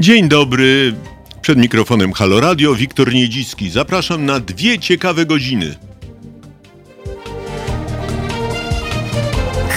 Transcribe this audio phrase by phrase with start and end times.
[0.00, 0.94] Dzień dobry.
[1.42, 3.70] Przed mikrofonem Halo Radio, Wiktor Niedzicki.
[3.70, 5.74] Zapraszam na dwie ciekawe godziny.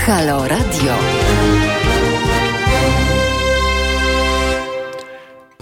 [0.05, 1.22] Halo Radio.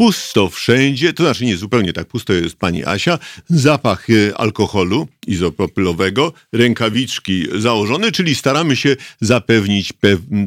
[0.01, 3.19] Pusto wszędzie, to znaczy nie zupełnie tak pusto jest pani Asia,
[3.49, 9.93] zapach e, alkoholu izopropylowego, rękawiczki założone, czyli staramy się zapewnić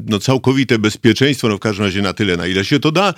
[0.08, 3.14] no, całkowite bezpieczeństwo, no w każdym razie na tyle, na ile się to da.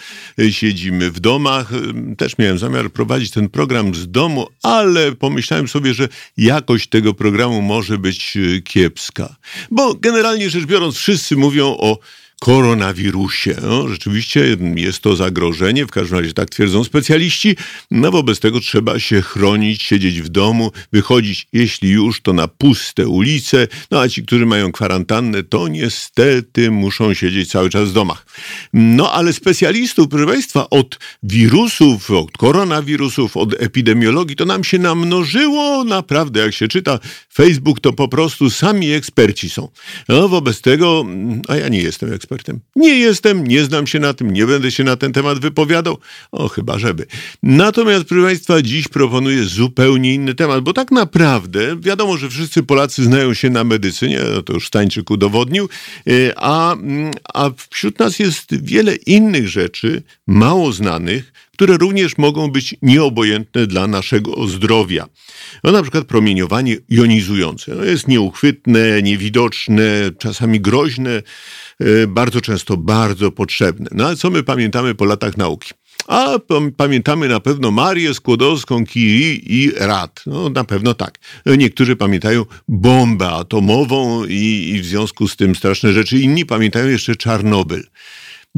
[0.51, 1.73] Siedzimy w domach.
[1.73, 7.15] E, też miałem zamiar prowadzić ten program z domu, ale pomyślałem sobie, że jakość tego
[7.15, 9.37] programu może być kiepska.
[9.71, 11.99] Bo generalnie rzecz biorąc, wszyscy mówią o
[12.41, 13.57] koronawirusie.
[13.63, 17.57] No, rzeczywiście jest to zagrożenie, w każdym razie tak twierdzą specjaliści.
[17.91, 23.07] No wobec tego trzeba się chronić, siedzieć w domu, wychodzić, jeśli już, to na puste
[23.09, 23.69] ulice.
[23.91, 28.27] No a ci, którzy mają kwarantannę, to niestety muszą siedzieć cały czas w domach.
[28.73, 35.85] No ale specjalistów, proszę Państwa, od wirusów, od koronawirusów, od epidemiologii, to nam się namnożyło
[35.85, 36.41] naprawdę.
[36.41, 36.99] Jak się czyta
[37.35, 39.69] Facebook, to po prostu sami eksperci są.
[40.09, 41.05] No wobec tego,
[41.49, 42.61] a ja nie jestem ekspertem, ekspertem.
[42.77, 45.99] Nie jestem, nie znam się na tym, nie będę się na ten temat wypowiadał.
[46.33, 47.07] O, chyba żeby.
[47.43, 53.05] Natomiast, proszę Państwa, dziś proponuję zupełnie inny temat, bo tak naprawdę wiadomo, że wszyscy Polacy
[53.05, 55.69] znają się na medycynie, to już Stańczyk udowodnił,
[56.07, 56.77] e, a,
[57.35, 63.87] a wśród nas jest wiele innych rzeczy, mało znanych, które również mogą być nieobojętne dla
[63.87, 65.07] naszego zdrowia.
[65.65, 67.75] No na przykład promieniowanie jonizujące.
[67.75, 69.83] No jest nieuchwytne, niewidoczne,
[70.19, 71.23] czasami groźne,
[71.81, 73.89] e, bardzo często bardzo potrzebne.
[73.93, 75.71] No ale co my pamiętamy po latach nauki?
[76.09, 76.39] A
[76.77, 80.23] pamiętamy na pewno Marię Skłodowską, Curie i Rad.
[80.27, 81.19] No na pewno tak.
[81.59, 86.19] Niektórzy pamiętają bombę atomową i, i w związku z tym straszne rzeczy.
[86.19, 87.83] Inni pamiętają jeszcze Czarnobyl.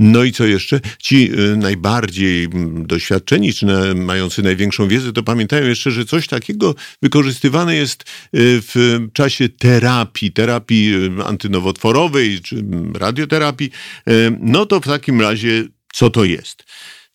[0.00, 0.80] No i co jeszcze?
[0.98, 6.75] Ci y, najbardziej mm, doświadczeni, czy mający największą wiedzę, to pamiętają jeszcze, że coś takiego
[7.03, 13.70] wykorzystywane jest y, w czasie terapii, terapii y, antynowotworowej, czy mm, radioterapii.
[14.41, 16.64] No to w takim razie co to jest?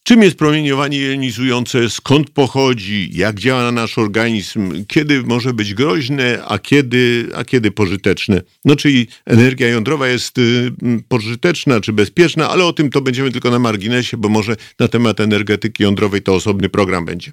[0.06, 6.44] Czym jest promieniowanie jonizujące, skąd pochodzi, jak działa na nasz organizm, kiedy może być groźne,
[6.48, 8.42] a kiedy, a kiedy pożyteczne.
[8.66, 10.72] No czyli energia jądrowa jest y,
[11.08, 15.20] pożyteczna czy bezpieczna, ale o tym to będziemy tylko na marginesie, bo może na temat
[15.20, 17.32] energetyki jądrowej to osobny program będzie.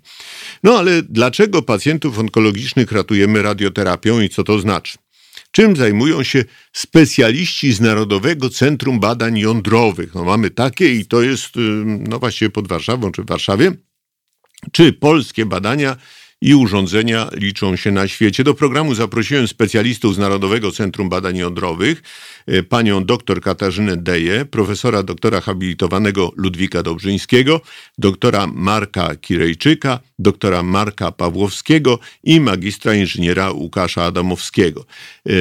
[0.62, 4.98] No ale dlaczego pacjentów onkologicznych ratujemy radioterapią i co to znaczy?
[5.50, 10.14] Czym zajmują się specjaliści z Narodowego Centrum Badań Jądrowych.
[10.14, 11.54] No mamy takie i to jest
[11.98, 13.72] no właściwie pod Warszawą czy w Warszawie.
[14.72, 15.96] Czy polskie badania
[16.42, 18.44] i urządzenia liczą się na świecie.
[18.44, 22.02] Do programu zaprosiłem specjalistów z Narodowego Centrum Badań Jądrowych,
[22.46, 27.60] e, panią dr Katarzynę Deję, profesora doktora habilitowanego Ludwika Dobrzyńskiego,
[27.98, 34.84] doktora Marka Kirejczyka, doktora Marka Pawłowskiego i magistra inżyniera Łukasza Adamowskiego.
[35.26, 35.32] E,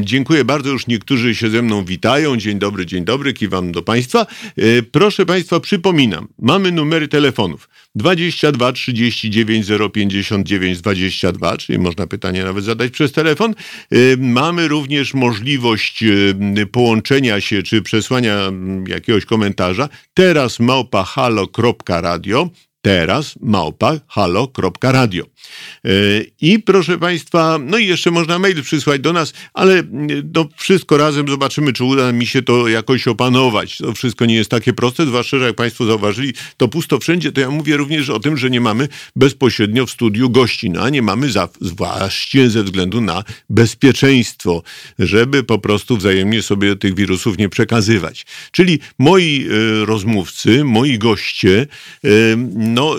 [0.00, 2.36] dziękuję bardzo, już niektórzy się ze mną witają.
[2.36, 4.26] Dzień dobry, dzień dobry, kiwam do Państwa.
[4.56, 10.45] E, proszę Państwa, przypominam, mamy numery telefonów 22 39 059
[10.82, 13.54] 22, czyli można pytanie nawet zadać przez telefon.
[13.90, 16.04] E, mamy również możliwość
[16.72, 18.36] połączenia się czy przesłania
[18.88, 19.88] jakiegoś komentarza.
[20.14, 22.50] Teraz małpa halo.radio
[22.86, 25.24] teraz małpa halo.radio.
[25.24, 25.88] E,
[26.40, 29.82] I proszę Państwa, no i jeszcze można mail przysłać do nas, ale
[30.34, 33.78] no, wszystko razem zobaczymy, czy uda mi się to jakoś opanować.
[33.78, 37.40] To wszystko nie jest takie proste, zwłaszcza, że jak Państwo zauważyli, to pusto wszędzie, to
[37.40, 41.02] ja mówię również o tym, że nie mamy bezpośrednio w studiu gości, no a nie
[41.02, 41.48] mamy za,
[42.48, 44.62] ze względu na bezpieczeństwo,
[44.98, 48.26] żeby po prostu wzajemnie sobie tych wirusów nie przekazywać.
[48.50, 51.66] Czyli moi y, rozmówcy, moi goście,
[52.04, 52.36] y,
[52.76, 52.96] no,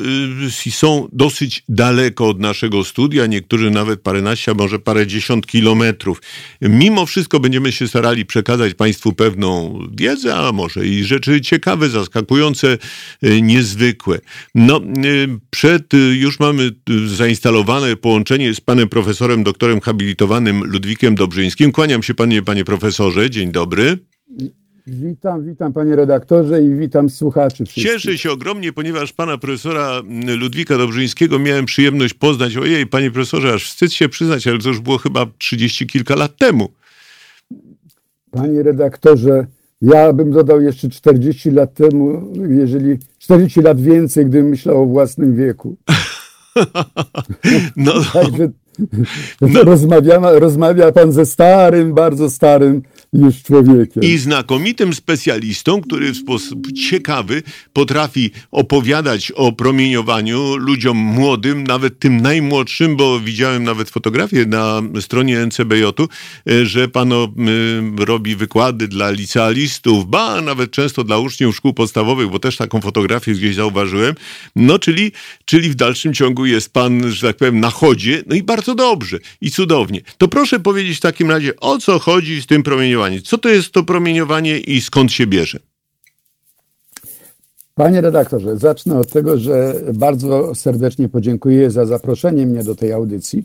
[0.67, 6.21] y, są dosyć daleko od naszego studia, niektórzy nawet paręnaście, może parę dziesiąt kilometrów.
[6.61, 12.77] Mimo wszystko będziemy się starali przekazać Państwu pewną wiedzę, a może i rzeczy ciekawe, zaskakujące,
[13.24, 14.19] y, niezwykłe.
[14.56, 14.81] No,
[15.50, 16.71] przed, już mamy
[17.07, 21.71] zainstalowane połączenie z panem profesorem, doktorem habilitowanym Ludwikiem Dobrzyńskim.
[21.71, 23.97] Kłaniam się panie, panie profesorze, dzień dobry.
[24.89, 27.84] Witam, witam panie redaktorze i witam słuchaczy wszystkich.
[27.84, 30.01] Cieszę się ogromnie, ponieważ pana profesora
[30.39, 32.57] Ludwika Dobrzyńskiego miałem przyjemność poznać.
[32.57, 36.38] Ojej, panie profesorze, aż wstyd się przyznać, ale to już było chyba trzydzieści kilka lat
[36.38, 36.69] temu.
[38.31, 39.48] Panie redaktorze,
[39.81, 45.36] ja bym dodał jeszcze 40 lat temu, jeżeli 40 lat więcej, gdybym myślał o własnym
[45.36, 45.78] wieku.
[47.75, 48.50] no, Także
[49.41, 49.63] No.
[50.39, 52.81] Rozmawia, pan ze starym, bardzo starym
[53.13, 54.03] już człowiekiem.
[54.03, 57.44] I znakomitym specjalistą, który w sposób ciekawy
[57.74, 65.45] potrafi opowiadać o promieniowaniu ludziom młodym, nawet tym najmłodszym, bo widziałem nawet fotografię na stronie
[65.45, 66.07] NCBJ-u,
[66.50, 67.13] e, że pan
[68.00, 73.31] robi wykłady dla licealistów, ba, nawet często dla uczniów szkół podstawowych, bo też taką fotografię
[73.31, 74.15] gdzieś zauważyłem.
[74.56, 75.12] No, czyli,
[75.45, 79.18] czyli w dalszym ciągu jest pan, że tak powiem, na chodzie, no i bardzo dobrze
[79.42, 80.02] i cudownie.
[80.18, 83.22] To proszę powiedzieć w takim razie, o co chodzi z tym promieniowaniem?
[83.22, 85.60] Co to jest to promieniowanie i skąd się bierze?
[87.75, 93.44] Panie redaktorze, zacznę od tego, że bardzo serdecznie podziękuję za zaproszenie mnie do tej audycji.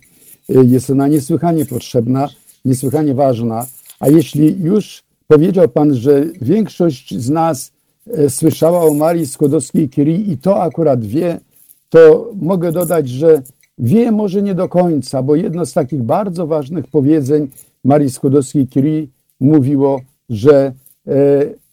[0.48, 2.28] Jest ona niesłychanie potrzebna,
[2.64, 3.66] niesłychanie ważna,
[4.00, 7.72] a jeśli już powiedział Pan, że większość z nas
[8.06, 11.40] e, słyszała o Marii Skłodowskiej-Curie i to akurat wie,
[11.88, 13.42] to mogę dodać, że
[13.82, 17.48] wie może nie do końca, bo jedno z takich bardzo ważnych powiedzeń
[17.84, 19.06] Marii Skłodowskiej-Curie
[19.40, 20.72] mówiło, że
[21.06, 21.12] e,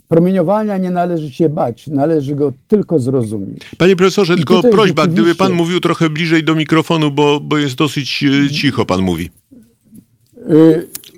[0.08, 3.60] promieniowania nie należy się bać, należy go tylko zrozumieć.
[3.78, 8.24] Panie profesorze, tylko prośba, gdyby pan mówił trochę bliżej do mikrofonu, bo, bo jest dosyć
[8.24, 9.30] e, cicho pan mówi.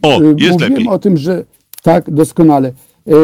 [0.02, 0.88] O, jest Mówiłem lepiej.
[0.88, 1.46] o tym, że
[1.84, 2.74] tak, doskonale.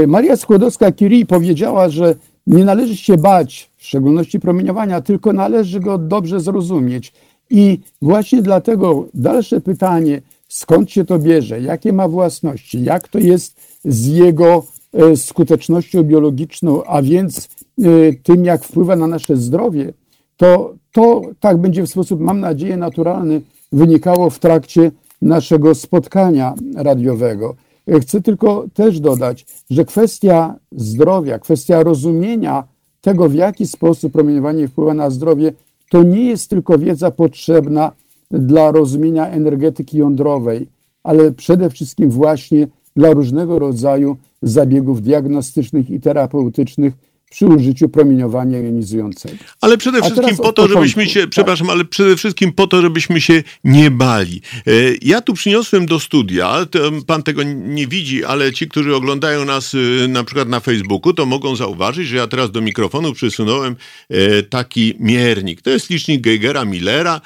[0.08, 2.16] Maria Skłodowska-Curie powiedziała, że
[2.48, 7.14] nie należy się bać, w szczególności promieniowania, tylko należy go dobrze zrozumieć.
[7.50, 13.62] I właśnie dlatego dalsze pytanie, skąd się to bierze, jakie ma własności, jak to jest
[13.86, 19.94] z jego e, skutecznością biologiczną, a więc e, tym, jak wpływa na nasze zdrowie,
[20.38, 23.42] to, to tak będzie w sposób, mam nadzieję, naturalny
[23.72, 24.92] wynikało w trakcie
[25.22, 27.56] naszego spotkania radiowego.
[27.88, 32.64] E, chcę tylko też dodać, że kwestia zdrowia, kwestia rozumienia
[33.02, 35.54] tego, w jaki sposób promieniowanie wpływa na zdrowie,
[35.90, 37.92] to nie jest tylko wiedza potrzebna
[38.32, 40.68] dla rozumienia energetyki jądrowej,
[41.04, 46.94] ale przede wszystkim właśnie dla różnego rodzaju zabiegów diagnostycznych i terapeutycznych,
[47.30, 49.36] przy użyciu promieniowania jonizującego.
[49.62, 51.30] Ale przede wszystkim po to, żebyśmy się, tak.
[51.30, 54.42] przepraszam, ale przede wszystkim po to, żebyśmy się nie bali.
[54.68, 54.72] E,
[55.02, 56.66] ja tu przyniosłem do studia,
[57.08, 61.26] pan tego nie widzi, ale ci, którzy oglądają nas e, na przykład na Facebooku, to
[61.26, 63.76] mogą zauważyć, że ja teraz do mikrofonu przysunąłem
[64.10, 65.62] e, taki miernik.
[65.62, 67.22] To jest licznik Geigera Millera.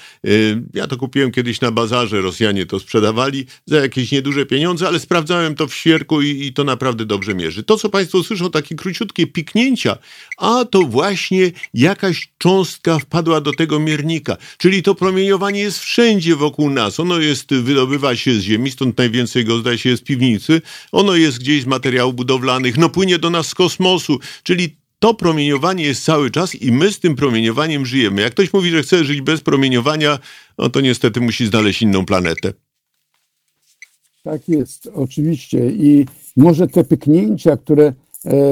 [0.73, 5.55] Ja to kupiłem kiedyś na bazarze, Rosjanie to sprzedawali za jakieś nieduże pieniądze, ale sprawdzałem
[5.55, 7.63] to w świerku i, i to naprawdę dobrze mierzy.
[7.63, 9.90] To, co państwo słyszą, takie króciutkie piknięcia,
[10.37, 14.37] a to właśnie jakaś cząstka wpadła do tego miernika.
[14.57, 16.99] Czyli to promieniowanie jest wszędzie wokół nas.
[16.99, 20.61] Ono jest, wydobywa się z ziemi, stąd najwięcej go zdaje się w piwnicy.
[20.91, 25.83] Ono jest gdzieś z materiałów budowlanych, no płynie do nas z kosmosu, czyli to promieniowanie
[25.83, 28.21] jest cały czas i my z tym promieniowaniem żyjemy.
[28.21, 30.19] Jak ktoś mówi, że chce żyć bez promieniowania,
[30.57, 32.53] no to niestety musi znaleźć inną planetę.
[34.23, 35.71] Tak jest, oczywiście.
[35.71, 36.05] I
[36.37, 37.93] może te pyknięcia, które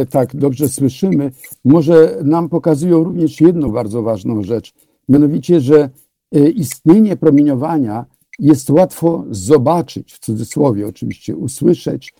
[0.09, 1.31] tak dobrze słyszymy,
[1.65, 4.73] może nam pokazują również jedną bardzo ważną rzecz,
[5.09, 5.89] mianowicie, że
[6.35, 8.05] e, istnienie promieniowania
[8.39, 12.13] jest łatwo zobaczyć, w cudzysłowie oczywiście, usłyszeć,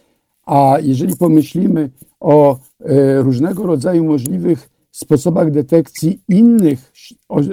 [0.46, 6.92] a jeżeli pomyślimy o e, różnego rodzaju możliwych sposobach detekcji innych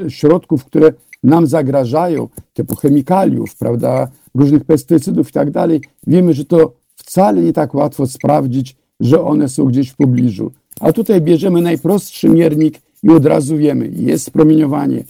[0.08, 6.72] środków, które nam zagrażają, typu chemikaliów, prawda, różnych pestycydów i tak dalej, wiemy, że to
[6.94, 10.52] wcale nie tak łatwo sprawdzić że one są gdzieś w pobliżu.
[10.80, 15.04] A tutaj bierzemy najprostszy miernik i od razu wiemy, jest promieniowanie.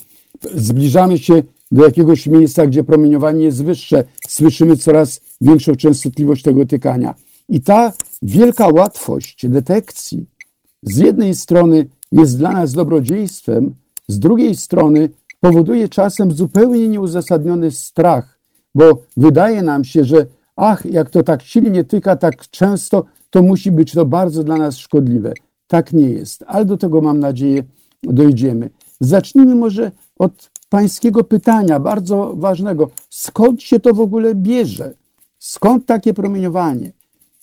[0.54, 7.14] Zbliżamy się do jakiegoś miejsca, gdzie promieniowanie jest wyższe, słyszymy coraz większą częstotliwość tego tykania.
[7.48, 10.26] I ta wielka łatwość detekcji
[10.82, 13.74] z jednej strony jest dla nas dobrodziejstwem,
[14.08, 18.38] z drugiej strony powoduje czasem zupełnie nieuzasadniony strach,
[18.74, 20.26] bo wydaje nam się, że
[20.56, 23.04] ach, jak to tak silnie tyka, tak często,
[23.36, 25.32] to musi być to bardzo dla nas szkodliwe.
[25.66, 27.62] Tak nie jest, ale do tego mam nadzieję
[28.02, 28.70] dojdziemy.
[29.00, 32.90] Zacznijmy może od pańskiego pytania, bardzo ważnego.
[33.10, 34.94] Skąd się to w ogóle bierze?
[35.38, 36.92] Skąd takie promieniowanie?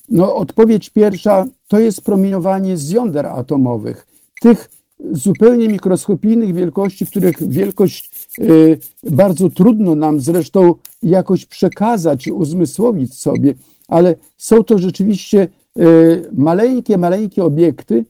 [0.09, 4.07] No, odpowiedź pierwsza to jest promieniowanie z jąder atomowych,
[4.41, 4.69] tych
[5.12, 13.53] zupełnie mikroskopijnych wielkości, których wielkość y, bardzo trudno nam zresztą jakoś przekazać, uzmysłowić sobie,
[13.88, 15.47] ale są to rzeczywiście
[16.33, 18.05] maleńkie, maleńkie obiekty,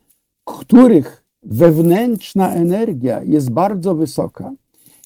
[0.45, 4.51] których wewnętrzna energia jest bardzo wysoka.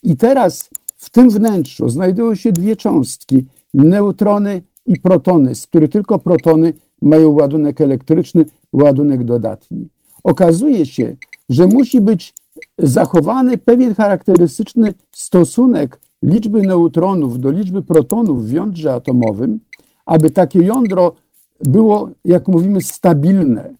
[0.03, 6.19] I teraz w tym wnętrzu znajdują się dwie cząstki, neutrony i protony, z których tylko
[6.19, 9.89] protony mają ładunek elektryczny, ładunek dodatni.
[10.23, 11.15] Okazuje się,
[11.49, 12.33] że musi być
[12.77, 19.59] zachowany pewien charakterystyczny stosunek liczby neutronów do liczby protonów w jądrze atomowym,
[20.05, 21.15] aby takie jądro
[21.63, 23.73] było, jak mówimy, stabilne.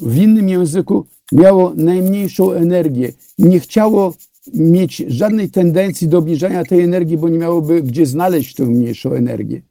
[0.00, 4.14] W innym języku miało najmniejszą energię nie chciało
[4.54, 9.62] mieć żadnej tendencji do obniżania tej energii, bo nie miałoby gdzie znaleźć tę mniejszą energię.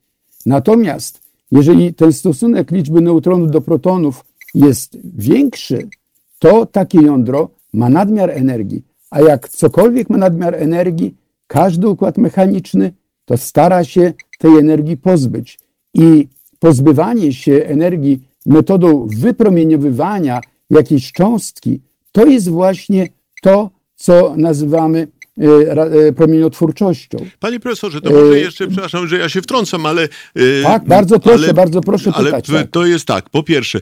[0.46, 5.88] Natomiast jeżeli ten stosunek liczby neutronów do protonów jest większy,
[6.40, 8.84] to takie jądro ma nadmiar energii.
[9.10, 11.16] A jak cokolwiek ma nadmiar energii,
[11.48, 12.94] każdy układ mechaniczny
[13.26, 15.60] to stara się tej energii pozbyć.
[15.94, 16.28] I
[16.64, 23.08] pozbywanie się energii metodą wypromieniowywania jakiejś cząstki, to jest właśnie
[23.42, 25.08] to, co nazywamy
[26.16, 27.18] promieniotwórczością.
[27.40, 30.08] Panie profesorze, to może e, jeszcze, przepraszam, że ja się wtrącam, ale...
[30.64, 32.50] Tak, bardzo proszę, ale, bardzo proszę ale pytać.
[32.50, 32.72] Ale tak.
[32.72, 33.80] to jest tak, po pierwsze,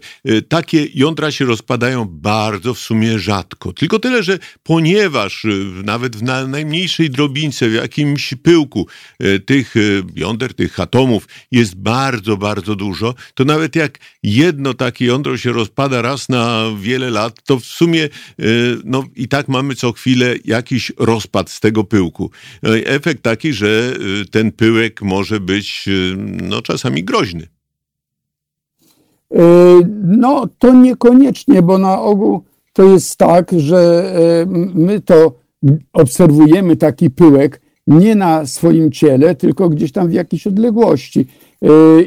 [0.47, 3.73] takie jądra się rozpadają bardzo w sumie rzadko.
[3.73, 5.47] Tylko tyle, że ponieważ
[5.83, 8.87] nawet w najmniejszej drobince, w jakimś pyłku
[9.45, 9.73] tych
[10.15, 16.01] jąder, tych atomów jest bardzo, bardzo dużo, to nawet jak jedno takie jądro się rozpada
[16.01, 18.09] raz na wiele lat, to w sumie
[18.83, 22.29] no, i tak mamy co chwilę jakiś rozpad z tego pyłku.
[22.65, 27.47] E, efekt taki, że e, ten pyłek może być e, no, czasami groźny.
[30.03, 32.43] No, to niekoniecznie, bo na ogół
[32.73, 34.13] to jest tak, że
[34.73, 35.39] my to
[35.93, 41.25] obserwujemy taki pyłek nie na swoim ciele, tylko gdzieś tam w jakiejś odległości.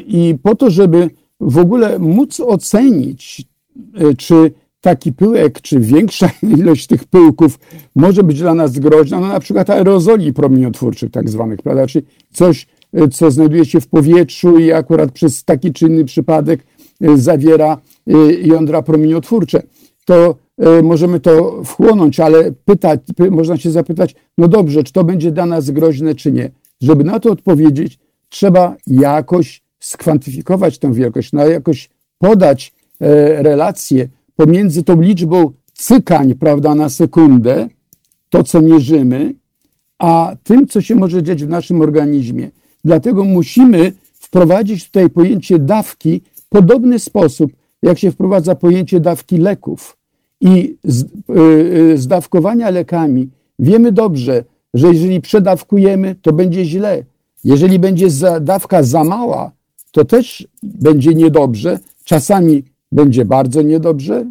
[0.07, 3.43] I po to, żeby w ogóle móc ocenić,
[4.17, 4.51] czy
[4.85, 7.59] taki pyłek, czy większa ilość tych pyłków
[7.95, 12.67] może być dla nas groźna, no na przykład aerozoli promieniotwórczych tak zwanych, prawda, czyli coś,
[12.93, 16.65] e, co znajduje się w powietrzu i akurat przez taki czy inny przypadek
[17.01, 17.77] e, zawiera
[18.07, 19.61] e, jądra promieniotwórcze.
[20.05, 20.35] To
[20.83, 22.99] możemy to wchłonąć, ale pytać,
[23.31, 26.51] można się zapytać, no dobrze, czy to będzie dla nas groźne, czy nie.
[26.81, 27.99] Żeby na to odpowiedzieć,
[28.29, 31.89] trzeba jakoś skwantyfikować tę wielkość, no jakoś
[32.19, 32.73] podać
[33.37, 37.67] relację pomiędzy tą liczbą cykań, prawda, na sekundę,
[38.29, 39.33] to co mierzymy,
[39.99, 42.51] a tym, co się może dziać w naszym organizmie.
[42.85, 47.51] Dlatego musimy wprowadzić tutaj pojęcie dawki w podobny sposób,
[47.81, 49.97] jak się wprowadza pojęcie dawki leków.
[50.41, 57.03] I z, yy, z dawkowania lekami wiemy dobrze, że jeżeli przedawkujemy, to będzie źle.
[57.43, 59.51] Jeżeli będzie za, dawka za mała,
[59.91, 61.79] to też będzie niedobrze.
[62.03, 62.63] Czasami
[62.95, 64.25] będzie bardzo niedobrze,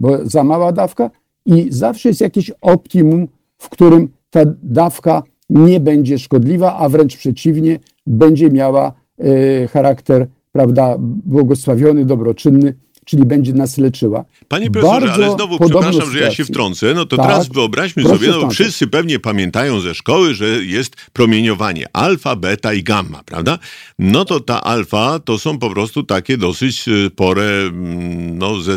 [0.00, 1.10] bo za mała dawka
[1.46, 7.78] i zawsze jest jakieś optimum, w którym ta dawka nie będzie szkodliwa, a wręcz przeciwnie,
[8.06, 12.74] będzie miała e, charakter, prawda, błogosławiony, dobroczynny,
[13.10, 14.24] czyli będzie nas leczyła.
[14.48, 16.94] Panie profesorze, Bardzo ale znowu przepraszam, że ja się wtrącę.
[16.94, 21.86] No to tak, teraz wyobraźmy sobie, no wszyscy pewnie pamiętają ze szkoły, że jest promieniowanie
[21.92, 23.58] alfa, beta i gamma, prawda?
[23.98, 28.76] No to ta alfa to są po prostu takie dosyć y, pore, mm, no ze,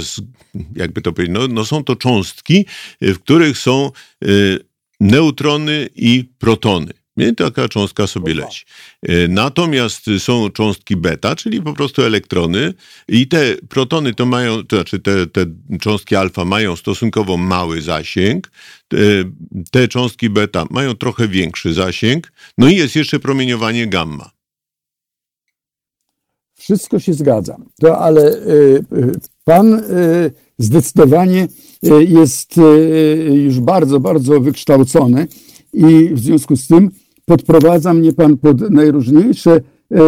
[0.76, 2.66] jakby to powiedzieć, no, no są to cząstki,
[3.04, 3.92] y, w których są
[4.26, 4.60] y,
[5.00, 7.03] neutrony i protony.
[7.18, 8.66] Nie taka cząstka sobie leci.
[9.02, 12.74] E, natomiast są cząstki beta, czyli po prostu elektrony
[13.08, 15.46] i te protony to mają, to znaczy te, te
[15.82, 18.52] cząstki alfa mają stosunkowo mały zasięg,
[18.88, 18.98] te,
[19.72, 24.32] te cząstki beta mają trochę większy zasięg, no i jest jeszcze promieniowanie gamma.
[26.56, 27.58] Wszystko się zgadza.
[27.82, 28.86] To, ale y,
[29.44, 29.84] pan
[30.58, 31.48] zdecydowanie
[32.08, 32.56] jest
[33.34, 35.28] już bardzo, bardzo wykształcony
[35.74, 36.92] i w związku z tym
[37.26, 40.00] podprowadza mnie Pan pod najróżniejsze e,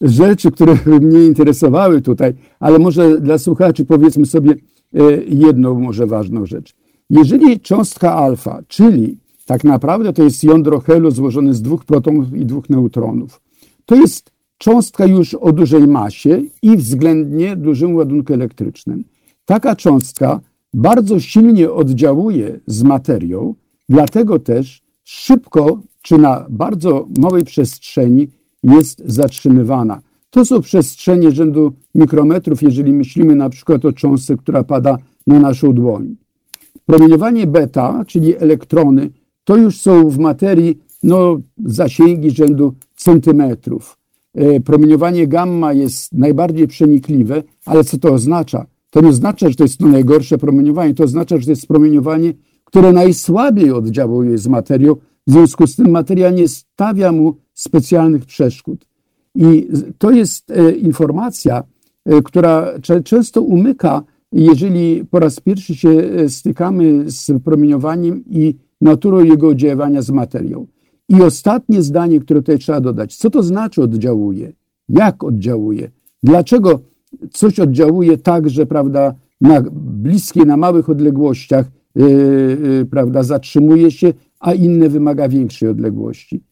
[0.00, 4.54] rzeczy, które mnie interesowały tutaj, ale może dla słuchaczy powiedzmy sobie
[4.94, 6.74] e, jedną może ważną rzecz.
[7.10, 12.46] Jeżeli cząstka alfa, czyli tak naprawdę to jest jądro helu złożone z dwóch protonów i
[12.46, 13.40] dwóch neutronów,
[13.86, 19.04] to jest cząstka już o dużej masie i względnie dużym ładunku elektrycznym.
[19.44, 20.40] Taka cząstka
[20.74, 23.54] bardzo silnie oddziałuje z materią,
[23.88, 28.28] dlatego też szybko czy na bardzo małej przestrzeni
[28.62, 30.00] jest zatrzymywana.
[30.30, 35.72] To są przestrzenie rzędu mikrometrów, jeżeli myślimy na przykład o cząstce, która pada na naszą
[35.72, 36.16] dłoń.
[36.86, 39.10] Promieniowanie beta, czyli elektrony,
[39.44, 43.98] to już są w materii no, zasięgi rzędu centymetrów.
[44.34, 48.66] E, promieniowanie gamma jest najbardziej przenikliwe, ale co to oznacza?
[48.90, 52.32] To nie oznacza, że to jest to najgorsze promieniowanie, to oznacza, że to jest promieniowanie,
[52.64, 54.96] które najsłabiej oddziałuje z materią,
[55.30, 58.86] w związku z tym materia nie stawia mu specjalnych przeszkód.
[59.34, 59.68] I
[59.98, 61.62] to jest e, informacja,
[62.04, 62.68] e, która
[63.04, 70.02] często umyka, jeżeli po raz pierwszy się e, stykamy z promieniowaniem i naturą jego oddziaływania
[70.02, 70.66] z materią.
[71.08, 73.16] I ostatnie zdanie, które tutaj trzeba dodać.
[73.16, 74.52] Co to znaczy oddziałuje?
[74.88, 75.90] Jak oddziałuje?
[76.22, 76.80] Dlaczego
[77.30, 82.08] coś oddziałuje tak, że prawda, na bliskie, na małych odległościach yy,
[82.62, 86.42] yy, prawda, zatrzymuje się, a inne wymaga większej odległości?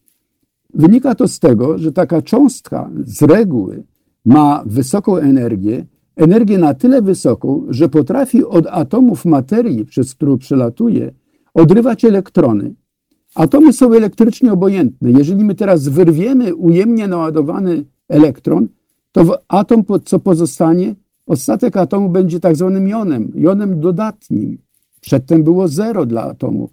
[0.73, 3.83] Wynika to z tego, że taka cząstka z reguły
[4.25, 11.11] ma wysoką energię, energię na tyle wysoką, że potrafi od atomów materii, przez którą przelatuje,
[11.53, 12.73] odrywać elektrony.
[13.35, 15.11] Atomy są elektrycznie obojętne.
[15.11, 18.67] Jeżeli my teraz wyrwiemy ujemnie naładowany elektron,
[19.11, 24.57] to atom, co pozostanie, ostatek atomu będzie tak zwanym jonem, jonem dodatnim.
[25.01, 26.69] Przedtem było zero dla atomu.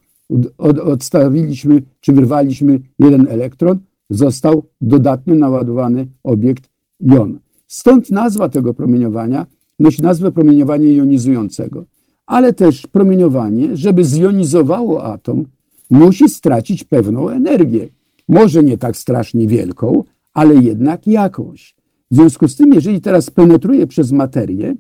[0.59, 3.79] Od, odstawiliśmy, czy wyrwaliśmy jeden elektron,
[4.11, 7.39] został dodatnio naładowany obiekt jon.
[7.67, 9.47] Stąd nazwa tego promieniowania
[9.79, 11.85] nosi nazwę promieniowania jonizującego.
[12.27, 15.45] Ale też promieniowanie, żeby zjonizowało atom,
[15.91, 17.89] musi stracić pewną energię.
[18.29, 20.05] Może nie tak strasznie wielką,
[20.35, 21.77] ale jednak jakąś.
[22.11, 24.75] W związku z tym, jeżeli teraz penetruje przez materię,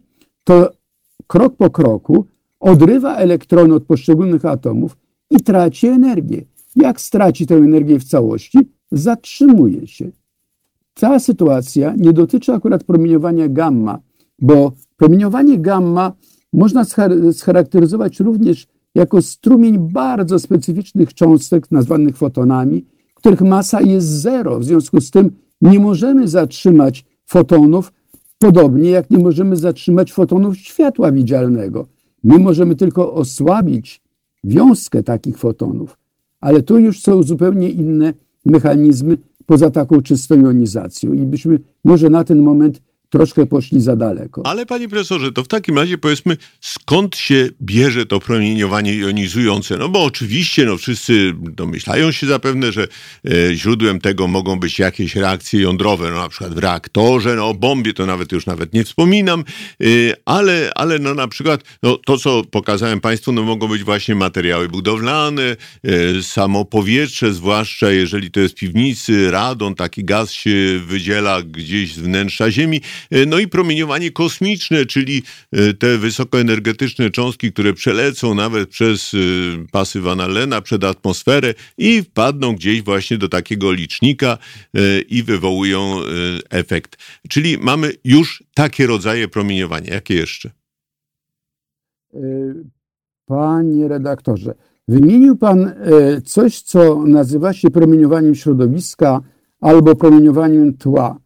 [0.44, 0.70] to
[1.26, 2.26] krok po kroku
[2.60, 4.96] odrywa elektrony od poszczególnych atomów
[5.30, 6.45] i traci energię.
[6.76, 8.59] Jak straci tę energię w całości,
[8.92, 10.11] zatrzymuje się.
[10.95, 13.99] Ta sytuacja nie dotyczy akurat promieniowania gamma,
[14.38, 16.12] bo promieniowanie gamma
[16.52, 16.85] można
[17.33, 24.59] scharakteryzować również jako strumień bardzo specyficznych cząstek nazwanych fotonami, których masa jest zero.
[24.59, 25.30] W związku z tym
[25.61, 27.92] nie możemy zatrzymać fotonów,
[28.38, 31.87] podobnie jak nie możemy zatrzymać fotonów światła widzialnego.
[32.25, 34.02] My możemy tylko osłabić
[34.46, 35.98] wiązkę takich fotonów,
[36.40, 41.12] ale tu już są zupełnie inne mechanizmy poza taką czystą jonizacją.
[41.12, 44.42] I byśmy może na ten moment troszkę poszli za daleko.
[44.46, 49.76] Ale panie profesorze, to w takim razie powiedzmy, skąd się bierze to promieniowanie jonizujące?
[49.76, 52.88] No bo oczywiście, no wszyscy domyślają się zapewne, że
[53.25, 57.54] e, źródłem tego mogą być jakieś reakcje jądrowe, no na przykład w reaktorze, no o
[57.54, 59.44] bombie to nawet już nawet nie wspominam,
[59.80, 59.86] e,
[60.25, 64.68] ale, ale no na przykład no, to, co pokazałem państwu, no mogą być właśnie materiały
[64.68, 71.94] budowlane, e, samo powietrze, zwłaszcza jeżeli to jest piwnicy, radon, taki gaz się wydziela gdzieś
[71.94, 72.81] z wnętrza Ziemi,
[73.26, 79.18] no i promieniowanie kosmiczne, czyli e, te wysokoenergetyczne cząstki, które przelecą nawet przez e,
[79.72, 84.38] pasy Van Allena, przed atmosferę i wpadną gdzieś właśnie do takiego licznika
[85.09, 86.00] i wywołują
[86.50, 86.96] efekt.
[87.28, 89.94] Czyli mamy już takie rodzaje promieniowania.
[89.94, 90.50] Jakie jeszcze?
[93.26, 94.54] Panie redaktorze,
[94.88, 95.74] wymienił Pan
[96.24, 99.20] coś, co nazywa się promieniowaniem środowiska
[99.61, 101.18] albo promieniowaniem tła.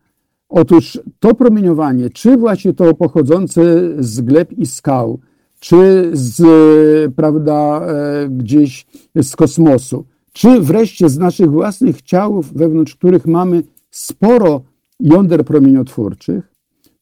[0.51, 3.63] Otóż to promieniowanie, czy właśnie to pochodzące
[3.99, 5.21] z gleb i skał,
[5.61, 8.87] czy z, prawda, e, gdzieś
[9.23, 14.63] z kosmosu, czy wreszcie z naszych własnych ciał, wewnątrz których mamy sporo
[15.01, 16.53] jąder promieniotwórczych,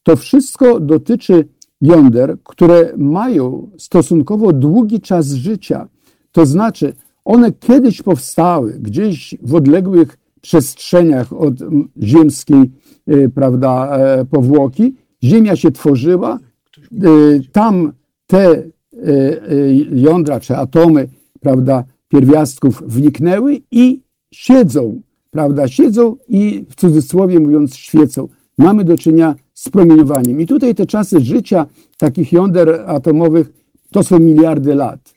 [0.02, 1.48] to wszystko dotyczy
[1.80, 5.88] jąder, które mają stosunkowo długi czas życia.
[6.32, 6.92] To znaczy,
[7.24, 11.54] one kiedyś powstały gdzieś w odległych przestrzeniach od
[12.02, 12.70] ziemskiej
[13.34, 16.38] prawda, e, powłoki, ziemia się tworzyła,
[16.92, 17.92] y, tam
[18.26, 21.08] te y, jądra czy atomy,
[21.40, 28.28] prawda, pierwiastków wniknęły i siedzą, prawda, siedzą i w cudzysłowie mówiąc świecą.
[28.58, 30.40] Mamy do czynienia z promieniowaniem.
[30.40, 31.66] I tutaj te czasy życia
[31.98, 33.52] takich jąder atomowych
[33.90, 35.14] to są miliardy lat.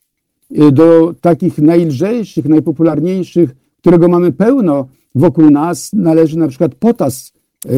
[0.71, 7.33] Do takich najlżejszych, najpopularniejszych, którego mamy pełno wokół nas, należy na przykład potas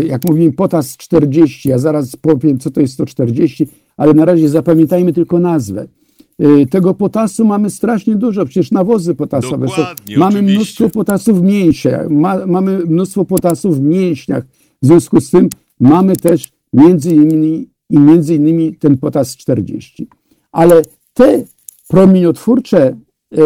[0.08, 3.67] jak mówimy potas 40, ja zaraz powiem, co to jest 140,
[3.98, 5.88] ale na razie zapamiętajmy tylko nazwę.
[6.39, 9.82] E, tego potasu mamy strasznie dużo, przecież nawozy potasowe są.
[10.17, 14.43] Mamy mnóstwo potasu w mięsiach, ma, mamy mnóstwo potasu w mięśniach.
[14.82, 20.08] W związku z tym mamy też między innymi, i między innymi ten potas 40.
[20.52, 20.82] Ale
[21.13, 21.43] te
[21.88, 22.96] promieniotwórcze e,
[23.38, 23.46] e,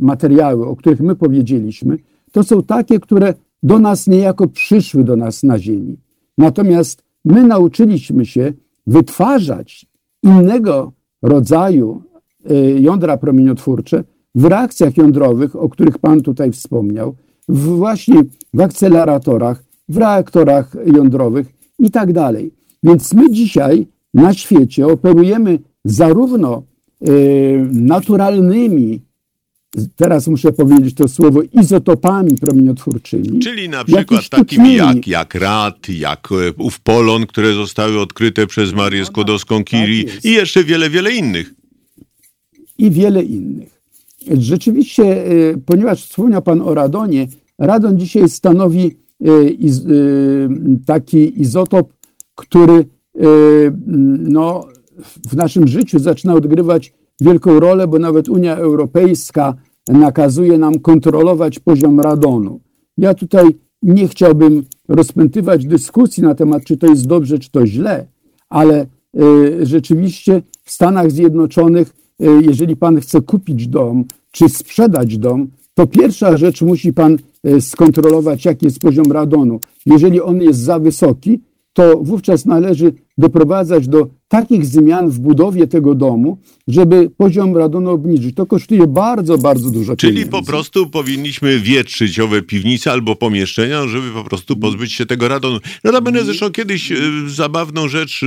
[0.00, 1.98] materiały, o których my powiedzieliśmy,
[2.32, 5.96] to są takie, które do nas niejako przyszły do nas na Ziemi.
[6.38, 8.52] Natomiast my nauczyliśmy się
[8.86, 9.86] wytwarzać
[10.22, 10.92] innego
[11.22, 12.02] rodzaju
[12.50, 17.14] y, jądra promieniotwórcze w reakcjach jądrowych, o których Pan tutaj wspomniał,
[17.48, 18.22] właśnie
[18.54, 21.46] w akceleratorach, w reaktorach jądrowych
[21.78, 22.52] i tak dalej.
[22.82, 26.62] Więc my dzisiaj na świecie operujemy zarówno
[27.08, 29.05] y, naturalnymi
[29.96, 33.38] teraz muszę powiedzieć to słowo, izotopami promieniotwórczymi.
[33.38, 38.72] Czyli na przykład takimi jak, jak rad, jak e, ów polon, które zostały odkryte przez
[38.72, 41.54] Marię no, Skłodowską-Curie tak i jeszcze wiele, wiele innych.
[42.78, 43.80] I wiele innych.
[44.38, 45.24] rzeczywiście,
[45.66, 48.96] ponieważ wspomniał Pan o radonie, radon dzisiaj stanowi
[50.86, 51.92] taki izotop,
[52.34, 52.84] który
[54.18, 54.68] no,
[55.28, 59.54] w naszym życiu zaczyna odgrywać wielką rolę, bo nawet Unia Europejska
[59.88, 62.60] nakazuje nam kontrolować poziom radonu.
[62.98, 63.44] Ja tutaj
[63.82, 68.06] nie chciałbym rozpętywać dyskusji na temat, czy to jest dobrze, czy to źle,
[68.48, 68.86] ale
[69.20, 75.86] y, rzeczywiście w Stanach Zjednoczonych, y, jeżeli pan chce kupić dom, czy sprzedać dom, to
[75.86, 79.60] pierwsza rzecz musi pan y, skontrolować, jaki jest poziom radonu.
[79.86, 81.40] Jeżeli on jest za wysoki,
[81.72, 88.36] to wówczas należy doprowadzać do takich zmian w budowie tego domu, żeby poziom radonu obniżyć.
[88.36, 90.30] To kosztuje bardzo, bardzo dużo Czyli pieniędzy.
[90.30, 95.58] po prostu powinniśmy wietrzyć owe piwnice albo pomieszczenia, żeby po prostu pozbyć się tego radonu.
[95.84, 98.20] Notabene zresztą kiedyś e, zabawną rzecz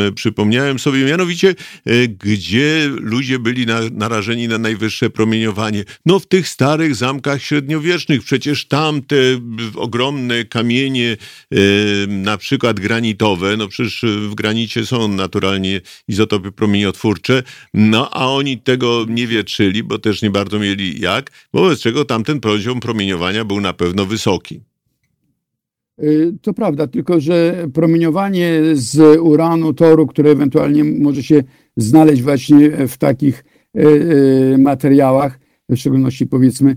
[0.00, 5.84] e, przypomniałem sobie, mianowicie e, gdzie ludzie byli na, narażeni na najwyższe promieniowanie.
[6.06, 8.24] No w tych starych zamkach średniowiecznych.
[8.24, 9.16] Przecież tam te
[9.74, 11.16] ogromne kamienie,
[12.08, 17.42] na przykład granitowe, no przecież w granicie są naturalnie izotopy promieniotwórcze,
[17.74, 22.40] no a oni tego nie wietrzyli, bo też nie bardzo mieli jak, wobec czego tamten
[22.40, 24.60] poziom promieniowania był na pewno wysoki.
[26.02, 31.42] Y, to prawda, tylko że promieniowanie z uranu, toru, które ewentualnie może się
[31.76, 33.44] znaleźć właśnie w takich
[33.76, 33.80] y,
[34.54, 35.38] y, materiałach,
[35.68, 36.76] w szczególności powiedzmy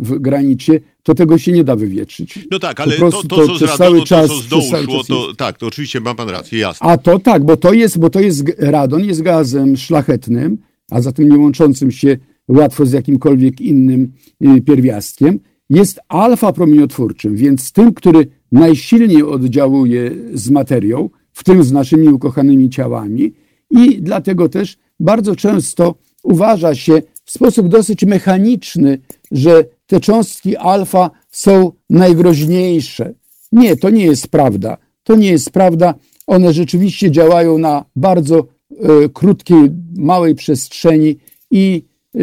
[0.00, 2.38] w granicie, to tego się nie da wywietrzyć.
[2.50, 5.58] No tak, ale to, to, to, co z radonu, to co z szło, to tak,
[5.58, 6.86] to oczywiście ma pan rację, jasne.
[6.86, 10.58] A to tak, bo to jest, bo to jest radon, jest gazem szlachetnym,
[10.90, 12.16] a zatem nie łączącym się
[12.48, 14.12] łatwo z jakimkolwiek innym
[14.56, 15.40] y, pierwiastkiem,
[15.70, 22.70] jest alfa promieniotwórczym, więc tym, który najsilniej oddziałuje z materią, w tym z naszymi ukochanymi
[22.70, 23.32] ciałami
[23.70, 28.98] i dlatego też bardzo często uważa się w sposób dosyć mechaniczny,
[29.30, 33.14] że te cząstki alfa są najgroźniejsze.
[33.52, 34.76] Nie, to nie jest prawda.
[35.04, 35.94] To nie jest prawda.
[36.26, 41.16] One rzeczywiście działają na bardzo e, krótkiej, małej przestrzeni
[41.50, 41.84] i
[42.14, 42.18] e,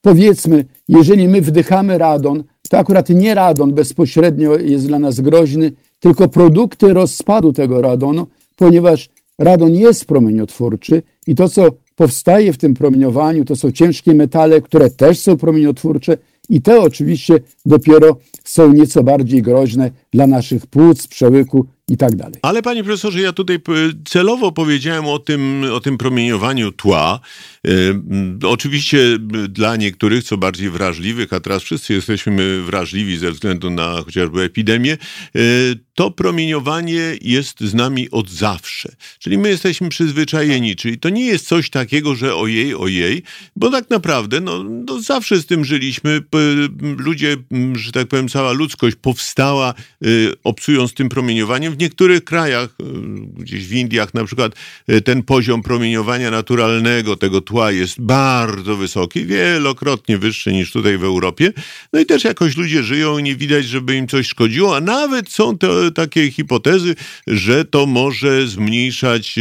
[0.00, 6.28] powiedzmy, jeżeli my wdychamy radon, to akurat nie radon bezpośrednio jest dla nas groźny, tylko
[6.28, 11.68] produkty rozpadu tego radonu, ponieważ radon jest promieniotwórczy i to, co
[12.00, 17.40] powstaje w tym promieniowaniu, to są ciężkie metale, które też są promieniotwórcze i te oczywiście
[17.66, 22.40] dopiero są nieco bardziej groźne dla naszych płuc, przełyku i tak dalej.
[22.42, 23.58] Ale panie profesorze, ja tutaj
[24.04, 27.20] celowo powiedziałem o tym, o tym promieniowaniu tła.
[27.66, 27.70] E,
[28.48, 28.98] oczywiście
[29.48, 34.92] dla niektórych, co bardziej wrażliwych, a teraz wszyscy jesteśmy wrażliwi ze względu na chociażby epidemię,
[34.92, 35.38] e,
[35.94, 38.92] to promieniowanie jest z nami od zawsze.
[39.18, 43.22] Czyli my jesteśmy przyzwyczajeni, czyli to nie jest coś takiego, że ojej, ojej,
[43.56, 46.20] bo tak naprawdę no, no zawsze z tym żyliśmy.
[46.96, 47.36] Ludzie,
[47.72, 49.74] że tak powiem, cała ludzkość powstała
[50.06, 51.76] y, obcując tym promieniowaniem.
[51.80, 52.84] Niektórych krajach, y,
[53.42, 54.52] gdzieś w Indiach na przykład,
[54.90, 61.04] y, ten poziom promieniowania naturalnego, tego tła jest bardzo wysoki, wielokrotnie wyższy niż tutaj w
[61.04, 61.52] Europie.
[61.92, 65.28] No i też jakoś ludzie żyją i nie widać, żeby im coś szkodziło, a nawet
[65.28, 66.94] są te takie hipotezy,
[67.26, 69.38] że to może zmniejszać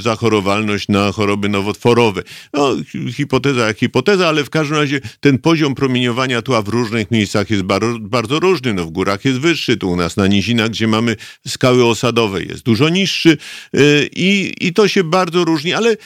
[0.00, 2.22] zachorowalność na choroby nowotworowe.
[2.52, 2.76] No,
[3.12, 7.62] hipoteza jak hipoteza, ale w każdym razie ten poziom promieniowania tła w różnych miejscach jest
[8.00, 8.74] bardzo, różny.
[8.74, 11.16] No, w górach jest wyższy, tu u nas na nizinach, gdzie mamy
[11.64, 13.36] skały osadowe, jest dużo niższy
[13.74, 15.96] y, i, i to się bardzo różni, ale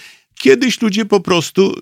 [0.40, 1.75] Kiedyś ludzie po prostu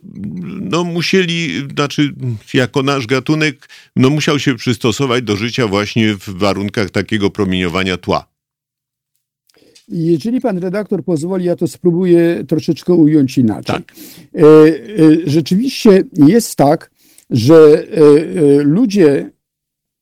[0.61, 2.15] no, musieli, znaczy
[2.55, 8.27] jako nasz gatunek, no, musiał się przystosować do życia właśnie w warunkach takiego promieniowania tła.
[9.89, 13.77] Jeżeli pan redaktor pozwoli, ja to spróbuję troszeczkę ująć inaczej.
[13.77, 13.95] Tak.
[14.35, 14.47] E, e,
[15.27, 16.91] rzeczywiście jest tak,
[17.31, 19.31] że e, ludzie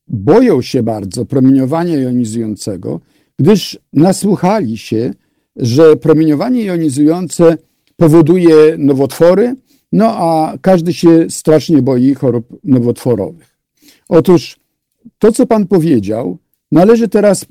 [0.09, 3.01] boją się bardzo promieniowania jonizującego,
[3.39, 5.15] gdyż nasłuchali się,
[5.57, 7.57] że promieniowanie jonizujące
[7.97, 9.57] powoduje nowotwory,
[9.93, 13.59] no a każdy się strasznie boi chorób nowotworowych.
[14.09, 14.57] Otóż
[15.19, 16.39] to, co Pan powiedział,
[16.73, 17.47] należy teraz y,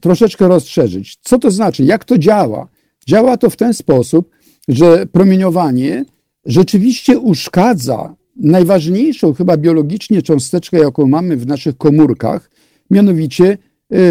[0.00, 1.18] troszeczkę rozszerzyć.
[1.22, 1.84] Co to znaczy?
[1.84, 2.68] Jak to działa?
[3.06, 4.30] Działa to w ten sposób,
[4.68, 6.04] że promieniowanie
[6.46, 12.50] rzeczywiście uszkadza najważniejszą chyba biologicznie cząsteczkę, jaką mamy w naszych komórkach,
[12.90, 13.58] mianowicie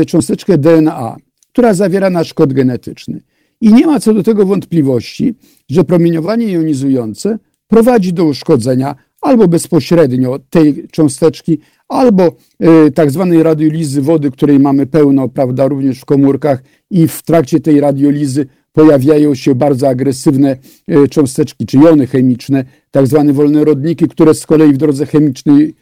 [0.07, 1.15] cząsteczkę DNA,
[1.49, 3.21] która zawiera nasz kod genetyczny.
[3.61, 5.35] I nie ma co do tego wątpliwości,
[5.69, 12.35] że promieniowanie jonizujące prowadzi do uszkodzenia albo bezpośrednio tej cząsteczki, albo
[12.87, 17.59] y, tak zwanej radiolizy wody, której mamy pełno, prawda, również w komórkach i w trakcie
[17.59, 20.57] tej radiolizy pojawiają się bardzo agresywne
[20.87, 25.75] e, cząsteczki czy jony chemiczne, tak zwane wolne rodniki, które z kolei w drodze chemicznej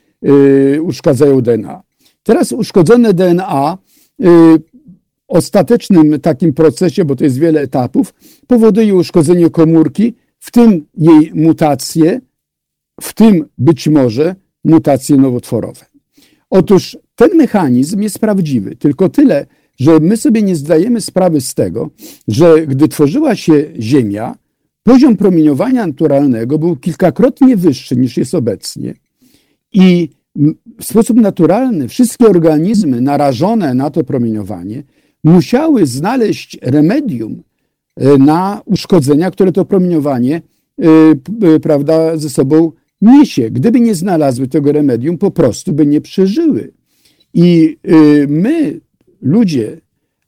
[0.81, 1.81] uszkadzają DNA.
[2.23, 3.77] Teraz uszkodzone DNA
[4.19, 4.59] w
[5.27, 8.13] ostatecznym takim procesie, bo to jest wiele etapów,
[8.47, 12.21] powoduje uszkodzenie komórki, w tym jej mutacje,
[13.01, 15.85] w tym być może mutacje nowotworowe.
[16.49, 19.45] Otóż ten mechanizm jest prawdziwy, tylko tyle,
[19.79, 21.89] że my sobie nie zdajemy sprawy z tego,
[22.27, 24.35] że gdy tworzyła się Ziemia,
[24.83, 28.93] poziom promieniowania naturalnego był kilkakrotnie wyższy niż jest obecnie.
[29.73, 30.09] I
[30.79, 34.83] w sposób naturalny wszystkie organizmy narażone na to promieniowanie
[35.23, 37.43] musiały znaleźć remedium
[37.95, 40.41] e, na uszkodzenia, które to promieniowanie
[40.81, 40.85] e,
[41.55, 43.51] e, prawda, ze sobą niesie.
[43.51, 46.73] Gdyby nie znalazły tego remedium, po prostu by nie przeżyły.
[47.33, 47.77] I
[48.27, 48.79] my,
[49.21, 49.81] ludzie,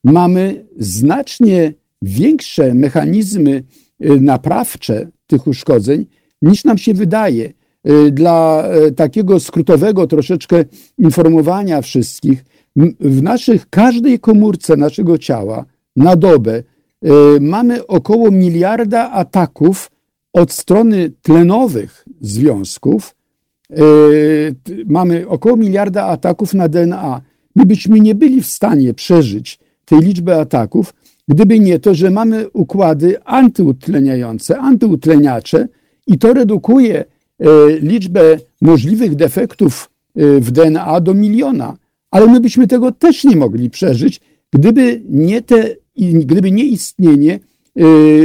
[0.03, 3.63] mamy znacznie większe mechanizmy
[3.99, 6.05] naprawcze tych uszkodzeń,
[6.41, 7.53] niż nam się wydaje.
[8.11, 8.63] Dla
[8.95, 10.65] takiego skrótowego troszeczkę
[10.97, 12.43] informowania wszystkich,
[12.99, 15.65] w naszych, każdej komórce naszego ciała
[15.95, 17.09] na dobę y,
[17.41, 19.91] mamy około miliarda ataków
[20.33, 23.15] od strony tlenowych związków.
[23.71, 27.21] Y, mamy około miliarda ataków na DNA.
[27.55, 30.93] My byśmy nie byli w stanie przeżyć tej liczby ataków,
[31.27, 35.67] gdyby nie to, że mamy układy antyutleniające, antyutleniacze
[36.07, 37.05] i to redukuje y,
[37.81, 41.77] liczbę możliwych defektów w DNA do miliona
[42.13, 47.39] ale my byśmy tego też nie mogli przeżyć, gdyby nie, te, gdyby nie istnienie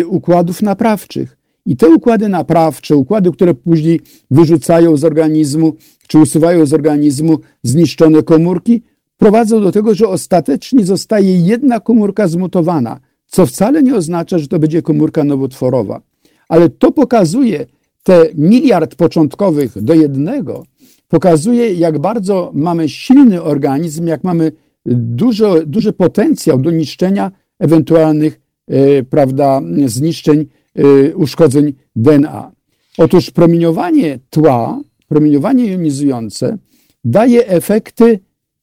[0.01, 1.39] y, układów naprawczych.
[1.67, 4.01] I te układy naprawcze, układy, które później
[4.31, 5.73] wyrzucają z organizmu,
[6.07, 8.83] czy usuwają z organizmu zniszczone komórki,
[9.17, 14.59] prowadzą do tego, że ostatecznie zostaje jedna komórka zmutowana, co wcale nie oznacza, że to
[14.59, 16.01] będzie komórka nowotworowa.
[16.49, 17.67] Ale to pokazuje
[18.09, 20.67] te miliard początkowych do jednego,
[21.09, 24.53] pokazuje, jak bardzo mamy silny organizm, jak mamy
[24.87, 32.53] dużo, duży potencjał do niszczenia ewentualnych e, prawda, zniszczeń, e, uszkodzeń DNA.
[32.99, 36.59] Otóż promieniowanie tła, promieniowanie jonizujące
[37.05, 38.19] daje efekty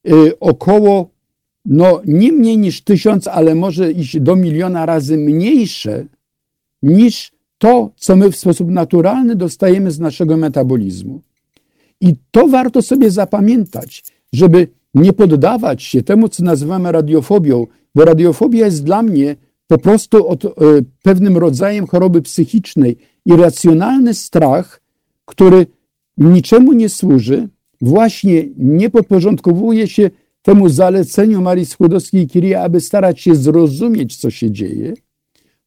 [0.08, 1.10] e, około
[1.66, 6.06] no, nie mniej niż tysiąc, ale może iść do miliona razy mniejsze
[6.84, 7.35] niż
[7.65, 11.21] to, co my w sposób naturalny dostajemy z naszego metabolizmu.
[12.01, 18.65] I to warto sobie zapamiętać, żeby nie poddawać się temu, co nazywamy radiofobią, bo radiofobia
[18.65, 19.36] jest dla mnie
[19.67, 20.49] po prostu od, e,
[21.04, 24.82] pewnym rodzajem choroby psychicznej, irracjonalny strach,
[25.25, 25.67] który
[26.17, 27.49] niczemu nie służy,
[27.82, 30.10] właśnie nie podporządkowuje się
[30.41, 34.93] temu zaleceniu Marii Skłodowskiej i Kiria, aby starać się zrozumieć, co się dzieje,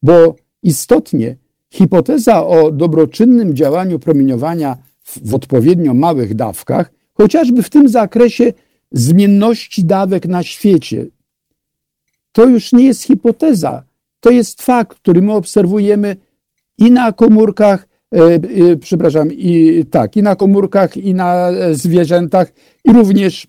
[0.03, 1.37] bo istotnie
[1.71, 8.53] hipoteza o dobroczynnym działaniu promieniowania w odpowiednio małych dawkach, chociażby w tym zakresie
[8.93, 11.07] zmienności dawek na świecie.
[12.33, 13.83] To już nie jest hipoteza,
[14.21, 16.17] to jest fakt, który my obserwujemy
[16.79, 22.53] i na komórkach, e, e, przepraszam, i tak, i na komórkach, i na zwierzętach,
[22.85, 23.47] i również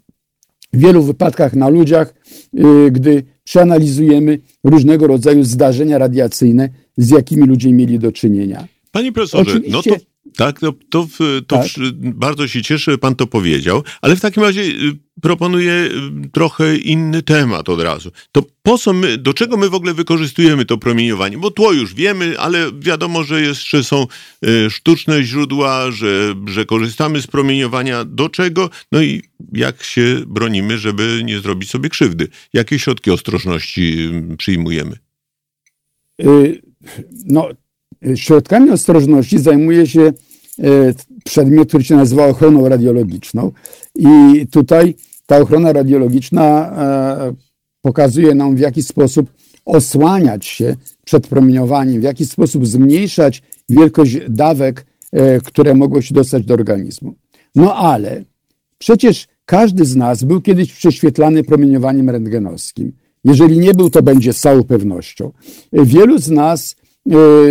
[0.73, 2.13] w wielu wypadkach na ludziach,
[2.57, 8.67] e, gdy przeanalizujemy różnego rodzaju zdarzenia radiacyjne, z jakimi ludzie mieli do czynienia.
[8.91, 9.95] Panie profesorze, Oczywiście, no to
[10.39, 11.07] tak, to, to,
[11.47, 11.67] to tak.
[12.01, 16.77] bardzo się cieszę, że pan to powiedział, ale w takim razie y, proponuję y, trochę
[16.77, 18.11] inny temat od razu.
[18.31, 21.37] To po co my, do czego my w ogóle wykorzystujemy to promieniowanie?
[21.37, 24.07] Bo tło już wiemy, ale wiadomo, że jeszcze są
[24.45, 28.05] y, sztuczne źródła, że, że korzystamy z promieniowania.
[28.05, 28.69] Do czego?
[28.91, 29.21] No i
[29.53, 32.27] jak się bronimy, żeby nie zrobić sobie krzywdy?
[32.53, 34.97] Jakie środki ostrożności przyjmujemy?
[37.25, 37.49] No,
[38.15, 40.13] środkami ostrożności zajmuje się e,
[41.23, 43.51] przedmiot, który się nazywa ochroną radiologiczną.
[43.95, 47.33] I tutaj ta ochrona radiologiczna e,
[47.81, 49.29] pokazuje nam, w jaki sposób
[49.65, 56.45] osłaniać się przed promieniowaniem, w jaki sposób zmniejszać wielkość dawek, e, które mogą się dostać
[56.45, 57.15] do organizmu.
[57.55, 58.23] No ale
[58.77, 62.91] przecież każdy z nas był kiedyś prześwietlany promieniowaniem rentgenowskim.
[63.23, 65.31] Jeżeli nie był, to będzie z całą pewnością.
[65.73, 66.88] Wielu z nas E,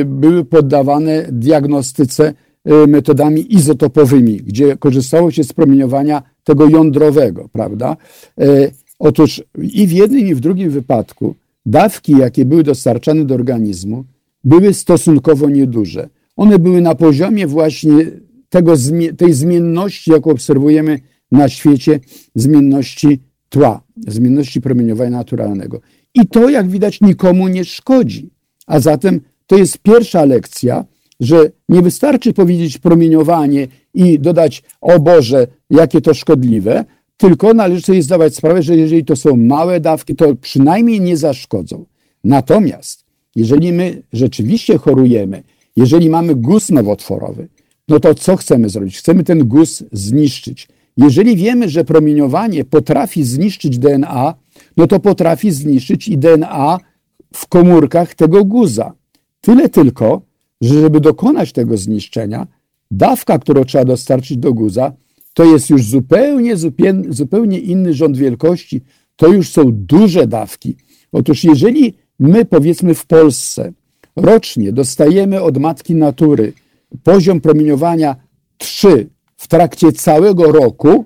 [0.06, 2.34] były poddawane diagnostyce
[2.64, 7.96] e, metodami izotopowymi, gdzie korzystało się z promieniowania tego jądrowego, prawda?
[8.40, 11.34] E, otóż i w jednym, i w drugim wypadku
[11.66, 14.04] dawki, jakie były dostarczane do organizmu,
[14.44, 16.08] były stosunkowo nieduże.
[16.36, 17.94] One były na poziomie właśnie
[18.48, 18.74] tego,
[19.16, 21.00] tej zmienności, jaką obserwujemy
[21.32, 22.00] na świecie,
[22.34, 25.80] zmienności tła, zmienności promieniowania naturalnego.
[26.14, 28.30] I to, jak widać, nikomu nie szkodzi
[28.66, 30.84] A zatem to jest pierwsza lekcja,
[31.20, 36.84] że nie wystarczy powiedzieć promieniowanie i dodać, o Boże, jakie to szkodliwe,
[37.16, 41.84] tylko należy sobie zdawać sprawę, że jeżeli to są małe dawki, to przynajmniej nie zaszkodzą.
[42.24, 43.04] Natomiast
[43.36, 45.42] jeżeli my rzeczywiście chorujemy,
[45.76, 47.48] jeżeli mamy guz nowotworowy,
[47.88, 48.98] no to co chcemy zrobić?
[48.98, 50.68] Chcemy ten guz zniszczyć.
[50.96, 54.34] Jeżeli wiemy, że promieniowanie potrafi zniszczyć DNA,
[54.76, 56.78] no to potrafi zniszczyć i DNA
[57.34, 58.92] w komórkach tego guza.
[59.40, 60.22] Tyle tylko,
[60.60, 62.46] że żeby dokonać tego zniszczenia,
[62.90, 64.92] dawka, którą trzeba dostarczyć do guza,
[65.34, 66.54] to jest już zupełnie,
[67.08, 68.80] zupełnie inny rząd wielkości.
[69.16, 70.76] To już są duże dawki.
[71.12, 73.72] Otóż jeżeli my, powiedzmy w Polsce,
[74.16, 76.52] rocznie dostajemy od matki natury
[77.02, 78.16] poziom promieniowania
[78.58, 81.04] 3 w trakcie całego roku,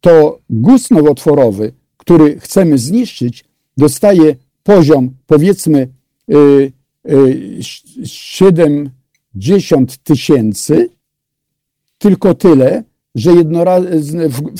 [0.00, 3.44] to guz nowotworowy, który chcemy zniszczyć,
[3.76, 5.88] dostaje poziom powiedzmy
[8.04, 10.88] 70 tysięcy,
[11.98, 12.84] tylko tyle,
[13.14, 13.84] że jednoraz,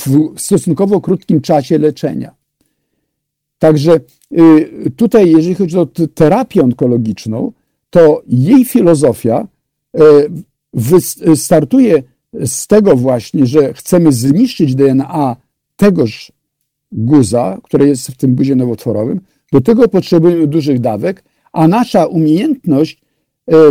[0.05, 2.35] w stosunkowo krótkim czasie leczenia.
[3.59, 3.99] Także
[4.31, 7.51] y, tutaj, jeżeli chodzi o terapię onkologiczną,
[7.89, 9.47] to jej filozofia
[11.27, 12.03] y, startuje
[12.45, 15.35] z tego właśnie, że chcemy zniszczyć DNA
[15.75, 16.31] tegoż
[16.91, 19.19] guza, które jest w tym guzie nowotworowym.
[19.51, 23.01] Do tego potrzebujemy dużych dawek, a nasza umiejętność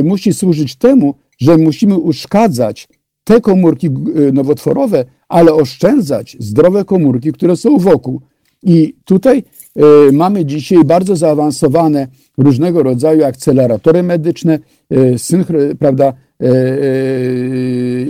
[0.01, 2.88] y, musi służyć temu, że musimy uszkadzać
[3.25, 3.90] te komórki
[4.33, 8.21] nowotworowe, ale oszczędzać zdrowe komórki, które są wokół.
[8.62, 9.42] I tutaj
[9.77, 14.59] E, mamy dzisiaj bardzo zaawansowane różnego rodzaju akceleratory medyczne,
[14.90, 16.47] e, prawda, e,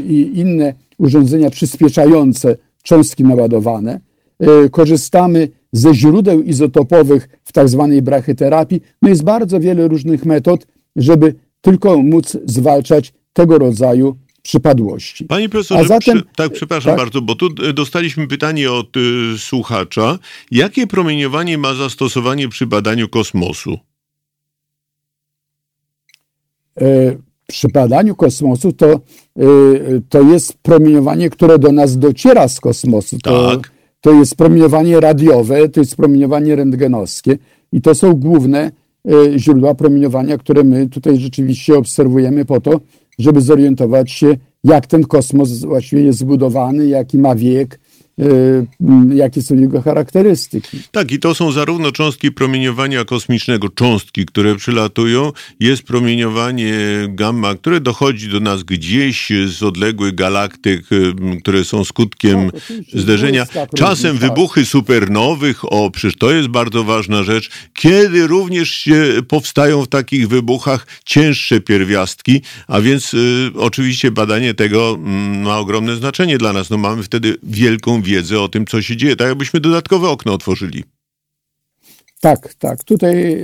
[0.06, 4.00] i inne urządzenia przyspieszające cząstki naładowane.
[4.70, 8.80] Korzystamy ze źródeł izotopowych w tak zwanej brachyterapii.
[9.02, 15.24] No jest bardzo wiele różnych metod, żeby tylko móc zwalczać tego rodzaju przypadłości.
[15.24, 16.98] Panie profesorze, zatem, przy, tak, przepraszam tak?
[16.98, 20.18] bardzo, bo tu e, dostaliśmy pytanie od y, słuchacza.
[20.50, 23.78] Jakie promieniowanie ma zastosowanie przy badaniu kosmosu?
[26.80, 29.00] E, przy badaniu kosmosu to,
[29.40, 33.18] y, to jest promieniowanie, które do nas dociera z kosmosu.
[33.18, 33.32] Tak.
[33.32, 33.60] to
[34.10, 37.38] jest promieniowanie radiowe, to jest promieniowanie rentgenowskie
[37.72, 38.72] i to są główne
[39.10, 42.80] y, źródła promieniowania, które my tutaj rzeczywiście obserwujemy po to,
[43.18, 47.80] żeby zorientować się, jak ten kosmos właściwie jest zbudowany, jaki ma wiek,
[49.14, 50.78] jakie są jego charakterystyki.
[50.90, 56.74] Tak, i to są zarówno cząstki promieniowania kosmicznego, cząstki, które przylatują, jest promieniowanie
[57.08, 62.62] gamma, które dochodzi do nas gdzieś z odległych galaktyk, y, które są skutkiem tak,
[63.00, 63.46] zderzenia.
[63.76, 64.28] Czasem tak.
[64.28, 70.28] wybuchy supernowych, o, przecież to jest bardzo ważna rzecz, kiedy również się powstają w takich
[70.28, 76.70] wybuchach cięższe pierwiastki, a więc y, oczywiście badanie tego mm, ma ogromne znaczenie dla nas.
[76.70, 79.16] No mamy wtedy wielką wiedzę o tym, co się dzieje.
[79.16, 80.84] Tak jakbyśmy dodatkowe okno otworzyli.
[82.22, 82.84] Tak, tak.
[82.84, 83.34] Tutaj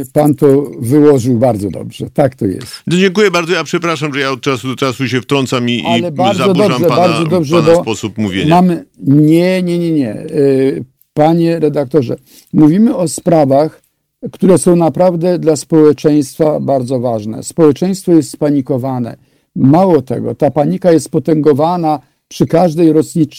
[0.00, 2.06] y, pan to wyłożył bardzo dobrze.
[2.14, 2.82] Tak to jest.
[2.86, 3.52] No, dziękuję bardzo.
[3.52, 6.88] Ja przepraszam, że ja od czasu do czasu się wtrącam i, Ale i zaburzam dobrze,
[6.88, 8.54] pana, bardzo dobrze, pana sposób mówienia.
[8.54, 8.84] Mamy...
[9.02, 10.14] Nie, nie, nie, nie.
[10.14, 10.84] Y,
[11.14, 12.16] panie redaktorze,
[12.52, 13.82] mówimy o sprawach,
[14.32, 17.42] które są naprawdę dla społeczeństwa bardzo ważne.
[17.42, 19.16] Społeczeństwo jest spanikowane.
[19.56, 22.92] Mało tego, ta panika jest potęgowana przy każdej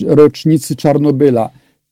[0.07, 1.49] rocznicy Czarnobyla.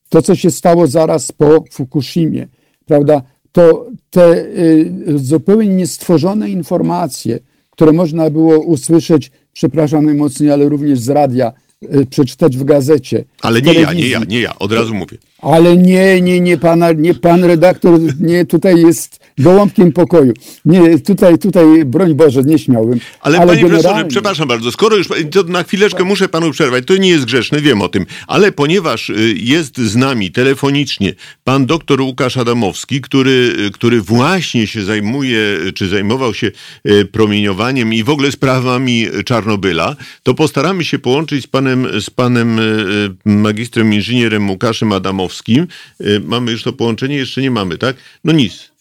[0.10, 2.48] To, co się stało zaraz po Fukushimie,
[2.86, 3.22] prawda?
[3.52, 11.10] To te y, zupełnie niestworzone informacje, które można było usłyszeć, przepraszam najmocniej, ale również z
[11.10, 11.54] radia,
[11.84, 13.24] y, przeczytać w gazecie.
[13.42, 15.18] Ale nie ja, nie ja, nie ja, od razu mówię.
[15.40, 20.34] Ale nie, nie, nie, pana, nie pan redaktor, nie, tutaj jest gołąbkiem pokoju.
[20.66, 23.00] Nie, tutaj, tutaj, broń Boże, nie śmiałbym.
[23.22, 23.84] Ale, ale panie generalnie...
[23.84, 26.08] profesorze, przepraszam bardzo, skoro już, to na chwileczkę tak.
[26.08, 29.96] muszę panu przerwać, to nie jest grzeszne, wiem o tym, ale ponieważ y, jest z
[29.96, 35.40] nami telefonicznie pan doktor Łukasz Adamowski, który, y, który właśnie się zajmuje,
[35.76, 36.52] czy zajmował się
[36.90, 42.60] y, promieniowaniem i w ogóle sprawami Czarnobyla, to postaramy się połączyć z panem, z panem
[43.26, 45.68] magistrem inżynierem Łukaszem Adamowskim.
[46.24, 47.16] Mamy już to połączenie?
[47.16, 47.96] Jeszcze nie mamy, tak?
[48.24, 48.75] No nic.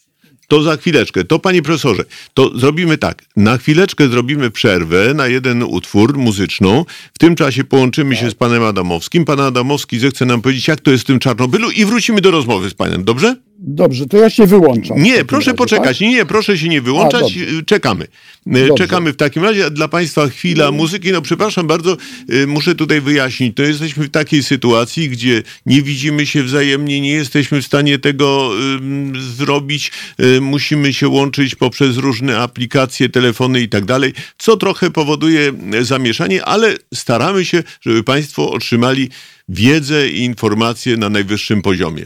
[0.47, 1.23] To za chwileczkę.
[1.23, 3.23] To panie profesorze, to zrobimy tak.
[3.35, 6.85] Na chwileczkę zrobimy przerwę na jeden utwór muzyczną.
[7.13, 9.25] W tym czasie połączymy się z panem Adamowskim.
[9.25, 12.69] Pan Adamowski zechce nam powiedzieć, jak to jest w tym Czarnobylu i wrócimy do rozmowy
[12.69, 13.03] z panem.
[13.03, 13.35] Dobrze?
[13.67, 15.03] Dobrze, to ja się wyłączam.
[15.03, 15.97] Nie, proszę razie, poczekać.
[15.97, 16.01] Tak?
[16.01, 17.23] Nie, nie, proszę się nie wyłączać.
[17.59, 18.07] A, Czekamy.
[18.47, 18.73] E, dobrze.
[18.83, 19.71] Czekamy w takim razie.
[19.71, 21.11] Dla Państwa chwila muzyki.
[21.11, 21.97] No przepraszam bardzo,
[22.29, 23.57] e, muszę tutaj wyjaśnić.
[23.57, 28.51] To jesteśmy w takiej sytuacji, gdzie nie widzimy się wzajemnie, nie jesteśmy w stanie tego
[29.15, 29.91] y, zrobić.
[30.19, 36.45] Y, musimy się łączyć poprzez różne aplikacje, telefony i tak dalej, co trochę powoduje zamieszanie,
[36.45, 39.09] ale staramy się, żeby Państwo otrzymali
[39.49, 42.05] wiedzę i informacje na najwyższym poziomie.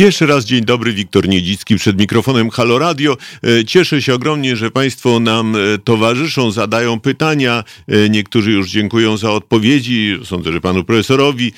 [0.00, 3.16] Jeszcze raz dzień dobry, Wiktor Niedzicki przed mikrofonem Halo Radio.
[3.44, 7.64] E, cieszę się ogromnie, że Państwo nam e, towarzyszą, zadają pytania.
[7.88, 11.52] E, niektórzy już dziękują za odpowiedzi, sądzę, że panu profesorowi.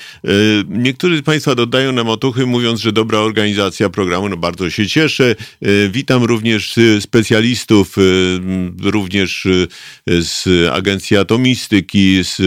[0.69, 5.35] Niektórzy z Państwa dodają nam otuchy, mówiąc, że dobra organizacja programu, no bardzo się cieszę.
[5.89, 7.95] Witam również specjalistów,
[8.83, 9.47] również
[10.07, 12.37] z Agencji Atomistyki, z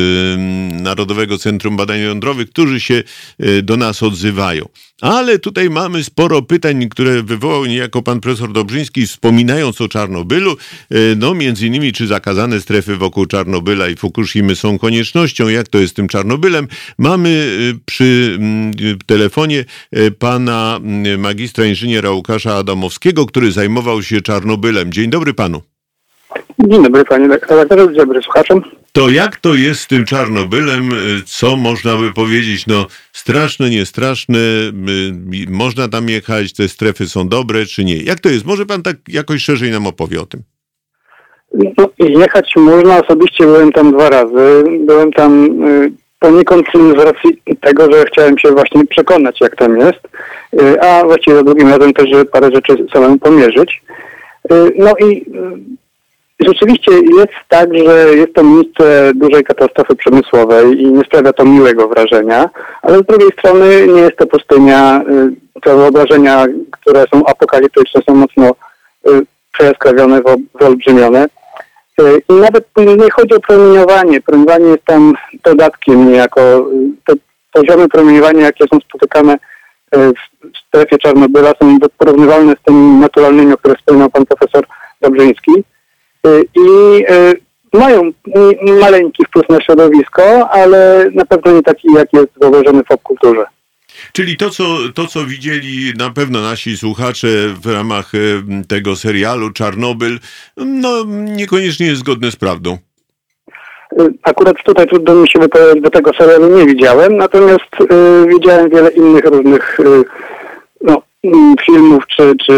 [0.82, 3.02] Narodowego Centrum Badań Jądrowych, którzy się
[3.62, 4.68] do nas odzywają.
[5.00, 10.50] Ale tutaj mamy sporo pytań, które wywołał niejako pan profesor Dobrzyński, wspominając o Czarnobylu.
[10.90, 15.78] E, no, między innymi, czy zakazane strefy wokół Czarnobyla i Fukushimy są koniecznością, jak to
[15.78, 16.68] jest z tym Czarnobylem.
[16.98, 18.72] Mamy e, przy mm,
[19.06, 20.80] telefonie e, pana
[21.18, 24.92] magistra inżyniera Łukasza Adamowskiego, który zajmował się Czarnobylem.
[24.92, 25.75] Dzień dobry panu.
[26.58, 28.62] Dzień dobry panie redaktorze, dzień dobry słuchaczom.
[28.92, 30.90] To jak to jest z tym Czarnobylem?
[31.26, 32.66] Co można by powiedzieć?
[32.66, 34.38] No straszne, niestraszne,
[35.48, 37.96] można tam jechać, te strefy są dobre czy nie?
[37.96, 38.46] Jak to jest?
[38.46, 40.42] Może pan tak jakoś szerzej nam opowie o tym?
[41.54, 44.64] No, jechać można, osobiście byłem tam dwa razy.
[44.80, 50.00] Byłem tam y, poniekąd z racji tego, że chciałem się właśnie przekonać, jak tam jest,
[50.60, 53.82] y, a właściwie za drugim razem też, żeby parę rzeczy samemu pomierzyć.
[54.52, 55.26] Y, no i
[56.40, 61.88] Rzeczywiście jest tak, że jest to miejsce dużej katastrofy przemysłowej i nie sprawia to miłego
[61.88, 62.50] wrażenia,
[62.82, 65.02] ale z drugiej strony nie jest to pustynia.
[65.10, 68.50] Y, te wyobrażenia, które są apokaliptyczne, są mocno
[69.08, 70.20] y, przejaskrawione,
[70.60, 71.26] wyolbrzymione.
[72.00, 74.20] Y, I nawet nie chodzi o promieniowanie.
[74.20, 75.14] Promieniowanie jest tam
[75.44, 76.40] dodatkiem niejako.
[77.06, 77.14] Te
[77.52, 79.38] poziomy promieniowania, jakie są spotykane
[79.92, 84.66] w strefie Czarnobyla są porównywalne z tymi naturalnymi, o których wspomniał pan profesor
[85.00, 85.52] Dobrzyński.
[86.26, 87.40] Y, i y,
[87.72, 88.12] mają
[88.80, 93.44] maleńki wpływ na środowisko, ale na pewno nie taki, jak jest zauważony w popkulturze.
[94.12, 94.64] Czyli to co,
[94.94, 97.28] to, co widzieli na pewno nasi słuchacze
[97.62, 100.18] w ramach y, tego serialu Czarnobyl,
[100.56, 102.78] no niekoniecznie jest zgodne z prawdą.
[104.22, 108.90] Akurat tutaj trudno mi się wypowiedzieć, bo tego serialu nie widziałem, natomiast y, widziałem wiele
[108.90, 110.04] innych różnych y,
[110.80, 111.02] no,
[111.66, 112.52] filmów, czy, czy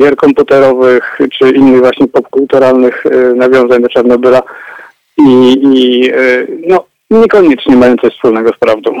[0.00, 4.42] gier komputerowych, czy innych właśnie popkulturalnych y, nawiązań do Czarnobyla
[5.18, 9.00] i, i y, no, niekoniecznie mają coś wspólnego z prawdą.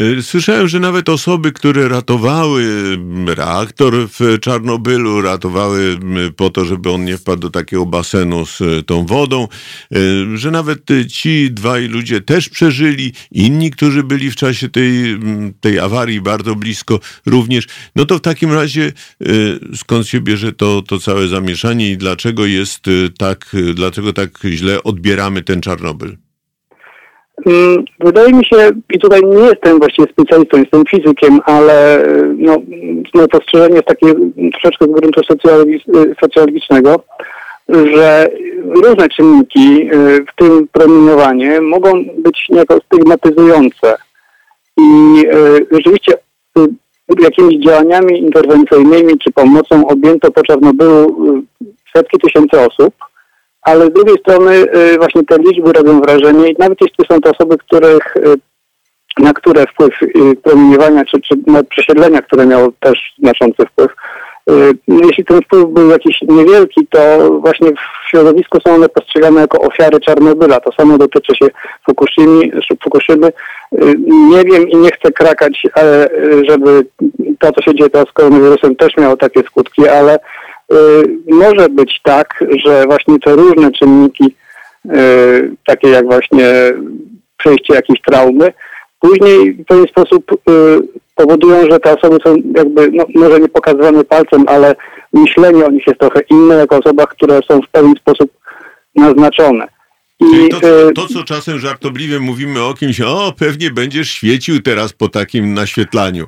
[0.00, 2.66] Y, słyszałem, że nawet osoby, które ratowały
[3.26, 5.98] reaktor w Czarnobylu, ratowały
[6.36, 9.48] po to, żeby on nie wpadł do takiego basenu z y, tą wodą,
[9.96, 15.18] y, że nawet ci dwaj ludzie też przeżyli, inni, którzy byli w czasie tej,
[15.60, 17.66] tej awarii bardzo blisko również.
[17.96, 18.92] No to w takim razie
[19.76, 22.84] skąd się bierze to, to całe zamieszanie i dlaczego jest
[23.18, 26.25] tak, dlaczego tak źle odbieramy ten Czarnobyl?
[27.44, 28.56] Mm, wydaje mi się,
[28.94, 32.06] i tutaj nie jestem właściwie specjalistą, jestem fizykiem, ale
[32.36, 32.56] no,
[33.14, 34.06] moje spostrzeżenie jest takie
[34.52, 35.20] troszeczkę z gruntu
[36.20, 37.04] socjologicznego,
[37.68, 38.28] że
[38.64, 43.96] różne czynniki, y, w tym promieniowanie, mogą być niejako stygmatyzujące.
[44.76, 46.14] I y, rzeczywiście
[46.58, 51.16] y, jakimiś działaniami interwencyjnymi czy pomocą objęto po Czarnobylu
[51.96, 52.94] setki tysięcy osób,
[53.66, 57.30] ale z drugiej strony y, właśnie te liczby robią wrażenie i nawet jeśli są to
[57.30, 58.34] osoby, których, y,
[59.18, 60.08] na które wpływ y,
[60.42, 63.92] promieniowania czy, czy na przesiedlenia, które miało też znaczący wpływ,
[64.88, 70.00] jeśli ten wpływ był jakiś niewielki, to właśnie w środowisku są one postrzegane jako ofiary
[70.00, 70.60] Czarnobyla.
[70.60, 71.46] To samo dotyczy się
[71.86, 72.50] Fukushimy.
[72.84, 73.32] Fukuszymy.
[74.06, 75.62] Nie wiem i nie chcę krakać,
[76.48, 76.86] żeby
[77.38, 80.18] to, co się dzieje teraz z koronawirusem też miało takie skutki, ale
[81.28, 84.24] może być tak, że właśnie te różne czynniki,
[84.84, 86.72] y, takie jak właśnie
[87.38, 88.52] przejście jakiejś traumy,
[89.00, 90.36] później w pewien sposób y,
[91.14, 94.74] powodują, że te osoby są jakby, no, może nie pokazywane palcem, ale
[95.12, 98.30] myślenie o nich jest trochę inne, jako osobach, które są w pewien sposób
[98.94, 99.68] naznaczone.
[100.20, 100.60] I, to,
[100.94, 106.26] to, co czasem żartobliwie mówimy o kimś, o, pewnie będziesz świecił teraz po takim naświetlaniu.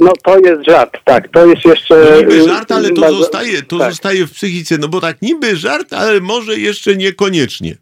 [0.00, 1.28] No to jest żart, tak.
[1.28, 1.94] To jest jeszcze.
[2.10, 3.90] No niby żart, ale to, zostaje, to tak.
[3.90, 4.78] zostaje w psychice.
[4.78, 7.74] No bo tak, niby żart, ale może jeszcze niekoniecznie.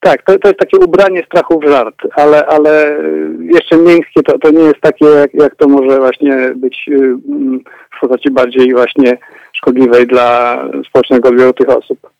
[0.00, 4.38] Tak, to, to jest takie ubranie strachu w żart, ale, ale y, jeszcze miękkie to,
[4.38, 7.60] to nie jest takie, jak, jak to może właśnie być y, mm,
[7.96, 9.18] w postaci bardziej właśnie
[9.52, 12.10] szkodliwej dla społecznego odbioru tych osób.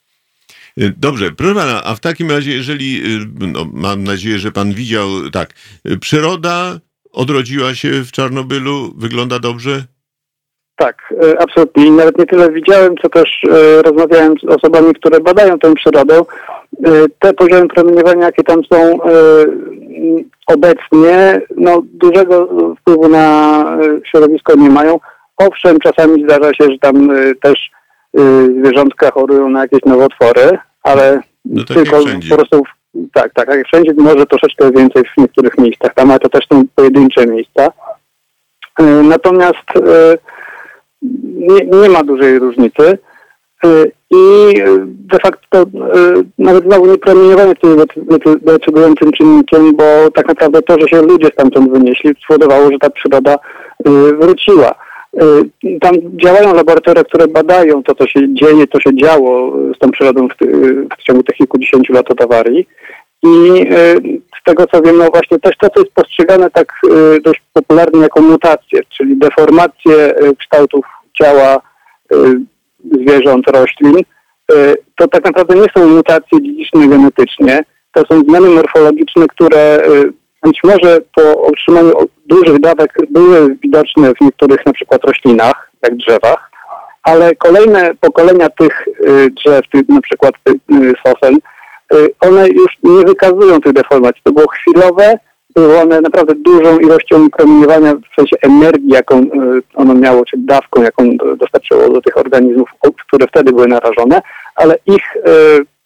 [0.79, 4.73] Y, Dobrze, proszę pana, a w takim razie, jeżeli, y, no, mam nadzieję, że pan
[4.73, 5.51] widział, tak,
[5.89, 6.79] y, przyroda
[7.13, 9.83] odrodziła się w Czarnobylu, wygląda dobrze?
[10.81, 11.87] Tak, e, absolutnie.
[11.87, 16.21] I nawet nie tyle widziałem, co też e, rozmawiałem z osobami, które badają tę przyrodę.
[16.87, 18.99] E, Te poziomy promieniowania, jakie tam są
[20.47, 22.49] obecnie, no dużego
[22.81, 23.65] wpływu na
[24.05, 25.01] środowisko nie mają.
[25.37, 27.09] Owszem, czasami zdarza się, że tam
[27.43, 27.71] też
[28.61, 31.99] zwierzątka chorują na jakieś nowotwory, ale No tak tylko
[32.31, 32.63] po prostu
[33.13, 36.63] tak, tak, jak wszędzie, może troszeczkę więcej w niektórych miejscach tam, ale to też są
[36.75, 37.69] pojedyncze miejsca.
[38.81, 40.15] E, Natomiast e,
[41.35, 42.99] nie, nie ma dużej różnicy
[43.65, 44.55] E, i
[44.87, 45.65] de facto
[46.39, 51.29] nawet znowu nie promieniowanie tym decy- decydującym czynnikiem, bo tak naprawdę to, że się ludzie
[51.33, 53.37] stamtąd wynieśli, spowodowało, że ta przyroda
[54.21, 54.75] wróciła.
[55.17, 55.43] E,
[55.81, 60.29] Tam działają laboratoria, które badają to, co się dzieje, co się działo z tą przyrodą
[60.29, 60.35] w,
[60.99, 62.67] w ciągu tych kilkudziesięciu lat od awarii.
[63.23, 63.97] I e,
[64.41, 68.01] z tego co wiem, no właśnie też to, co jest postrzegane tak e, dość popularnie
[68.01, 70.85] jako mutacje, czyli deformacje kształtów
[71.19, 71.61] ciała
[72.93, 73.97] zwierząt, roślin,
[74.97, 79.83] to tak naprawdę nie są mutacje dziedziczne genetycznie, to są zmiany morfologiczne, które
[80.43, 81.93] być może po otrzymaniu
[82.31, 86.51] dużych dawek były widoczne w niektórych na przykład roślinach, jak drzewach,
[87.03, 91.35] ale kolejne pokolenia tych y, drzew, tych, na przykład y, y, sosen,
[91.95, 94.23] y, one już nie wykazują tych deformacji.
[94.25, 95.19] To było chwilowe,
[95.55, 99.27] były one naprawdę dużą ilością promieniowania, w sensie energii, jaką
[99.75, 102.69] ono miało, czy dawką, jaką do- dostarczyło do tych organizmów,
[103.07, 104.23] które wtedy były narażone,
[104.57, 105.17] ale ich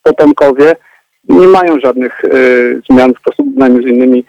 [0.03, 0.77] potomkowie
[1.29, 2.23] nie mają żadnych
[2.91, 4.25] zmian w porównaniu z innymi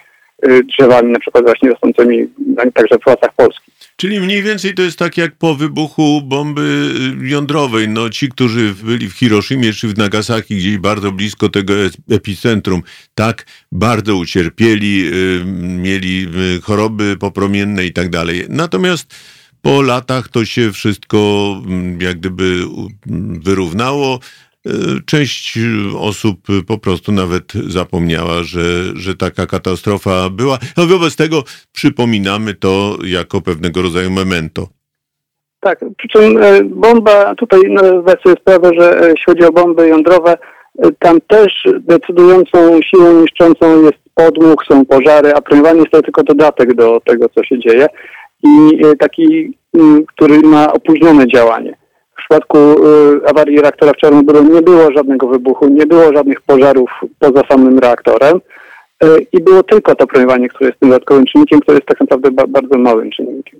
[0.64, 2.28] drzewami, na przykład właśnie rosnącymi
[2.74, 3.76] także w lasach polskich.
[3.96, 6.90] Czyli mniej więcej to jest tak jak po wybuchu bomby
[7.24, 7.90] y, jądrowej.
[7.90, 11.74] No ci, którzy byli w Hiroshimie czy w Nagasaki, gdzieś bardzo blisko tego
[12.12, 12.82] epicentrum,
[13.16, 15.46] tak bardzo ucierpieli, y,
[15.78, 16.28] mieli
[16.58, 18.46] y, choroby popromienne i tak dalej.
[18.50, 19.16] Natomiast
[19.62, 21.18] po latach to się wszystko
[21.66, 22.64] mm, jak gdyby
[23.08, 24.20] mm, wyrównało.
[24.68, 24.72] Y,
[25.06, 28.62] Część y, osób y, po prostu nawet zapomniała, że,
[28.96, 30.58] że taka katastrofa była.
[30.78, 34.68] No wobec tego przypominamy to jako pewnego rodzaju memento.
[35.66, 39.52] Tak, przy czym e, bomba, tutaj no, zdać sobie sprawę, że e, jeśli chodzi o
[39.52, 40.38] bomby jądrowe,
[40.80, 46.24] e, tam też decydującą siłą niszczącą jest podmuch, są pożary, a promieniowanie jest to tylko
[46.24, 47.88] dodatek do tego, co się dzieje
[48.44, 51.78] i taki, m, który ma opóźnione działanie.
[52.26, 56.90] W przypadku e, awarii reaktora w Czarnobylu nie było żadnego wybuchu, nie było żadnych pożarów
[57.20, 58.40] poza samym reaktorem
[59.04, 62.32] e, i było tylko to promieniowanie, które jest tym dodatkowym czynnikiem, które jest tak naprawdę
[62.32, 63.60] ba- bardzo małym czynnikiem.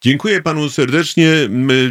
[0.00, 1.28] Dziękuję panu serdecznie.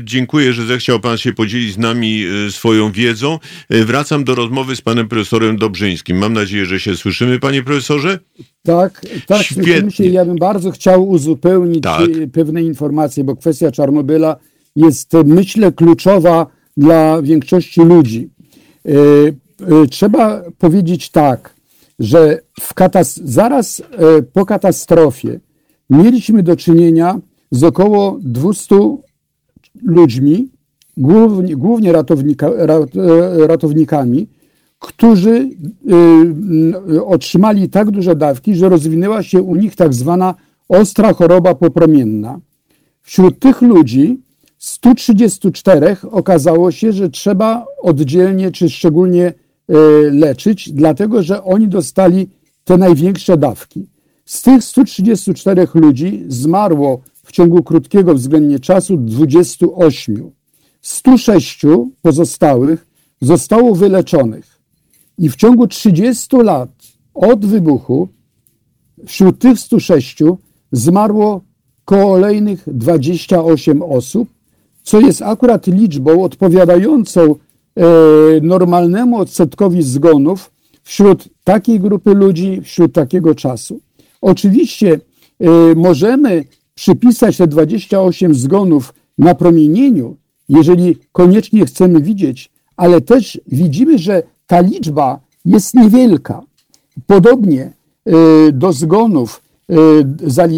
[0.03, 3.39] Dziękuję, że zechciał pan się podzielić z nami y, swoją wiedzą.
[3.73, 6.17] Y, Wracam do rozmowy z panem profesorem Dobrzyńskim.
[6.17, 8.19] Mam nadzieję, że się słyszymy, panie profesorze.
[8.65, 9.63] Tak, tak, Świetnie.
[9.63, 10.03] słyszymy się.
[10.05, 12.01] Ja bym bardzo chciał uzupełnić Tak.
[12.33, 14.35] pewne informacje, bo kwestia Czarnobyla
[14.75, 16.47] jest, myślę, kluczowa
[16.77, 18.29] dla większości ludzi.
[18.85, 21.55] E, e, Trzeba powiedzieć tak,
[21.99, 22.39] że
[23.23, 25.39] zaraz e, po katastrofie
[25.89, 27.19] mieliśmy do czynienia
[27.51, 28.75] z około 200
[29.83, 30.49] ludźmi,
[30.97, 32.79] głównie, głównie ratownika, ra,
[33.47, 34.27] ratownikami,
[34.79, 35.49] którzy
[37.05, 40.35] otrzymali tak duże dawki, że rozwinęła się u nich tak zwana
[40.69, 42.39] ostra choroba popromienna.
[43.01, 44.21] Wśród tych ludzi
[44.65, 49.73] 134 okazało się, że trzeba oddzielnie czy szczególnie y,
[50.11, 52.29] leczyć, dlatego że oni dostali
[52.63, 53.87] te największe dawki.
[54.25, 60.31] Z tych 134 ludzi zmarło w ciągu krótkiego względnie czasu 28.
[60.81, 61.61] 106
[62.01, 62.87] pozostałych
[63.21, 64.61] zostało wyleczonych.
[65.17, 66.69] I w ciągu 30 lat
[67.13, 68.07] od wybuchu
[69.05, 70.17] wśród tych 106
[70.71, 71.41] zmarło
[71.85, 74.34] kolejnych 28 osób,
[74.85, 77.35] co jest akurat liczbą odpowiadającą e,
[78.41, 80.51] normalnemu odsetkowi zgonów
[80.83, 83.79] wśród takiej grupy ludzi, wśród takiego czasu.
[84.21, 84.99] Oczywiście
[85.39, 86.43] e, możemy
[86.75, 90.17] przypisać te 28 zgonów napromienieniu,
[90.49, 96.41] jeżeli koniecznie chcemy widzieć, ale też widzimy, że ta liczba jest niewielka.
[97.07, 97.63] Podobnie
[98.05, 98.11] e,
[98.51, 99.41] do zgonów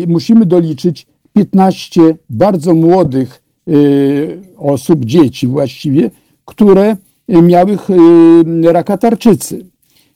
[0.07, 3.46] musimy doliczyć 15 bardzo młodych
[4.57, 6.11] osób, dzieci właściwie,
[6.45, 6.97] które
[7.28, 9.65] miały y, raka tarczycy.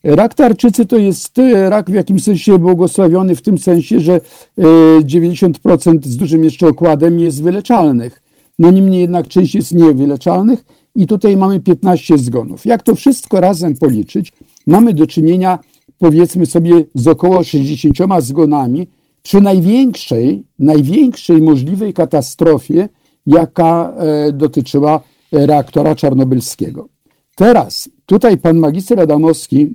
[0.03, 4.21] Rak tarczycy to jest y, rak w jakimś sensie błogosławiony w tym sensie, że
[4.57, 8.21] 90% z dużym jeszcze okładem jest wyleczalnych.
[8.59, 12.65] No niemniej jednak część jest niewyleczalnych i tutaj mamy 15 zgonów.
[12.65, 14.33] Jak to wszystko razem policzyć,
[14.67, 15.59] mamy do czynienia
[15.97, 18.87] powiedzmy sobie z około 60 zgonami
[19.23, 22.89] przy największej, największej możliwej katastrofie,
[23.25, 25.01] jaka e, dotyczyła
[25.31, 26.87] reaktora czarnobylskiego.
[27.35, 29.73] Teraz tutaj pan magister Adamowski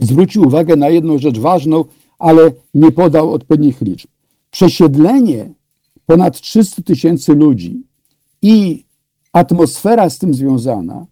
[0.00, 1.84] zwrócił uwagę na jedną rzecz ważną,
[2.18, 4.08] ale nie podał odpowiednich liczb.
[4.50, 5.54] Przesiedlenie
[6.06, 7.82] ponad 300 tysięcy ludzi
[8.42, 8.84] i
[9.32, 11.06] atmosfera z tym związana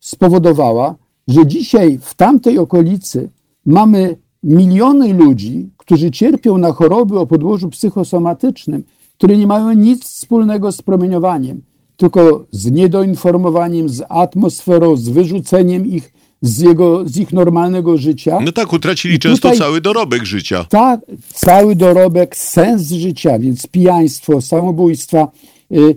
[0.00, 0.94] spowodowała,
[1.28, 3.30] że dzisiaj w tamtej okolicy
[3.66, 8.84] mamy miliony ludzi, którzy cierpią na choroby o podłożu psychosomatycznym,
[9.18, 11.62] które nie mają nic wspólnego z promieniowaniem,
[11.96, 16.12] tylko z niedoinformowaniem, z atmosferą, z wyrzuceniem ich
[16.42, 18.38] z, jego, z ich normalnego życia.
[18.44, 20.64] No tak, utracili często cały dorobek życia.
[20.64, 21.00] Tak,
[21.34, 25.28] cały dorobek, sens życia, więc pijaństwo, samobójstwa.
[25.72, 25.96] Y,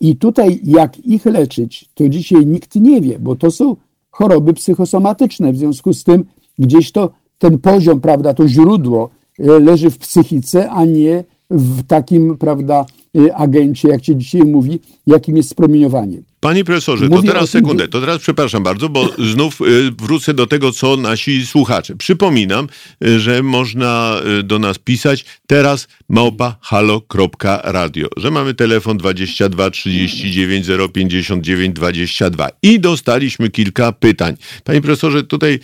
[0.00, 3.76] I tutaj jak ich leczyć, to dzisiaj nikt nie wie, bo to są
[4.10, 5.52] choroby psychosomatyczne.
[5.52, 6.24] W związku z tym
[6.58, 12.38] gdzieś to ten poziom, prawda, to źródło y, leży w psychice, a nie w takim,
[12.38, 12.86] prawda,
[13.34, 16.22] agencie, jak się dzisiaj mówi, jakim jest promieniowanie.
[16.40, 20.72] Panie profesorze, to teraz sekundę, to teraz przepraszam bardzo, bo znów y, wrócę do tego,
[20.72, 21.96] co nasi słuchacze.
[21.96, 22.68] Przypominam,
[23.06, 30.66] y, że można y, do nas pisać teraz małpa halo.radio, że mamy telefon 22 39
[30.92, 34.36] 059 22 i dostaliśmy kilka pytań.
[34.64, 35.58] Panie profesorze, tutaj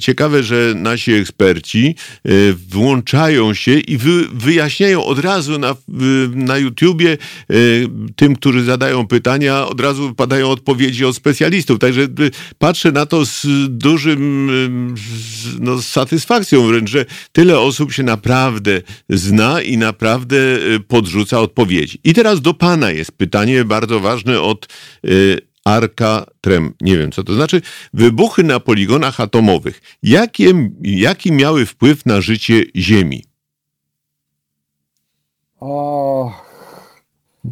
[0.00, 1.94] ciekawe, że nasi eksperci
[2.70, 3.98] włączają się i
[4.32, 5.76] wyjaśniają od razu na,
[6.34, 7.18] na YouTubie
[8.16, 11.78] tym, którzy zadają pytania, od razu padają odpowiedzi od specjalistów.
[11.78, 17.92] Także y, patrzę na to z dużym y, no, z satysfakcją wręcz, że tyle osób
[17.92, 22.00] się naprawdę zna i naprawdę y, podrzuca odpowiedzi.
[22.04, 24.68] I teraz do pana jest pytanie bardzo ważne od
[25.64, 26.74] Arka Trem.
[26.80, 27.62] Nie wiem, co to znaczy.
[27.94, 29.80] Wybuchy na poligonach atomowych.
[30.02, 33.24] Jakie, jaki miały wpływ na życie Ziemi?
[35.60, 36.47] O,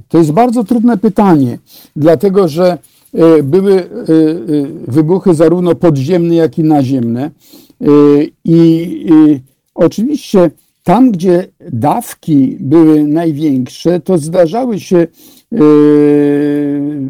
[0.08, 1.58] to jest bardzo trudne pytanie,
[1.96, 2.78] dlatego że
[3.14, 3.86] e, były e, e,
[4.88, 7.30] wybuchy zarówno podziemne, jak i naziemne.
[8.44, 9.40] I
[9.74, 10.50] oczywiście
[10.82, 15.06] tam, gdzie dawki były największe, to zdarzały się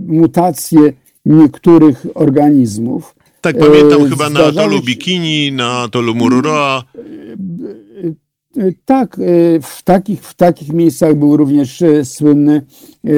[0.07, 0.93] mutacje
[1.27, 3.15] niektórych organizmów.
[3.41, 6.85] Tak, pamiętam chyba na atolu Bikini, na atolu Mururoa.
[8.85, 9.23] Tak, e,
[9.61, 13.11] w takich, w takich miejscach był również e, słynny e,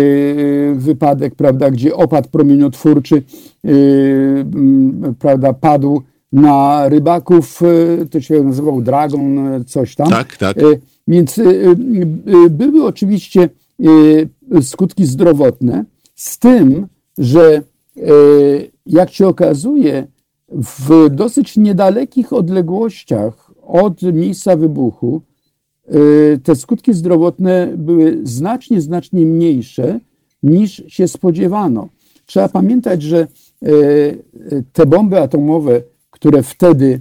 [0.75, 3.23] wypadek, prawda, gdzie opad promieniotwórczy
[5.19, 7.61] prawda, padł na rybaków,
[8.11, 10.11] to się nazywał Dragon, coś tam.
[10.11, 10.57] Tak, tak.
[11.09, 11.41] Więc
[12.51, 13.49] były oczywiście
[14.63, 15.85] skutki zdrowotne,
[16.15, 16.87] z tym,
[17.19, 17.63] że
[18.87, 20.07] jak się okazuje,
[20.53, 25.23] w dosyć niedalekich odległościach od miejsca wybuchu
[25.95, 30.01] Y, te skutki zdrowotne były znacznie, znacznie mniejsze
[30.43, 31.89] niż się spodziewano.
[32.27, 33.27] Trzeba pamiętać, że
[33.63, 33.69] y,
[34.53, 37.01] y, te bomby atomowe, które wtedy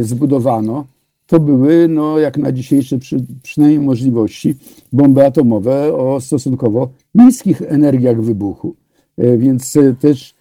[0.00, 0.86] zbudowano,
[1.26, 4.54] to były, no, jak na dzisiejsze przy, przynajmniej możliwości,
[4.92, 8.74] bomby atomowe o stosunkowo niskich energiach wybuchu.
[9.18, 10.34] Więc też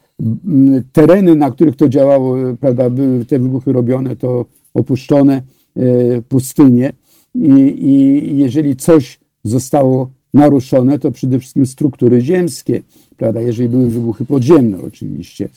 [0.94, 5.42] tereny, na których to działało, prawda, były te wybuchy robione, to opuszczone
[6.30, 6.94] pustynie
[7.36, 7.50] i,
[7.86, 12.82] I jeżeli coś zostało naruszone, to przede wszystkim struktury ziemskie,
[13.18, 15.50] prawda, jeżeli były wybuchy podziemne oczywiście.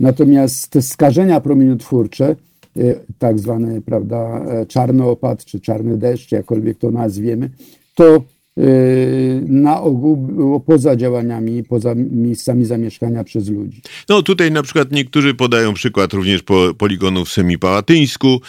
[0.00, 2.36] Natomiast te skażenia promieniotwórcze,
[2.76, 7.50] e, tak zwane prawda, e, czarny opad czy czarny deszcz, jakkolwiek to nazwiemy,
[7.94, 8.22] to
[9.46, 13.82] na ogół było poza działaniami, poza miejscami zamieszkania przez ludzi.
[14.08, 18.40] No tutaj na przykład niektórzy podają przykład również po, poligonów w Semipałatyńsku.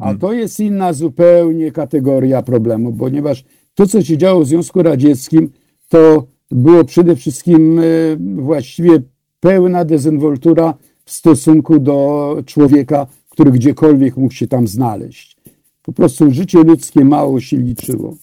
[0.00, 3.44] A to jest inna zupełnie kategoria problemu, ponieważ
[3.74, 5.50] to, co się działo w Związku Radzieckim,
[5.88, 9.02] to było przede wszystkim y, właściwie
[9.40, 15.36] pełna dezynwoltura w stosunku do człowieka, który gdziekolwiek mógł się tam znaleźć.
[15.88, 18.16] Po prostu życie ludzkie mało się liczyło.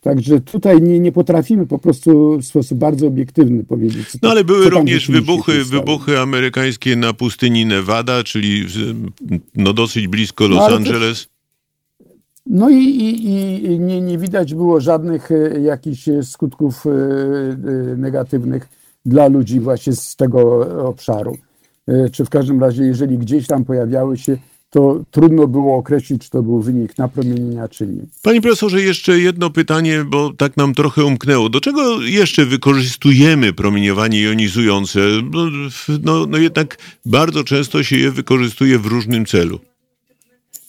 [0.00, 4.06] Także tutaj nie, nie potrafimy po prostu w sposób bardzo obiektywny powiedzieć.
[4.22, 8.66] no ale były również wybuchy, wybuchy amerykańskie na pustyni Nevada, czyli
[9.54, 11.28] no dosyć blisko Los no, Angeles.
[12.46, 18.68] No i, i, i nie, nie widać było żadnych e, jakichś skutków e, e, negatywnych
[19.06, 21.36] dla ludzi właśnie z tego obszaru.
[22.12, 24.38] Czy w każdym razie, jeżeli gdzieś tam pojawiały się,
[24.72, 28.02] to trudno było określić, czy to był wynik napromienienia, czy nie.
[28.22, 31.48] Panie profesorze, jeszcze jedno pytanie, bo tak nam trochę umknęło.
[31.48, 35.00] Do czego jeszcze wykorzystujemy promieniowanie jonizujące?
[36.02, 39.58] No, no, jednak bardzo często się je wykorzystuje w różnym celu.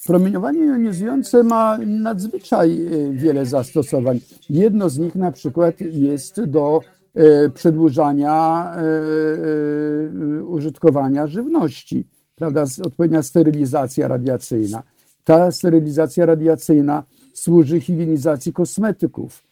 [0.06, 4.20] Promieniowanie jonizujące ma nadzwyczaj e, wiele zastosowań.
[4.50, 6.82] Jedno z nich na przykład jest do
[7.16, 12.06] e, przedłużania e, użytkowania żywności,
[12.36, 14.84] prawda, odpowiednia sterylizacja radiacyjna.
[15.24, 17.04] Ta sterylizacja radiacyjna
[17.34, 19.44] służy higienizacji kosmetyków.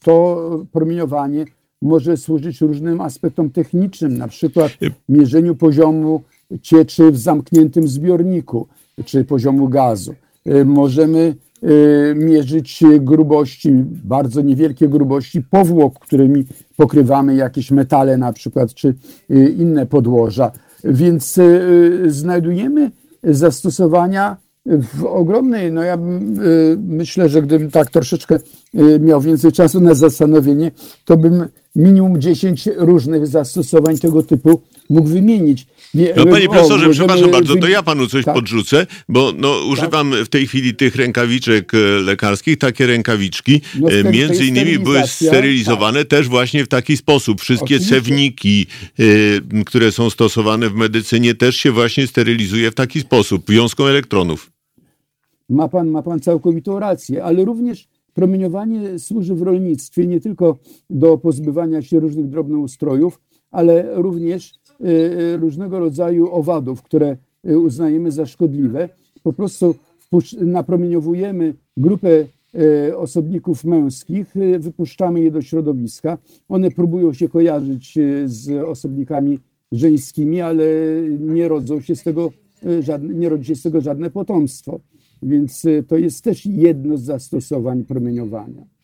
[0.00, 1.44] To promieniowanie
[1.82, 4.72] może służyć różnym aspektom technicznym, na przykład
[5.08, 6.22] mierzeniu poziomu
[6.62, 8.66] cieczy w zamkniętym zbiorniku
[9.04, 10.14] czy poziomu gazu.
[10.46, 13.72] Y, możemy y, mierzyć grubości,
[14.04, 16.44] bardzo niewielkie grubości powłok, którymi
[16.76, 18.94] pokrywamy jakieś metale na przykład, czy
[19.30, 20.52] y, inne podłoża.
[20.84, 21.40] Więc
[22.06, 22.90] znajdujemy
[23.22, 25.98] zastosowania w ogromnej, no ja
[26.78, 28.38] myślę, że gdybym tak troszeczkę
[29.00, 30.70] miał więcej czasu na zastanowienie,
[31.04, 31.44] to bym
[31.76, 35.66] minimum 10 różnych zastosowań tego typu mógł wymienić.
[36.16, 38.34] No panie profesorze, przepraszam bardzo, to ja panu coś tak.
[38.34, 40.20] podrzucę, bo no, używam tak.
[40.20, 45.98] w tej chwili tych rękawiczek e, lekarskich, takie rękawiczki no, e, między innymi były sterylizowane
[45.98, 46.08] tak.
[46.08, 47.40] też właśnie w taki sposób.
[47.40, 47.94] Wszystkie Oczywiście.
[47.94, 48.66] cewniki,
[49.00, 54.50] y, które są stosowane w medycynie też się właśnie sterylizuje w taki sposób, wiązką elektronów.
[55.48, 60.58] Ma pan, ma pan całkowitą rację, ale również promieniowanie służy w rolnictwie nie tylko
[60.90, 64.86] do pozbywania się różnych drobnoustrojów, ale również Y,
[65.34, 67.16] y, różnego rodzaju owadów, które
[67.48, 68.88] y, uznajemy za szkodliwe.
[69.22, 69.74] Po prostu
[70.40, 72.26] napromieniowujemy grupę
[72.96, 76.18] osobników męskich, wypuszczamy je do środowiska.
[76.48, 79.38] One próbują się kojarzyć z osobnikami
[79.72, 80.64] żeńskimi, ale
[81.20, 82.30] nie rodzą się z tego
[83.02, 84.80] nie rodzi się z tego żadne potomstwo.
[85.24, 88.74] Więc to jest też jedno z zastosowań promieniowania.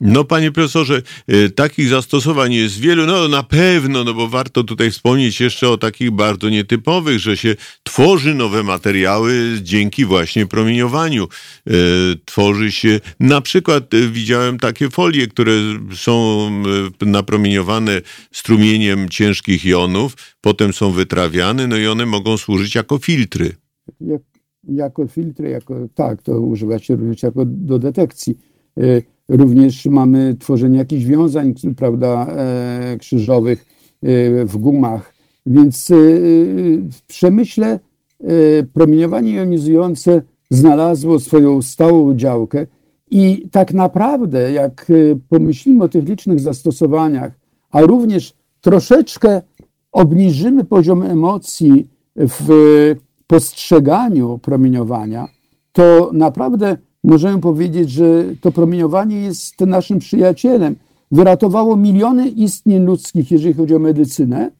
[0.00, 1.02] No, panie profesorze,
[1.32, 3.06] y, takich zastosowań jest wielu.
[3.06, 7.56] No, na pewno, no bo warto tutaj wspomnieć jeszcze o takich bardzo nietypowych, że się
[7.82, 11.28] tworzy nowe materiały dzięki właśnie promieniowaniu.
[11.70, 11.72] Y,
[12.24, 15.52] tworzy się, na przykład y, widziałem takie folie, które
[15.94, 16.50] są
[17.00, 18.00] napromieniowane
[18.32, 23.56] strumieniem ciężkich jonów, potem są wytrawiane, no i one mogą służyć jako filtry.
[24.00, 24.22] Jak,
[24.68, 28.38] jako filtry, jako, tak, to używa się również jako do detekcji
[29.28, 33.66] Również mamy tworzenie jakichś wiązań, prawda, e, krzyżowych
[34.02, 35.14] e, w gumach.
[35.46, 35.94] Więc e,
[36.92, 37.80] w przemyśle
[38.72, 42.66] promieniowanie jonizujące znalazło swoją stałą działkę
[43.10, 44.92] i tak naprawdę, jak
[45.28, 47.32] pomyślimy o tych licznych zastosowaniach,
[47.70, 49.42] a również troszeczkę
[49.92, 52.48] obniżymy poziom emocji w
[53.34, 55.28] postrzeganiu promieniowania,
[55.72, 60.76] to naprawdę możemy powiedzieć, że to promieniowanie jest naszym przyjacielem.
[61.10, 64.50] Wyratowało miliony istnień ludzkich, jeżeli chodzi o medycynę.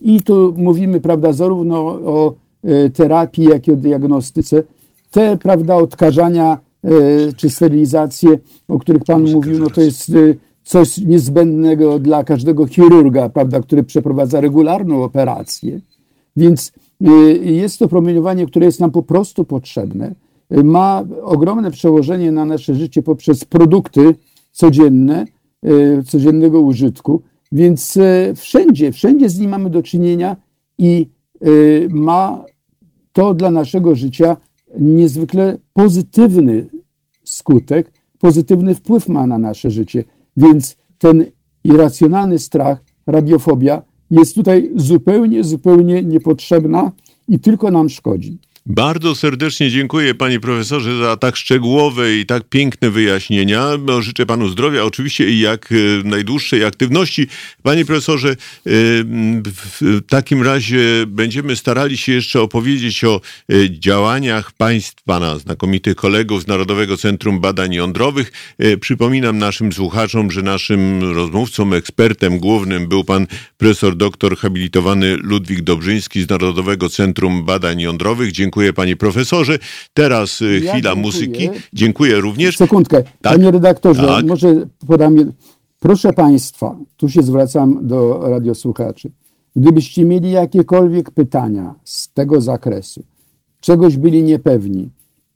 [0.00, 4.62] I tu mówimy, prawda, zarówno o e, terapii, jak i o diagnostyce.
[5.10, 6.88] Te, prawda, odkażania e,
[7.36, 8.38] czy sterylizacje,
[8.68, 13.82] o których Pan mówił, no to jest e, coś niezbędnego dla każdego chirurga, prawda, który
[13.82, 15.80] przeprowadza regularną operację.
[16.36, 16.72] Więc
[17.40, 20.14] jest to promieniowanie, które jest nam po prostu potrzebne
[20.64, 24.14] ma ogromne przełożenie na nasze życie poprzez produkty
[24.52, 25.24] codzienne,
[25.62, 27.22] e, codziennego użytku,
[27.52, 27.98] więc
[28.36, 30.36] wszędzie, wszędzie z nim mamy do czynienia
[30.78, 31.08] i
[31.90, 32.44] ma
[33.12, 34.36] to dla naszego życia
[34.78, 36.66] niezwykle pozytywny
[37.24, 40.04] skutek, pozytywny wpływ ma na nasze życie.
[40.36, 41.24] Więc ten
[41.64, 46.92] irracjonalny strach, radiofobia jest tutaj zupełnie, zupełnie niepotrzebna
[47.28, 48.38] i tylko nam szkodzi.
[48.68, 53.66] Bardzo serdecznie dziękuję panie profesorze za tak szczegółowe i tak piękne wyjaśnienia.
[53.86, 55.74] No, życzę panu zdrowia oczywiście i jak e,
[56.08, 57.26] najdłuższej aktywności.
[57.62, 58.34] Panie profesorze, e,
[59.80, 63.20] w takim razie będziemy starali się jeszcze opowiedzieć o
[63.52, 68.32] e, działaniach państw, pana znakomitych kolegów z Narodowego Centrum Badań Jądrowych.
[68.80, 76.22] Przypominam naszym słuchaczom, że naszym rozmówcą, ekspertem głównym był pan profesor doktor habilitowany Ludwik Dobrzyński
[76.22, 78.32] z Narodowego Centrum Badań Jądrowych.
[78.32, 79.58] Dziękuję Dziękuję panie profesorze.
[79.94, 81.02] Teraz y, ja chwila dziękuję.
[81.06, 81.48] muzyki.
[81.72, 82.56] Dziękuję również.
[82.56, 83.02] Sekundkę.
[83.02, 83.32] Tak?
[83.32, 84.26] Panie redaktorze, tak?
[84.26, 85.32] może podam...
[85.80, 89.10] Proszę państwa, tu się zwracam do radiosłuchaczy.
[89.56, 93.04] Gdybyście mieli jakiekolwiek pytania z tego zakresu,
[93.60, 94.90] czegoś byli niepewni,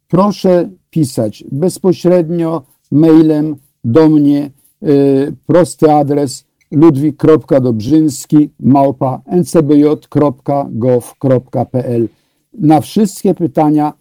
[0.09, 4.51] proszę pisać bezpośrednio mailem do mnie.
[4.83, 10.21] Y, prosty adres ludwik.dobrzyński małpa ncbj.gov.pl.
[12.53, 13.93] Na wszystkie pytania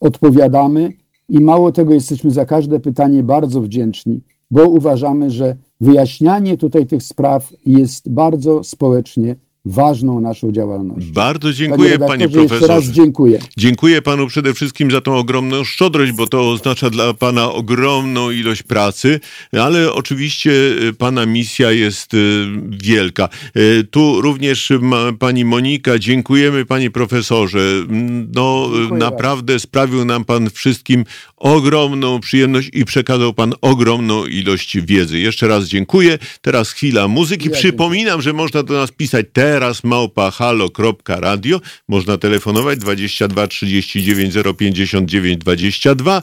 [0.00, 0.92] odpowiadamy
[1.28, 4.20] i mało tego jesteśmy za każde pytanie bardzo wdzięczni,
[4.50, 11.12] bo uważamy, że wyjaśnianie tutaj tych spraw jest bardzo społecznie ważną naszą działalnością.
[11.12, 12.54] Bardzo dziękuję panie profesorze.
[12.54, 13.38] Jeszcze raz dziękuję.
[13.56, 18.62] Dziękuję panu przede wszystkim za tą ogromną szczodrość, bo to oznacza dla pana ogromną ilość
[18.62, 19.20] pracy,
[19.52, 20.50] ale oczywiście
[20.88, 22.46] y, pana misja jest y,
[22.82, 23.28] wielka.
[23.56, 24.72] Y, tu również
[25.18, 27.60] pani Monika, dziękujemy panie profesorze.
[27.60, 29.66] Mm, no dziękuję naprawdę bardzo.
[29.66, 31.04] sprawił nam pan wszystkim
[31.40, 35.18] ogromną przyjemność i przekazał pan ogromną ilość wiedzy.
[35.18, 36.18] Jeszcze raz dziękuję.
[36.42, 37.48] Teraz chwila muzyki.
[37.48, 38.22] Ja Przypominam, dziękuję.
[38.22, 41.60] że można do nas pisać teraz małpa halo.radio.
[41.88, 46.22] Można telefonować 22 39 059 22.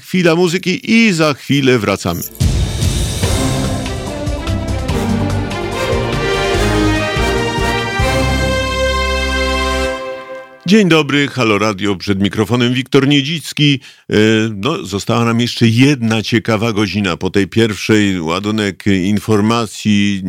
[0.00, 2.49] Chwila muzyki i za chwilę wracamy.
[10.70, 13.80] Dzień dobry, Halo Radio, przed mikrofonem Wiktor Niedzicki.
[14.10, 14.14] E,
[14.56, 17.16] no, została nam jeszcze jedna ciekawa godzina.
[17.16, 20.22] Po tej pierwszej ładunek informacji,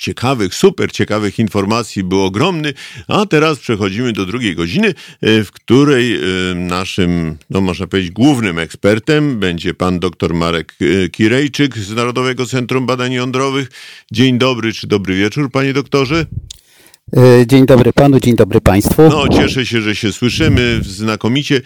[0.00, 2.74] ciekawych, super ciekawych informacji był ogromny,
[3.08, 6.18] a teraz przechodzimy do drugiej godziny, e, w której e,
[6.54, 10.74] naszym, no można powiedzieć, głównym ekspertem będzie pan dr Marek
[11.12, 13.68] Kirejczyk z Narodowego Centrum Badań Jądrowych.
[14.12, 16.26] Dzień dobry, czy dobry wieczór, panie doktorze?
[17.16, 19.08] E, dzień dobry panu, dzień dobry państwu.
[19.08, 21.60] No, cieszę się, że się słyszymy znakomicie.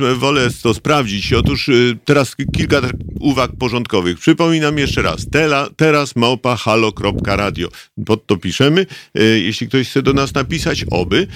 [0.00, 1.32] E, wolę to sprawdzić.
[1.32, 1.72] Otóż e,
[2.04, 2.80] teraz kilka
[3.20, 4.18] uwag porządkowych.
[4.18, 5.26] Przypominam jeszcze raz.
[5.30, 7.68] Tela, teraz małpa halo.radio.
[8.06, 8.86] Pod to piszemy.
[9.34, 11.26] Jeśli ktoś chce do nas napisać, oby.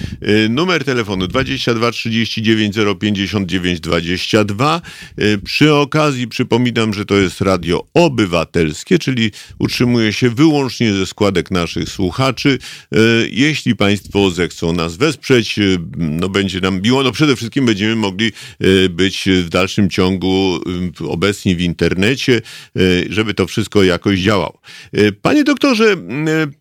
[0.49, 4.81] Numer telefonu 22 39 059 22.
[5.43, 11.89] Przy okazji przypominam, że to jest radio obywatelskie, czyli utrzymuje się wyłącznie ze składek naszych
[11.89, 12.59] słuchaczy
[13.31, 17.03] jeśli Państwo zechcą nas wesprzeć, y, no będzie nam miło.
[17.03, 18.31] No przede wszystkim będziemy mogli
[18.63, 20.59] y, być w dalszym ciągu
[21.01, 22.41] y, obecni w internecie,
[23.09, 24.61] żeby to wszystko jakoś działało.
[25.21, 25.95] Panie doktorze,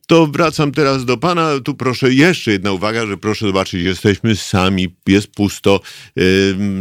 [0.06, 1.60] to wracam teraz do Pana.
[1.64, 5.80] Tu proszę, jeszcze jedna uwaga, że proszę zobaczyć, jesteśmy sami, jest pusto,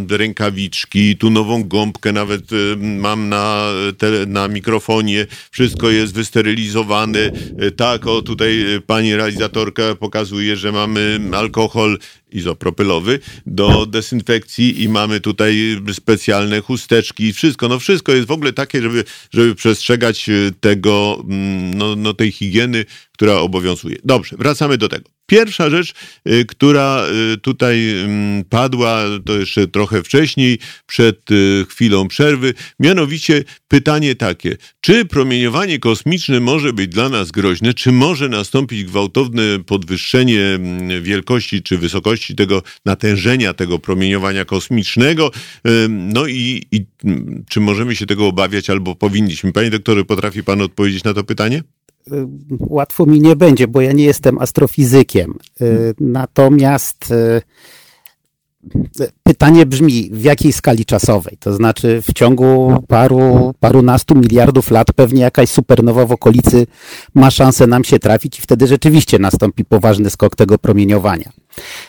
[0.09, 2.43] rękawiczki, tu nową gąbkę nawet
[2.77, 7.31] mam na, tele, na mikrofonie, wszystko jest wysterylizowane.
[7.75, 9.64] Tak, o tutaj pani realizator
[9.99, 11.99] pokazuje, że mamy alkohol
[12.31, 17.67] izopropylowy do dezynfekcji i mamy tutaj specjalne chusteczki i wszystko.
[17.67, 19.03] No wszystko jest w ogóle takie, żeby,
[19.33, 23.97] żeby przestrzegać tego, mm, no, no tej higieny, która obowiązuje.
[24.03, 25.14] Dobrze, wracamy do tego.
[25.25, 25.93] Pierwsza rzecz,
[26.29, 33.43] y, która y, tutaj mm, padła, to jeszcze trochę wcześniej, przed y, chwilą przerwy, mianowicie
[33.67, 40.41] pytanie takie, czy promieniowanie kosmiczne może być dla nas groźne, czy może nastąpić gwałtowne podwyższenie
[40.41, 45.31] mm, wielkości czy wysokości tego natężenia tego promieniowania kosmicznego,
[45.89, 49.53] no i, i mm, czy możemy się tego obawiać albo powinniśmy.
[49.53, 51.63] Panie doktorze, potrafi pan odpowiedzieć na to pytanie?
[52.13, 52.27] Y,
[52.59, 55.33] łatwo mi nie będzie, bo ja nie jestem astrofizykiem.
[55.61, 57.41] Y, natomiast y,
[59.23, 61.37] pytanie brzmi, w jakiej skali czasowej?
[61.39, 66.67] To znaczy w ciągu paru, parunastu miliardów lat pewnie jakaś supernowa w okolicy
[67.13, 71.31] ma szansę nam się trafić i wtedy rzeczywiście nastąpi poważny skok tego promieniowania.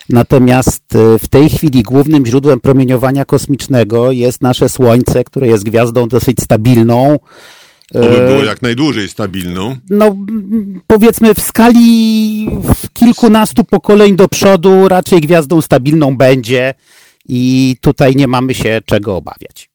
[0.09, 0.85] Natomiast
[1.19, 7.19] w tej chwili głównym źródłem promieniowania kosmicznego jest nasze Słońce, które jest gwiazdą dosyć stabilną,
[7.95, 9.77] Oby było e, jak najdłużej stabilną.
[9.91, 10.17] No,
[10.87, 12.51] powiedzmy w skali
[12.93, 16.75] kilkunastu pokoleń do przodu raczej gwiazdą stabilną będzie
[17.29, 19.71] i tutaj nie mamy się czego obawiać.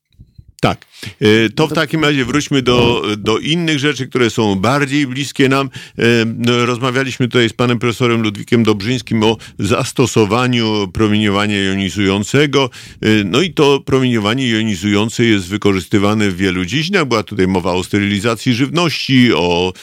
[0.62, 0.86] Tak.
[1.06, 5.70] E, to w takim razie wróćmy do, do innych rzeczy, które są bardziej bliskie nam.
[5.98, 6.04] E,
[6.38, 12.70] no, rozmawialiśmy tutaj z panem profesorem Ludwikiem Dobrzyńskim o zastosowaniu promieniowania jonizującego.
[13.02, 17.06] E, no i to promieniowanie jonizujące jest wykorzystywane w wielu dziedzinach.
[17.06, 19.74] Była tutaj mowa o sterylizacji żywności, o,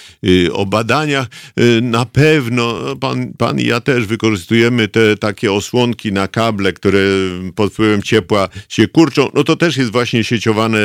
[0.53, 1.27] o badaniach.
[1.83, 7.01] Na pewno no, pan, pan i ja też wykorzystujemy te takie osłonki na kable, które
[7.55, 9.29] pod wpływem ciepła się kurczą.
[9.35, 10.79] No to też jest właśnie sieciowane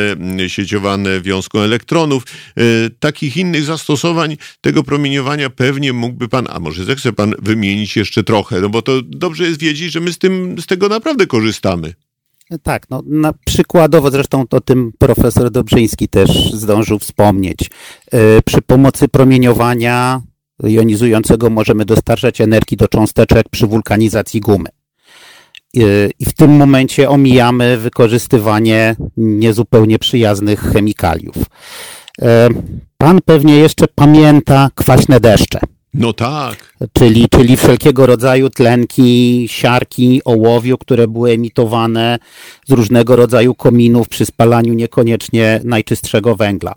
[0.48, 2.24] sieciowane wiązką elektronów.
[2.58, 2.64] E,
[3.00, 8.62] takich innych zastosowań tego promieniowania pewnie mógłby pan, a może zechce pan wymienić jeszcze trochę,
[8.62, 11.94] no bo to dobrze jest wiedzieć, że my z, tym, z tego naprawdę korzystamy.
[12.64, 17.70] Tak, no na przykładowo, zresztą o tym profesor Dobrzyński też zdążył wspomnieć.
[18.12, 20.22] E, przy pomocy promieniowania
[20.64, 24.70] jonizującego możemy dostarczać energii do cząsteczek przy wulkanizacji gumy.
[25.74, 31.36] I w tym momencie omijamy wykorzystywanie niezupełnie przyjaznych chemikaliów.
[32.98, 35.60] Pan pewnie jeszcze pamięta kwaśne deszcze.
[35.94, 36.74] No tak.
[36.94, 42.20] Czyli, czyli wszelkiego rodzaju tlenki, siarki, ołowiu, które były emitowane
[42.68, 46.74] z różnego rodzaju kominów przy spalaniu niekoniecznie najczystszego węgla.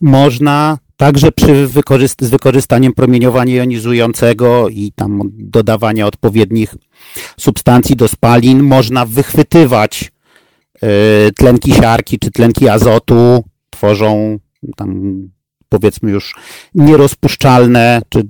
[0.00, 6.74] Można także przy wykorzyst z wykorzystaniem promieniowania jonizującego i tam dodawania odpowiednich
[7.38, 10.12] substancji do spalin, można wychwytywać
[10.76, 14.38] y, tlenki siarki czy tlenki azotu, tworzą
[14.76, 15.12] tam
[15.68, 16.34] powiedzmy już
[16.74, 18.22] nierozpuszczalne, czy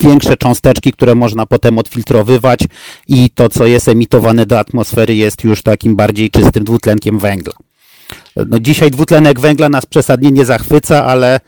[0.00, 2.60] większe cząsteczki, które można potem odfiltrowywać
[3.08, 7.67] i to, co jest emitowane do atmosfery jest już takim bardziej czystym dwutlenkiem węgla.
[8.36, 11.40] No dzisiaj dwutlenek węgla nas przesadnie nie zachwyca, ale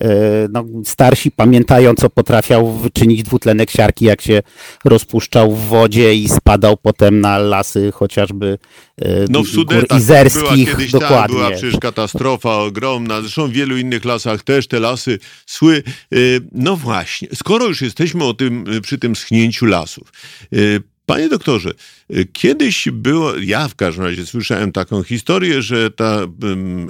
[0.00, 0.08] e,
[0.50, 4.42] no, starsi pamiętają, co potrafiał wyczynić dwutlenek siarki, jak się
[4.84, 8.58] rozpuszczał w wodzie i spadał potem na lasy chociażby
[9.02, 10.64] e, no, w Sudetach izerskich.
[10.64, 11.18] Była kiedyś dokładnie.
[11.18, 15.82] Ta, była przecież katastrofa ogromna, zresztą w wielu innych lasach też te lasy sły.
[16.12, 16.16] E,
[16.52, 20.12] no właśnie, skoro już jesteśmy o tym, przy tym schnięciu lasów,
[21.08, 21.70] Panie doktorze,
[22.32, 26.26] kiedyś było, ja w każdym razie słyszałem taką historię, że ta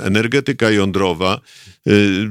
[0.02, 1.40] energetyka jądrowa
[1.88, 2.30] y,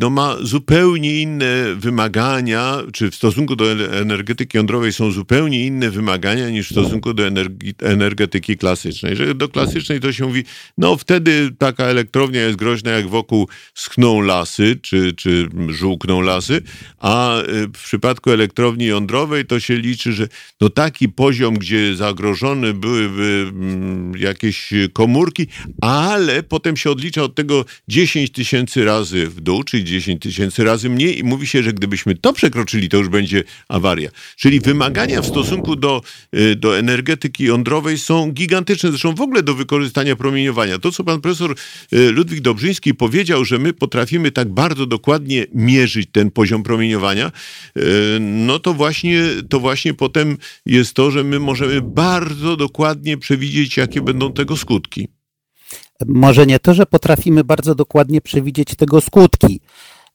[0.00, 6.50] no, ma zupełnie inne wymagania, czy w stosunku do energetyki jądrowej są zupełnie inne wymagania
[6.50, 7.22] niż w stosunku do
[7.82, 9.16] energetyki klasycznej.
[9.16, 10.44] Że do klasycznej to się mówi,
[10.78, 16.62] no wtedy taka elektrownia jest groźna, jak wokół schną lasy, czy, czy żółkną lasy,
[16.98, 17.44] a y,
[17.76, 20.28] w przypadku elektrowni jądrowej to się liczy, że
[20.60, 21.96] no taki poziom, gdzie
[22.28, 25.46] zagrożone byłyby mm, jakieś komórki,
[25.80, 30.90] ale potem się odlicza od tego 10 tysięcy razy w dół, czyli 10 tysięcy razy
[30.90, 34.10] mniej i mówi się, że gdybyśmy to przekroczyli, to już będzie awaria.
[34.36, 36.02] Czyli wymagania w stosunku do,
[36.34, 40.78] y, do energetyki jądrowej są gigantyczne, zresztą w ogóle do wykorzystania promieniowania.
[40.78, 41.54] To, co pan profesor
[41.92, 47.32] y, Ludwik Dobrzyński powiedział, że my potrafimy tak bardzo dokładnie mierzyć ten poziom promieniowania,
[47.76, 47.82] y,
[48.20, 52.17] no to właśnie, to właśnie potem jest to, że my możemy bardzo
[52.58, 55.08] dokładnie przewidzieć, jakie będą tego skutki.
[56.06, 59.60] Może nie to, że potrafimy bardzo dokładnie przewidzieć tego skutki,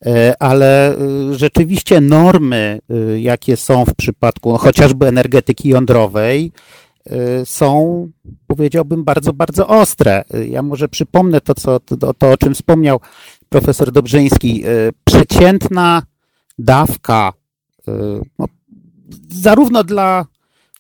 [0.06, 0.98] e, ale e,
[1.36, 6.52] rzeczywiście normy, e, jakie są w przypadku chociażby energetyki jądrowej,
[7.46, 8.08] są,
[8.48, 10.24] powiedziałbym, bardzo, bardzo ostre.
[10.50, 13.00] Ja może przypomnę to, co, to, to o czym wspomniał
[13.50, 14.64] profesor Dobrzyński.
[15.04, 16.04] Przeciętna
[16.60, 17.34] dawka,
[18.40, 18.46] no,
[19.30, 20.26] zarówno dla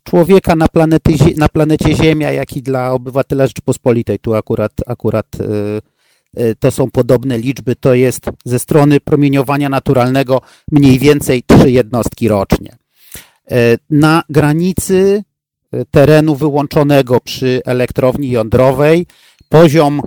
[0.03, 4.19] człowieka na, planety, na planecie Ziemia, jak i dla obywatela Rzeczypospolitej.
[4.19, 7.75] Tu akurat, akurat y, y, to są podobne liczby.
[7.75, 10.41] To jest ze strony promieniowania naturalnego
[10.71, 12.75] mniej więcej trzy jednostki rocznie.
[13.51, 13.55] Y,
[13.89, 15.23] na granicy
[15.91, 19.05] terenu wyłączonego przy elektrowni jądrowej
[19.49, 20.01] poziom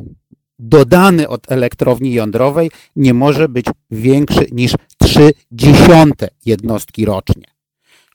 [0.59, 7.56] dodany od elektrowni jądrowej nie może być większy niż 3 dziesiąte jednostki rocznie.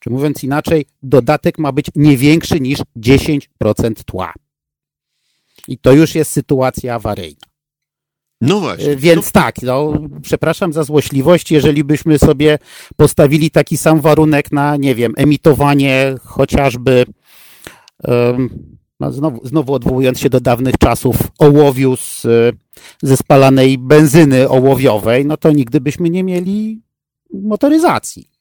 [0.04, 4.34] Czy mówiąc inaczej, dodatek ma być nie większy niż 10% tła.
[5.68, 7.52] I to już jest sytuacja awaryjna.
[8.42, 8.92] No właśnie.
[8.92, 9.32] E, więc no.
[9.32, 12.60] tak, no, przepraszam za złośliwość, jeżeli byśmy sobie
[12.96, 17.06] postawili taki sam warunek na, nie wiem, emitowanie chociażby,
[18.04, 18.50] um,
[19.00, 22.28] no znowu, znowu odwołując się do dawnych czasów, ołowiu z,
[23.04, 26.82] ze spalanej benzyny ołowiowej, no to nigdy byśmy nie mieli
[27.34, 28.32] motoryzacji.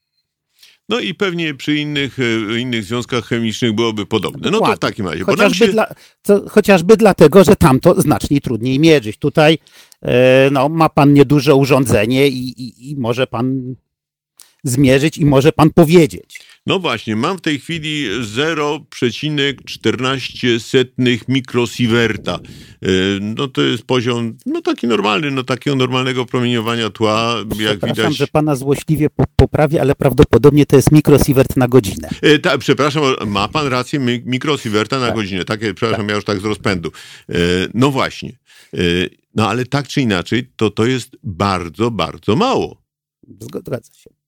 [0.91, 4.51] No i pewnie przy innych, e, innych związkach chemicznych byłoby podobne.
[4.51, 5.24] No to w takim razie.
[5.24, 5.72] Chociażby, się...
[5.72, 5.86] dla,
[6.22, 9.18] to, chociażby dlatego, że tam to znacznie trudniej mierzyć.
[9.18, 9.59] Tutaj
[10.03, 13.74] e, no, ma pan nieduże urządzenie i, i, i może pan
[14.64, 16.41] zmierzyć i może pan powiedzieć.
[16.67, 22.35] No właśnie, mam w tej chwili 0,14 mikrosieverta.
[22.35, 22.39] E,
[23.21, 28.17] no to jest poziom, no taki normalny, no takiego normalnego promieniowania tła, jak widać.
[28.17, 32.09] że pana złośliwie poprawię, ale prawdopodobnie to jest mikrosievert na godzinę.
[32.23, 35.15] E, ta, przepraszam, ma pan rację, mikrosieverta na tak.
[35.15, 35.45] godzinę.
[35.45, 36.11] Takie, przepraszam, tak.
[36.11, 36.93] ja już tak z rozpędu.
[37.29, 37.35] E,
[37.75, 38.39] no właśnie.
[39.35, 42.83] No ale tak czy inaczej, to to jest bardzo, bardzo mało.
[43.41, 44.20] Zgadza się.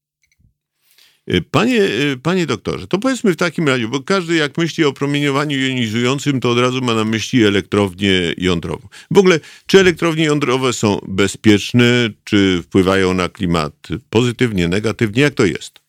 [1.31, 4.93] Y, panie, y, panie doktorze, to powiedzmy w takim razie, bo każdy jak myśli o
[4.93, 8.89] promieniowaniu jonizującym, to od razu ma na myśli elektrownię jądrową.
[9.11, 11.85] W ogóle, czy elektrownie jądrowe są bezpieczne,
[12.25, 15.23] czy wpływają na klimat pozytywnie, negatywnie?
[15.23, 15.81] Jak to jest?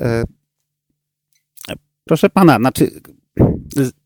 [0.00, 0.24] E,
[2.04, 3.00] proszę pana, znaczy,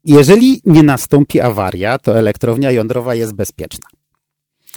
[0.04, 3.86] jeżeli nie nastąpi awaria, to elektrownia jądrowa jest bezpieczna.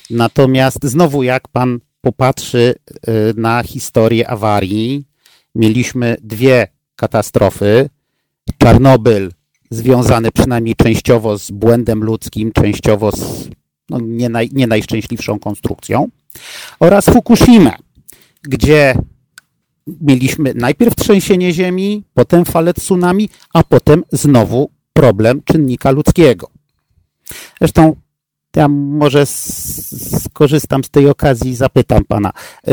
[0.09, 2.75] Natomiast znowu, jak pan popatrzy
[3.07, 5.05] y, na historię awarii,
[5.55, 7.89] mieliśmy dwie katastrofy.
[8.57, 9.31] Czarnobyl
[9.71, 13.49] związane przynajmniej częściowo z błędem ludzkim, częściowo z
[13.89, 16.07] no, nie, naj, nie najszczęśliwszą konstrukcją,
[16.79, 17.75] oraz Fukushima,
[18.43, 18.95] gdzie
[20.01, 26.47] mieliśmy najpierw trzęsienie ziemi, potem falę tsunami, a potem znowu problem czynnika ludzkiego.
[27.59, 27.95] Zresztą
[28.55, 29.25] ja może
[30.19, 32.31] skorzystam z tej okazji i zapytam pana.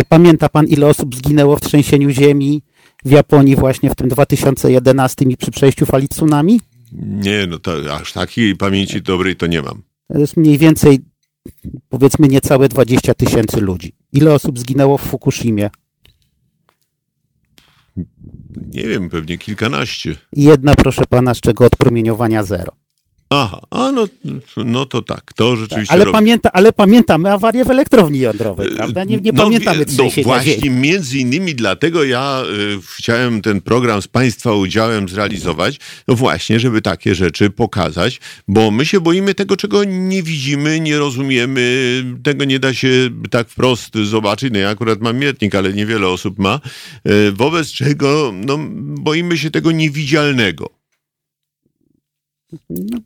[0.09, 2.63] Pamięta pan, ile osób zginęło w trzęsieniu ziemi
[3.05, 6.61] w Japonii właśnie w tym 2011 i przy przejściu fali tsunami?
[6.93, 9.83] Nie, no to aż takiej pamięci dobrej to nie mam.
[10.13, 10.99] To jest mniej więcej,
[11.89, 13.93] powiedzmy, niecałe 20 tysięcy ludzi.
[14.13, 15.71] Ile osób zginęło w Fukushimie?
[18.67, 20.17] Nie wiem, pewnie kilkanaście.
[20.33, 22.73] Jedna, proszę pana, z czego od promieniowania zero.
[23.31, 24.09] Aha, a no,
[24.57, 25.95] no to tak, to rzeczywiście.
[25.95, 29.05] Ale, pamięta, ale pamiętamy awarię w elektrowni jądrowej, prawda?
[29.05, 32.43] Nie, nie no, pamiętamy trzęsienia No właśnie, między innymi dlatego ja
[32.77, 38.71] y, chciałem ten program z Państwa udziałem zrealizować, no właśnie, żeby takie rzeczy pokazać, bo
[38.71, 43.95] my się boimy tego, czego nie widzimy, nie rozumiemy, tego nie da się tak wprost
[43.95, 44.53] zobaczyć.
[44.53, 46.61] No ja akurat mam mietnik, ale niewiele osób ma,
[47.09, 50.78] y, wobec czego no, boimy się tego niewidzialnego.
[52.71, 52.99] No,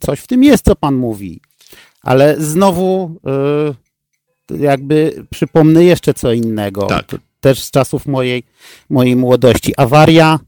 [0.00, 1.40] coś w tym jest, co pan mówi.
[2.02, 3.16] Ale znowu
[4.50, 6.86] y, jakby przypomnę jeszcze co innego.
[6.86, 7.16] Tak.
[7.40, 8.42] Też z czasów mojej,
[8.90, 9.74] mojej młodości.
[9.76, 10.38] Awaria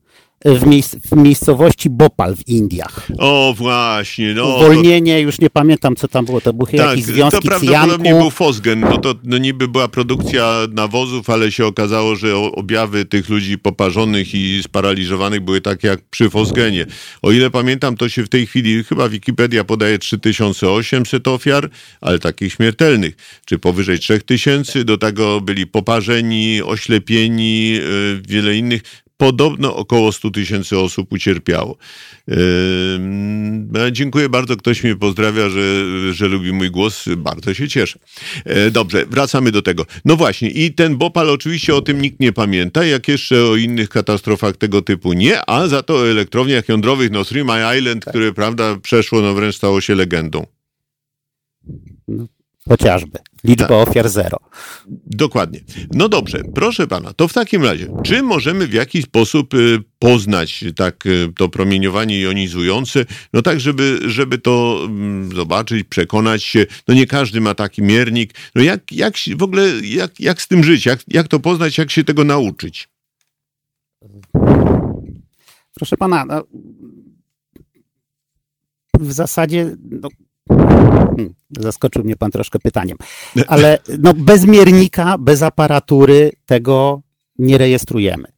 [0.54, 3.08] w, miejsc, w miejscowości Bopal w Indiach.
[3.18, 4.34] O, właśnie.
[4.34, 5.20] No, Uwolnienie, to...
[5.20, 6.40] już nie pamiętam, co tam było.
[6.40, 10.52] To były tak, jakieś związki to prawdopodobnie był Fosgen, bo to no, niby była produkcja
[10.72, 16.30] nawozów, ale się okazało, że objawy tych ludzi poparzonych i sparaliżowanych były takie jak przy
[16.30, 16.86] Fosgenie.
[17.22, 21.70] O ile pamiętam, to się w tej chwili, chyba Wikipedia podaje 3800 ofiar,
[22.00, 24.84] ale takich śmiertelnych, czy powyżej 3000.
[24.84, 28.82] Do tego byli poparzeni, oślepieni, yy, wiele innych
[29.16, 31.76] podobno około 100 tysięcy osób ucierpiało.
[32.28, 32.36] Yy,
[33.92, 37.98] dziękuję bardzo, ktoś mnie pozdrawia, że, że lubi mój głos, bardzo się cieszę.
[38.46, 39.86] Yy, dobrze, wracamy do tego.
[40.04, 43.88] No właśnie, i ten Bopal oczywiście o tym nikt nie pamięta, jak jeszcze o innych
[43.88, 48.12] katastrofach tego typu nie, a za to o elektrowniach jądrowych, no Three Mile Island, tak.
[48.12, 50.46] które prawda przeszło, no wręcz stało się legendą.
[52.08, 52.26] No,
[52.68, 53.18] chociażby.
[53.44, 53.88] Liczba tak.
[53.88, 54.38] ofiar zero.
[55.06, 55.60] Dokładnie.
[55.92, 60.64] No dobrze, proszę pana, to w takim razie, czy możemy w jakiś sposób y, poznać
[60.76, 66.94] tak y, to promieniowanie jonizujące, no tak, żeby, żeby to mm, zobaczyć, przekonać się, no
[66.94, 70.86] nie każdy ma taki miernik, no jak, jak w ogóle, jak, jak z tym żyć,
[70.86, 72.88] jak, jak to poznać, jak się tego nauczyć?
[75.74, 76.44] Proszę pana, no,
[79.00, 80.08] w zasadzie no,
[80.48, 82.98] Hmm, zaskoczył mnie pan troszkę pytaniem.
[83.46, 87.00] Ale no, bez miernika, bez aparatury tego
[87.38, 88.28] nie rejestrujemy.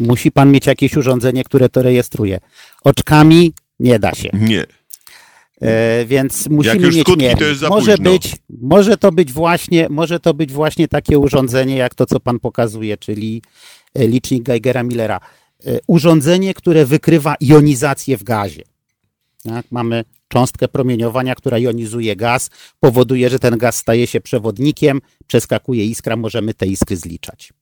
[0.00, 2.40] Musi pan mieć jakieś urządzenie, które to rejestruje.
[2.84, 4.28] Oczkami nie da się.
[4.32, 4.66] Nie.
[5.60, 7.36] E, więc musimy mieć skutki.
[7.38, 11.76] To jest za może być, może to być właśnie, może to być właśnie takie urządzenie,
[11.76, 13.42] jak to, co pan pokazuje, czyli
[13.94, 15.20] e, licznik Geigera Millera.
[15.66, 18.62] E, urządzenie, które wykrywa jonizację w gazie.
[19.42, 19.66] Tak?
[19.70, 22.50] Mamy cząstkę promieniowania, która jonizuje gaz,
[22.80, 27.52] powoduje, że ten gaz staje się przewodnikiem, przeskakuje iskra, możemy te iskry zliczać.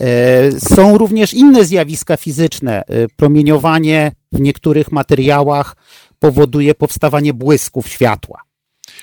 [0.00, 2.82] E, są również inne zjawiska fizyczne.
[2.86, 5.76] E, promieniowanie w niektórych materiałach
[6.18, 8.47] powoduje powstawanie błysków światła.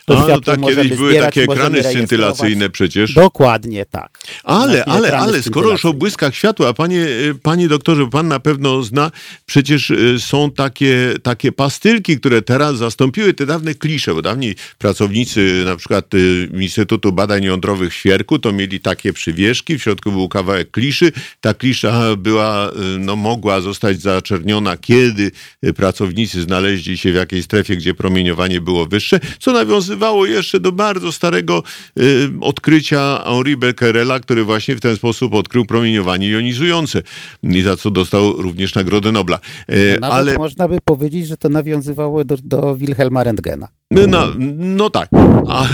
[0.06, 3.14] To A, no tak, kiedyś były takie ekrany scintylacyjne przecież.
[3.14, 4.20] Dokładnie tak.
[4.44, 8.84] Ale, ale, ale, skoro już o błyskach światła, panie, y, panie doktorze, pan na pewno
[8.84, 9.12] zna,
[9.46, 15.64] przecież y, są takie, takie pastylki, które teraz zastąpiły te dawne klisze, bo dawniej pracownicy
[15.66, 20.30] na przykład y, Instytutu Badań Jądrowych w Świerku to mieli takie przywieszki, w środku był
[20.30, 25.32] kawałek kliszy, ta klisza była, no mogła zostać zaczerniona, kiedy
[25.76, 30.72] pracownicy znaleźli się w jakiejś strefie, gdzie promieniowanie było wyższe, co nawiązywało nawiązywało jeszcze do
[30.72, 31.64] bardzo starego
[32.00, 37.02] y, odkrycia Henri Becquerela, który właśnie w ten sposób odkrył promieniowanie jonizujące
[37.44, 39.40] i za co dostał również Nagrodę Nobla.
[39.72, 43.68] Y, ale można by powiedzieć, że to nawiązywało do, do Wilhelma Rentgena.
[43.92, 45.10] No, no, no tak,
[45.48, 45.68] A,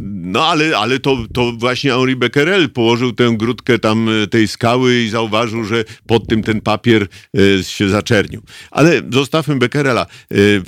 [0.00, 5.00] no ale, ale to, to właśnie Henri Becquerel położył tę grudkę tam y, tej skały
[5.00, 7.06] i zauważył, że pod tym ten papier
[7.38, 8.42] y, się zaczernił.
[8.70, 10.06] Ale zostawmy Becquerela.
[10.34, 10.62] Y,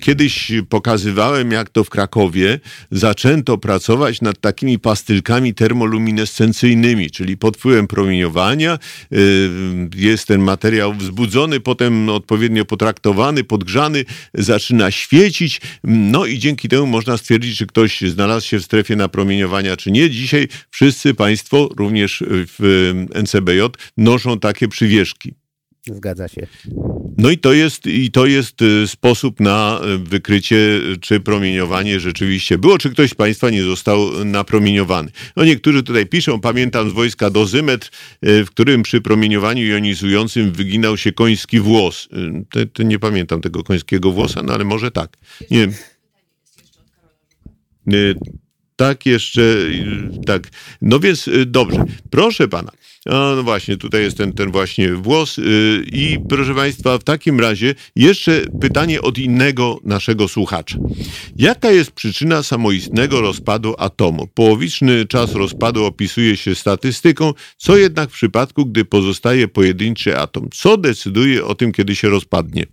[0.00, 2.60] kiedyś pokazywałem, jak to w Krakowie
[2.90, 8.78] zaczęto pracować nad takimi pastylkami termoluminescencyjnymi, czyli pod wpływem promieniowania
[9.96, 14.04] jest ten materiał wzbudzony, potem odpowiednio potraktowany, podgrzany,
[14.34, 15.60] zaczyna świecić,
[15.92, 20.10] no i dzięki temu można stwierdzić, czy ktoś znalazł się w strefie napromieniowania, czy nie.
[20.10, 23.60] Dzisiaj wszyscy Państwo, również w NCBJ,
[23.96, 25.34] noszą takie przywieszki.
[25.86, 26.46] Zgadza się.
[27.18, 32.00] No i to jest, i to jest y, sposób na y, wykrycie, y, czy promieniowanie
[32.00, 35.10] rzeczywiście było, czy ktoś z Państwa nie został napromieniowany.
[35.36, 37.90] No niektórzy tutaj piszą, pamiętam z wojska dozymetr,
[38.22, 42.08] w którym przy promieniowaniu jonizującym wyginał się koński włos.
[42.72, 45.16] To nie pamiętam tego końskiego włosa, no ale może tak.
[45.50, 45.68] Nie
[48.76, 49.56] tak, jeszcze
[50.26, 50.48] tak.
[50.82, 51.84] No więc dobrze.
[52.10, 52.72] Proszę pana.
[53.06, 55.40] No właśnie, tutaj jest ten, ten właśnie włos.
[55.92, 60.78] I proszę Państwa, w takim razie jeszcze pytanie od innego naszego słuchacza.
[61.36, 64.26] Jaka jest przyczyna samoistnego rozpadu atomu?
[64.34, 70.48] Połowiczny czas rozpadu opisuje się statystyką, co jednak w przypadku, gdy pozostaje pojedynczy atom?
[70.54, 72.66] Co decyduje o tym, kiedy się rozpadnie?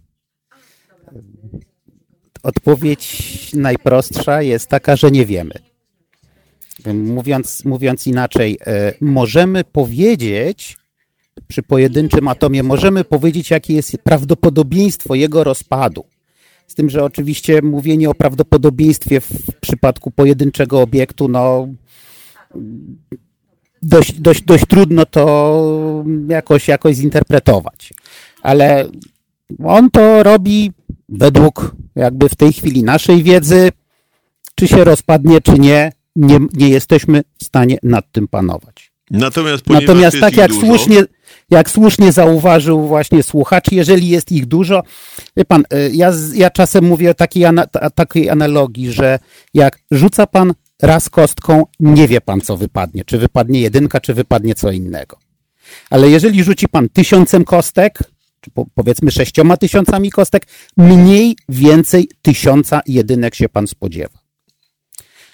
[2.44, 3.18] Odpowiedź
[3.54, 5.69] najprostsza jest taka, że nie wiemy.
[6.94, 10.78] Mówiąc, mówiąc inaczej, e, możemy powiedzieć,
[11.48, 16.06] przy pojedynczym atomie, możemy powiedzieć, jakie jest prawdopodobieństwo jego rozpadu.
[16.68, 19.32] Z tym, że oczywiście mówienie o prawdopodobieństwie w
[19.62, 21.68] przypadku pojedynczego obiektu, no
[23.84, 27.94] dość, dość, dość trudno to jakoś, jakoś zinterpretować.
[28.42, 28.88] Ale
[29.64, 30.72] on to robi
[31.10, 33.70] według jakby w tej chwili naszej wiedzy,
[34.56, 38.91] czy się rozpadnie, czy nie, nie, nie jesteśmy w stanie nad tym panować.
[39.12, 41.04] Natomiast, Natomiast tak jak słusznie,
[41.50, 44.84] jak słusznie zauważył właśnie słuchacz, jeżeli jest ich dużo,
[45.38, 47.46] wie pan, y, ja, ja czasem mówię o takiej,
[47.96, 49.20] takiej analogii, że
[49.54, 54.56] jak rzuca pan raz kostką, nie wie pan co wypadnie, czy wypadnie jedynka, czy wypadnie
[54.56, 55.18] co innego.
[55.90, 58.00] Ale jeżeli rzuci pan tysiącem kostek,
[58.41, 60.48] czy po, powiedzmy sześcioma tysiącami kostek,
[60.78, 64.19] mniej więcej tysiąca jedynek się pan spodziewa.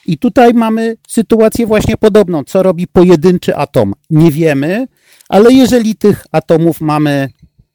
[0.06, 2.44] I tutaj mamy sytuację właśnie podobną.
[2.44, 3.94] Co robi pojedynczy atom?
[4.10, 4.88] Nie wiemy,
[5.30, 7.30] ale jeżeli tych atomów mamy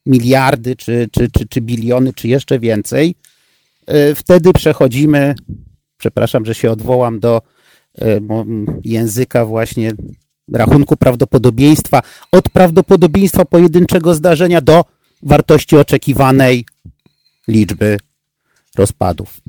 [0.05, 3.15] miliardy, czy, czy, czy, czy biliony, czy jeszcze więcej,
[3.87, 5.35] e, wtedy przechodzimy,
[5.97, 7.41] przepraszam, że się odwołam do
[8.01, 8.19] e,
[8.83, 9.93] języka właśnie
[10.53, 12.01] rachunku prawdopodobieństwa,
[12.31, 14.85] od prawdopodobieństwa pojedynczego zdarzenia do
[15.23, 16.65] wartości oczekiwanej
[17.47, 17.97] liczby
[18.75, 19.41] rozpadów.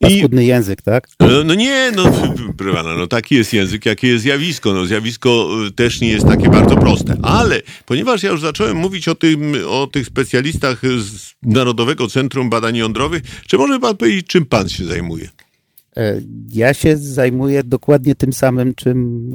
[0.00, 1.08] Paskudny I, język, tak?
[1.20, 2.12] No, no nie, no,
[2.56, 4.72] prowana, no taki jest język, jakie jest zjawisko.
[4.72, 7.16] No zjawisko y, też nie jest takie bardzo proste.
[7.22, 12.76] Ale ponieważ ja już zacząłem mówić o, tym, o tych specjalistach z Narodowego Centrum Badań
[12.76, 15.28] Jądrowych, czy może pan powiedzieć, czym pan się zajmuje?
[15.98, 16.20] E,
[16.52, 19.30] ja się zajmuję dokładnie tym samym, czym,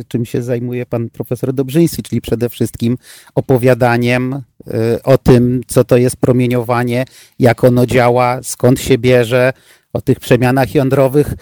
[0.00, 2.98] e, czym się zajmuje pan profesor Dobrzyński, czyli przede wszystkim
[3.34, 7.04] opowiadaniem e, o tym, co to jest promieniowanie,
[7.38, 9.52] jak ono działa, skąd się bierze,
[9.92, 11.34] o tych przemianach jądrowych,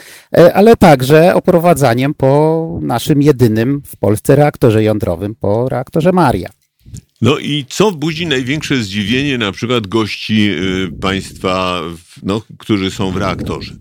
[0.55, 6.49] ale także oprowadzaniem po naszym jedynym w Polsce reaktorze jądrowym, po reaktorze Maria.
[7.23, 10.51] No i co budzi największe zdziwienie na przykład gości
[11.01, 11.81] państwa,
[12.23, 13.73] no, którzy są w reaktorze?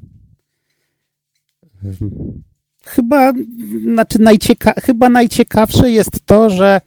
[2.86, 3.34] Chyba,
[3.84, 6.82] znaczy najcieka chyba najciekawsze jest to, że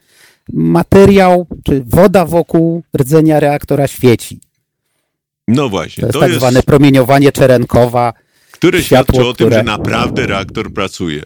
[0.52, 4.40] materiał czy woda wokół rdzenia reaktora świeci.
[5.48, 6.00] No właśnie.
[6.00, 6.40] To jest to tak jest...
[6.40, 8.12] zwane promieniowanie czerenkowa.
[8.50, 9.50] Które światło, świadczy o które...
[9.50, 11.22] tym, że naprawdę reaktor pracuje.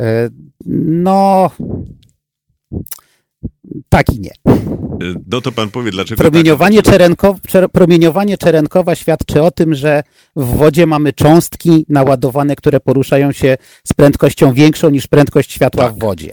[0.00, 0.28] E,
[0.66, 1.50] no,
[3.88, 4.30] tak i nie.
[5.26, 6.92] No to pan powie, dlaczego promieniowanie, tak?
[6.92, 7.36] czerenko,
[7.72, 10.02] promieniowanie czerenkowa świadczy o tym, że
[10.36, 15.94] w wodzie mamy cząstki naładowane, które poruszają się z prędkością większą niż prędkość światła tak.
[15.94, 16.32] w wodzie.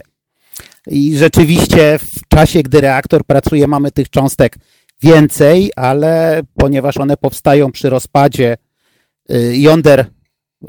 [0.86, 4.56] I rzeczywiście w czasie, gdy reaktor pracuje, mamy tych cząstek
[5.02, 8.56] więcej, ale ponieważ one powstają przy rozpadzie
[9.30, 10.04] y, jąder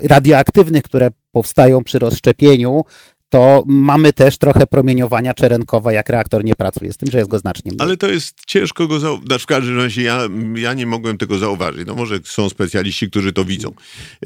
[0.02, 2.84] radioaktywnych, które powstają przy rozszczepieniu,
[3.30, 7.40] to mamy też trochę promieniowania czerenkowa, jak reaktor nie pracuje, z tym, że jest go
[7.40, 7.82] znacznie mniej.
[7.82, 9.44] Ale to jest ciężko go zauważyć.
[9.44, 10.20] W każdym razie ja,
[10.56, 11.88] ja nie mogłem tego zauważyć.
[11.88, 13.72] No może są specjaliści, którzy to widzą.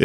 [0.00, 0.04] E,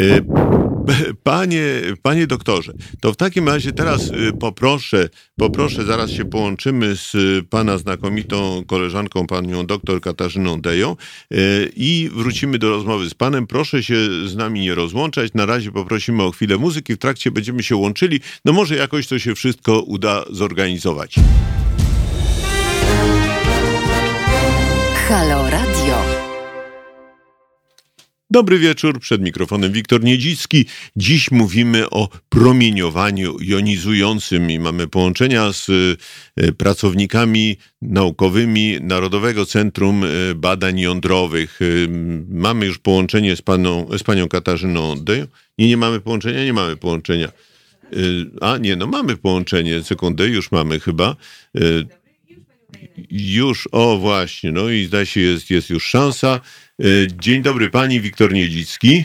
[1.22, 1.64] panie,
[2.02, 7.12] panie doktorze, to w takim razie teraz e, poproszę, poproszę, zaraz się połączymy z
[7.50, 11.36] pana znakomitą koleżanką, panią doktor Katarzyną Deją e,
[11.76, 13.46] i wrócimy do rozmowy z panem.
[13.46, 13.96] Proszę się
[14.26, 15.34] z nami nie rozłączać.
[15.34, 16.94] Na razie poprosimy o chwilę muzyki.
[16.94, 18.20] W trakcie będziemy się łączyli.
[18.44, 21.14] No może jako jakoś to się wszystko uda zorganizować.
[25.08, 25.73] Halo Radio.
[28.34, 30.64] Dobry wieczór, przed mikrofonem Wiktor Niedzicki.
[30.96, 35.68] Dziś mówimy o promieniowaniu jonizującym i mamy połączenia z
[36.36, 41.60] e, pracownikami naukowymi Narodowego Centrum e, Badań Jądrowych.
[41.62, 41.64] E,
[42.28, 45.26] mamy już połączenie z, paną, z panią Katarzyną Deją.
[45.58, 46.44] Nie, nie mamy połączenia?
[46.44, 47.28] Nie mamy połączenia.
[48.40, 51.16] A nie, no mamy połączenie, sekundę, już mamy chyba.
[53.10, 56.40] Już, o właśnie, no i zdaje się, jest, jest już szansa.
[56.80, 56.84] E,
[57.20, 59.04] dzień dobry, pani Wiktor Niedzicki.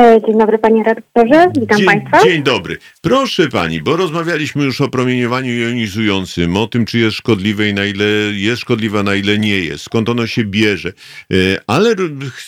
[0.00, 2.24] E, dzień dobry panie redaktorze, witam dzień, państwa.
[2.24, 2.78] Dzień dobry.
[3.00, 7.84] Proszę pani, bo rozmawialiśmy już o promieniowaniu jonizującym, o tym, czy jest szkodliwe i na
[7.84, 10.92] ile jest szkodliwe, na ile nie jest, skąd ono się bierze.
[11.32, 11.34] E,
[11.66, 11.94] ale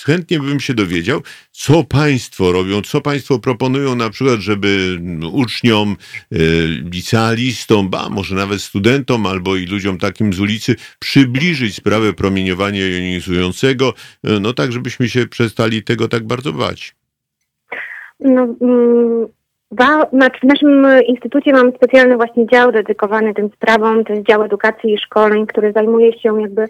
[0.05, 5.01] chętnie bym się dowiedział, co państwo robią, co państwo proponują na przykład, żeby
[5.33, 5.97] uczniom,
[6.33, 6.37] e,
[6.93, 13.95] licealistom, ba, może nawet studentom albo i ludziom takim z ulicy przybliżyć sprawę promieniowania jonizującego,
[14.41, 16.95] no tak, żebyśmy się przestali tego tak bardzo bać.
[18.25, 19.29] No, mm,
[20.13, 24.95] znaczy w naszym instytucie mamy specjalny właśnie dział dedykowany tym sprawom, to jest dział edukacji
[24.95, 26.69] i szkoleń, który zajmuje się jakby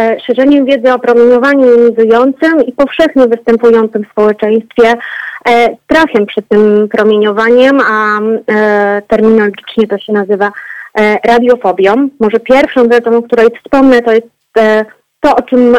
[0.00, 4.94] e, szerzeniem wiedzy o promieniowaniu jonizującym i powszechnie występującym w społeczeństwie
[5.48, 10.52] e, strachem przed tym promieniowaniem, a e, terminologicznie to się nazywa
[11.24, 12.08] radiofobią.
[12.20, 14.26] Może pierwszą rzeczą, o której wspomnę, to jest
[15.20, 15.76] to, o czym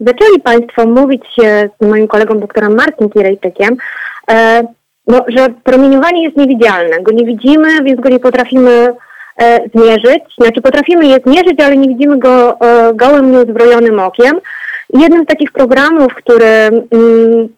[0.00, 1.24] zaczęli Państwo mówić
[1.80, 3.76] z moim kolegą doktorem Markiem Kirejczykiem,
[5.06, 7.00] no, że promieniowanie jest niewidzialne.
[7.00, 8.94] Go nie widzimy, więc go nie potrafimy
[9.38, 10.22] e, zmierzyć.
[10.40, 14.40] Znaczy potrafimy je zmierzyć, ale nie widzimy go e, gołym, nieuzbrojonym okiem.
[14.94, 16.46] Jednym z takich programów, który
[16.90, 17.48] mm,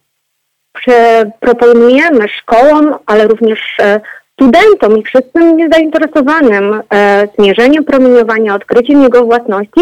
[1.40, 3.76] proponujemy szkołom, ale również
[4.34, 9.80] studentom i wszystkim zainteresowanym e, zmierzeniem promieniowania, odkryciem jego własności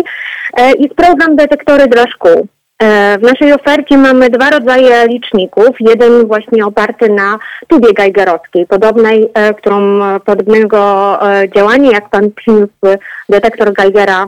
[0.56, 2.46] e, jest program Detektory dla szkół.
[2.82, 5.68] E, w naszej ofercie mamy dwa rodzaje liczników.
[5.80, 7.38] Jeden właśnie oparty na
[7.68, 10.78] tubie geigerowskiej, podobnej, e, którą podobnego
[11.22, 12.98] e, działania, jak pan przyniósł
[13.28, 14.26] detektor Geigera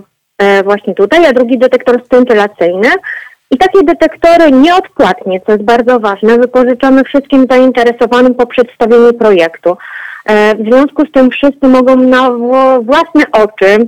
[0.64, 2.88] właśnie tutaj, a drugi detektor scintylacyjny.
[3.50, 9.76] I takie detektory nieodpłatnie, co jest bardzo ważne, wypożyczamy wszystkim zainteresowanym po przedstawieniu projektu.
[10.58, 12.30] W związku z tym wszyscy mogą na
[12.80, 13.86] własne oczy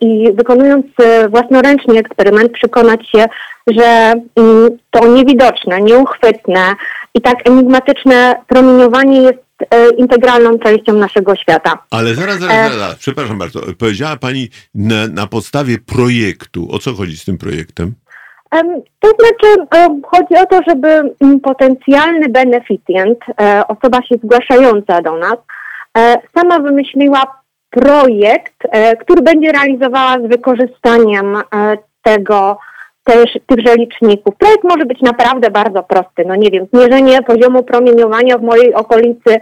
[0.00, 0.86] i wykonując
[1.30, 3.24] własnoręcznie eksperyment przekonać się,
[3.66, 6.74] że mm, to niewidoczne, nieuchwytne
[7.14, 9.38] i tak enigmatyczne promieniowanie jest
[9.70, 11.78] e, integralną częścią naszego świata.
[11.90, 13.60] Ale zaraz, zaraz, e, zaraz, przepraszam bardzo.
[13.78, 16.68] Powiedziała Pani na, na podstawie projektu.
[16.70, 17.94] O co chodzi z tym projektem?
[19.00, 23.18] To znaczy, e, chodzi o to, żeby potencjalny beneficjent,
[23.68, 25.36] osoba się zgłaszająca do nas,
[26.34, 27.39] sama wymyśliła
[27.70, 28.68] projekt,
[29.00, 31.36] który będzie realizowała z wykorzystaniem
[32.02, 32.58] tego
[33.04, 34.36] też tychże liczników.
[34.36, 36.24] Projekt może być naprawdę bardzo prosty.
[36.26, 39.40] No nie wiem, zmierzenie poziomu promieniowania w mojej okolicy,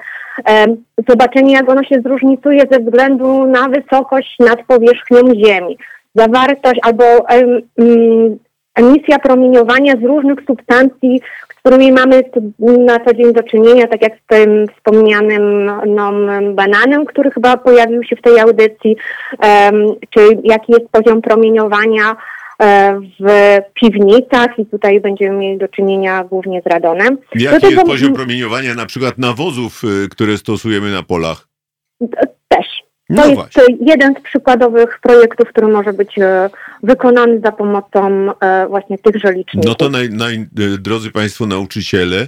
[0.48, 0.66] e,
[1.08, 5.78] zobaczenie jak ono się zróżnicuje ze względu na wysokość nad powierzchnią Ziemi,
[6.14, 7.42] zawartość albo e,
[8.74, 11.20] emisja promieniowania z różnych substancji,
[11.58, 12.22] z którymi mamy
[12.60, 16.12] na co dzień do czynienia, tak jak z tym wspomnianym no,
[16.54, 18.96] bananem, który chyba pojawił się w tej audycji,
[20.10, 22.16] czy jaki jest poziom promieniowania
[22.62, 27.18] E, w piwnicach i tutaj będziemy mieli do czynienia głównie z radonem.
[27.34, 31.48] Jaki jest poziom promieniowania na przykład nawozów, y, które stosujemy na polach?
[33.08, 33.16] Też.
[33.16, 33.76] To no jest właśnie.
[33.80, 36.50] jeden z przykładowych projektów, który może być e,
[36.82, 39.68] wykonany za pomocą e, właśnie tychże liczników.
[39.68, 40.46] No to naj, naj,
[40.78, 42.26] drodzy Państwo nauczyciele,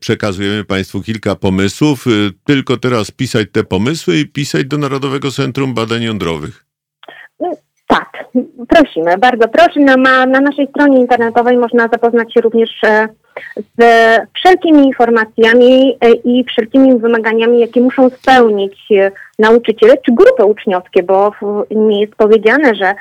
[0.00, 2.04] przekazujemy Państwu kilka pomysłów.
[2.44, 6.64] Tylko teraz pisać te pomysły i pisać do Narodowego Centrum Badań Jądrowych.
[7.40, 7.50] No,
[7.86, 8.12] tak,
[8.68, 9.80] prosimy, bardzo proszę.
[9.80, 13.08] Na, na naszej stronie internetowej można zapoznać się również e,
[13.78, 13.82] z
[14.34, 21.32] wszelkimi informacjami e, i wszelkimi wymaganiami, jakie muszą spełnić e, nauczyciele czy grupy uczniowskie, bo
[21.70, 22.94] nie jest powiedziane, że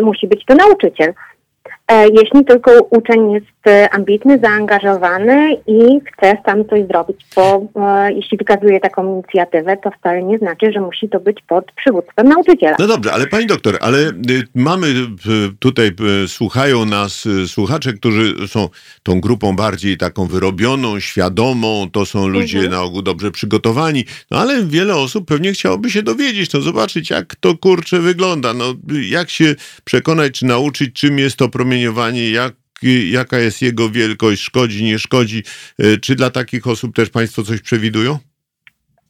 [0.00, 1.14] musi być to nauczyciel.
[1.90, 3.59] E, jeśli tylko uczeń jest e,
[3.90, 10.22] ambitny, zaangażowany i chce sam coś zrobić, bo e, jeśli wykazuje taką inicjatywę, to wcale
[10.22, 12.76] nie znaczy, że musi to być pod przywództwem nauczyciela.
[12.78, 14.12] No dobrze, ale pani doktor, ale y,
[14.54, 15.06] mamy y,
[15.58, 15.90] tutaj,
[16.24, 18.68] y, słuchają nas słuchacze, którzy są
[19.02, 22.74] tą grupą bardziej taką wyrobioną, świadomą, to są ludzie mhm.
[22.74, 27.36] na ogół dobrze przygotowani, no ale wiele osób pewnie chciałoby się dowiedzieć, no zobaczyć jak
[27.36, 28.64] to kurczę wygląda, no
[29.10, 29.54] jak się
[29.84, 32.52] przekonać, czy nauczyć, czym jest to promieniowanie, jak,
[33.10, 35.42] jaka jest jego wielkość, szkodzi, nie szkodzi.
[35.78, 38.18] E, czy dla takich osób też Państwo coś przewidują?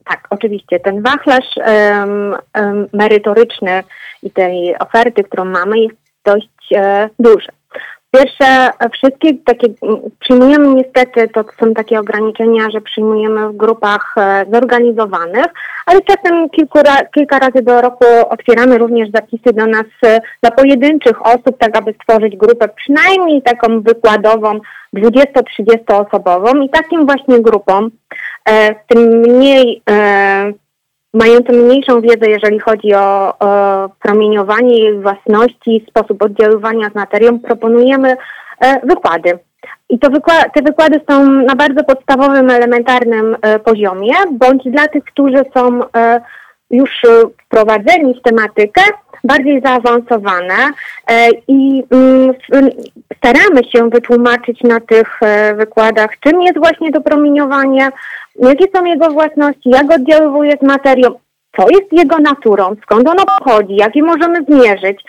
[0.05, 0.79] Tak, oczywiście.
[0.79, 3.83] Ten wachlarz um, um, merytoryczny
[4.23, 5.95] i tej oferty, którą mamy, jest
[6.25, 7.47] dość e, duży.
[8.11, 9.67] Pierwsze, wszystkie takie,
[10.19, 15.45] przyjmujemy niestety, to są takie ograniczenia, że przyjmujemy w grupach e, zorganizowanych,
[15.85, 16.79] ale czasem kilku,
[17.13, 21.93] kilka razy do roku otwieramy również zapisy do nas e, dla pojedynczych osób, tak aby
[21.93, 24.59] stworzyć grupę przynajmniej taką wykładową
[24.95, 27.91] 20-30 osobową i takim właśnie grupom,
[28.49, 29.81] e, tym mniej
[31.13, 33.33] mające mniejszą wiedzę, jeżeli chodzi o,
[33.99, 38.17] promieniowanie jej własności, sposób oddziaływania z materią, proponujemy
[38.59, 39.39] e, wykłady.
[39.89, 45.03] I to wykła te wykłady są na bardzo podstawowym, elementarnym e, poziomie, bądź dla tych,
[45.03, 46.21] którzy są e,
[46.71, 47.01] już
[47.45, 48.81] wprowadzeni w tematykę,
[49.23, 50.69] bardziej zaawansowane
[51.07, 52.33] e, i mm,
[53.17, 57.89] staramy się wytłumaczyć na tych e, wykładach, czym jest właśnie to promieniowanie,
[58.39, 61.09] jakie są jego własności, jak oddziaływuje z materią,
[61.57, 65.03] co jest jego naturą, skąd ono pochodzi, jakie możemy zmierzyć.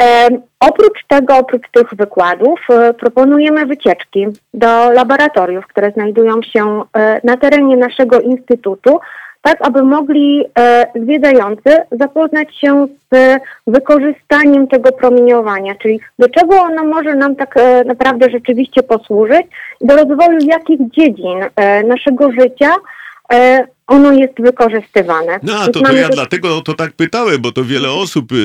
[0.00, 0.28] E,
[0.60, 7.36] oprócz tego, oprócz tych wykładów, e, proponujemy wycieczki do laboratoriów, które znajdują się e, na
[7.36, 9.00] terenie naszego instytutu,
[9.42, 16.84] tak aby mogli e, zwiedzający zapoznać się z wykorzystaniem tego promieniowania, czyli do czego ono
[16.84, 19.46] może nam tak e, naprawdę rzeczywiście posłużyć,
[19.80, 22.74] do rozwoju jakich dziedzin e, naszego życia
[23.32, 25.40] e, ono jest wykorzystywane.
[25.42, 28.36] No, a to, to ja dlatego to tak pytałem, bo to wiele osób y,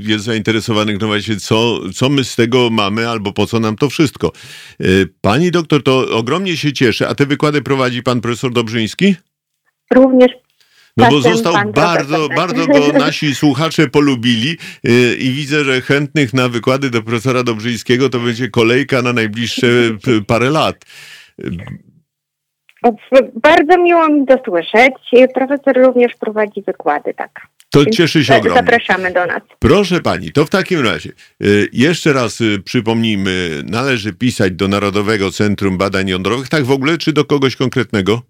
[0.00, 3.90] jest zainteresowanych, no właśnie, co, co my z tego mamy, albo po co nam to
[3.90, 4.32] wszystko.
[4.80, 7.08] Y, pani doktor, to ogromnie się cieszę.
[7.08, 9.14] A te wykłady prowadzi pan profesor Dobrzyński?
[9.94, 10.45] Również
[10.96, 14.56] no bo został bardzo, bardzo go nasi słuchacze polubili
[14.88, 19.66] y, i widzę, że chętnych na wykłady do profesora Dobrzyńskiego to będzie kolejka na najbliższe
[20.26, 20.84] parę lat.
[23.42, 24.94] Bardzo miło mi to słyszeć.
[25.34, 27.30] Profesor również prowadzi wykłady, tak.
[27.70, 28.60] To Więc cieszy się ogromnie.
[28.60, 29.42] Zapraszamy do nas.
[29.58, 31.10] Proszę pani, to w takim razie
[31.44, 36.98] y, jeszcze raz y, przypomnijmy, należy pisać do Narodowego Centrum Badań Jądrowych, tak w ogóle,
[36.98, 38.22] czy do kogoś konkretnego?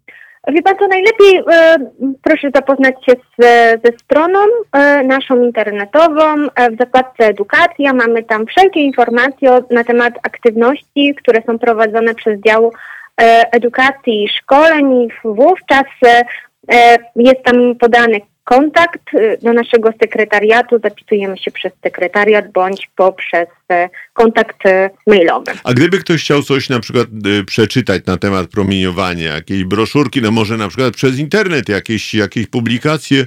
[0.52, 1.76] Wie Pan co, najlepiej e,
[2.22, 3.44] proszę zapoznać się z,
[3.84, 4.38] ze stroną
[4.72, 6.22] e, naszą internetową.
[6.54, 12.40] E, w zakładce edukacja mamy tam wszelkie informacje na temat aktywności, które są prowadzone przez
[12.40, 12.72] dział
[13.20, 21.38] e, edukacji i szkoleń wówczas e, jest tam podany kontakt y, do naszego sekretariatu, zapisujemy
[21.38, 25.52] się przez sekretariat bądź poprzez e, kontakt e, mailowy.
[25.64, 27.06] A gdyby ktoś chciał coś na przykład
[27.40, 32.46] y, przeczytać na temat promieniowania, jakiejś broszurki, no może na przykład przez internet, jakieś, jakieś
[32.46, 33.24] publikacje,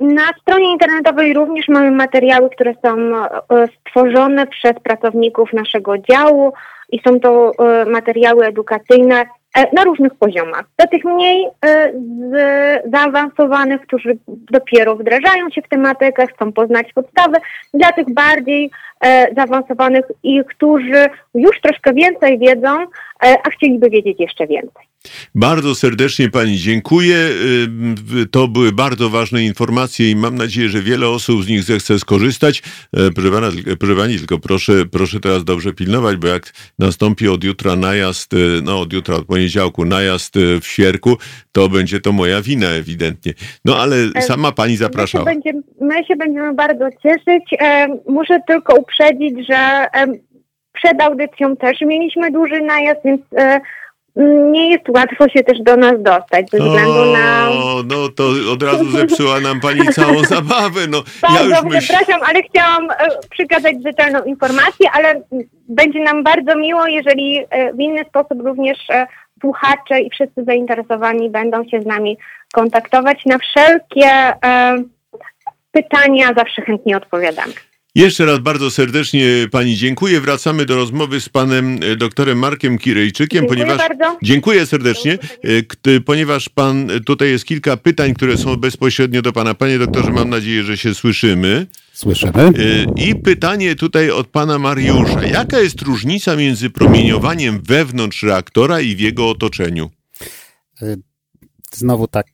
[0.00, 3.12] na stronie internetowej również mamy materiały, które są
[3.80, 6.52] stworzone przez pracowników naszego działu
[6.92, 7.52] i są to
[7.86, 9.26] materiały edukacyjne
[9.72, 10.64] na różnych poziomach.
[10.78, 11.92] Do tych mniej e,
[12.92, 17.36] zaawansowanych, którzy dopiero wdrażają się w tematykę, chcą poznać podstawy,
[17.74, 18.70] dla tych bardziej
[19.00, 22.78] e, zaawansowanych i którzy już troszkę więcej wiedzą,
[23.20, 24.89] a chcieliby wiedzieć jeszcze więcej.
[25.34, 27.16] Bardzo serdecznie Pani dziękuję.
[28.22, 31.98] Y, to były bardzo ważne informacje i mam nadzieję, że wiele osób z nich zechce
[31.98, 32.62] skorzystać.
[32.96, 33.48] E, proszę, pana,
[33.78, 38.60] proszę Pani, tylko proszę, proszę teraz dobrze pilnować, bo jak nastąpi od jutra najazd, y,
[38.64, 41.16] no od jutra, od poniedziałku najazd y, w Świerku,
[41.52, 43.32] to będzie to moja wina ewidentnie.
[43.64, 45.24] No ale e, sama Pani zapraszała.
[45.24, 47.44] My się będziemy, my się będziemy bardzo cieszyć.
[47.60, 49.86] E, muszę tylko uprzedzić, że
[50.72, 53.20] przed audycją też mieliśmy duży najazd, więc
[54.52, 57.48] nie jest łatwo się też do nas dostać ze względu o, na...
[57.84, 60.80] No to od razu zepsuła nam pani całą zabawę.
[60.88, 62.94] No, bardzo ja już przepraszam, ale chciałam e,
[63.30, 65.22] przekazać rzetelną informację, ale
[65.68, 69.06] będzie nam bardzo miło, jeżeli e, w inny sposób również e,
[69.40, 72.18] słuchacze i wszyscy zainteresowani będą się z nami
[72.52, 73.26] kontaktować.
[73.26, 74.32] Na wszelkie
[75.72, 77.52] pytania zawsze chętnie odpowiadamy.
[77.94, 80.20] Jeszcze raz bardzo serdecznie Pani dziękuję.
[80.20, 84.18] Wracamy do rozmowy z Panem e, doktorem Markiem Kirejczykiem, dziękuję ponieważ bardzo.
[84.22, 85.18] dziękuję serdecznie,
[85.86, 89.54] e, ponieważ Pan e, tutaj jest kilka pytań, które są bezpośrednio do Pana.
[89.54, 91.66] Panie doktorze, mam nadzieję, że się słyszymy.
[91.92, 92.52] Słyszymy.
[92.96, 95.24] I pytanie tutaj od Pana Mariusza.
[95.26, 99.90] Jaka jest różnica między promieniowaniem wewnątrz reaktora i w jego otoczeniu?
[101.74, 102.26] Znowu tak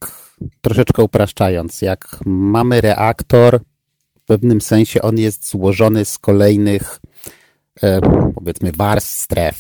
[0.61, 3.61] troszeczkę upraszczając, jak mamy reaktor,
[4.27, 7.01] pewnym sensie on jest złożony z kolejnych,
[7.83, 8.01] e,
[8.35, 9.59] powiedzmy, warstw stref.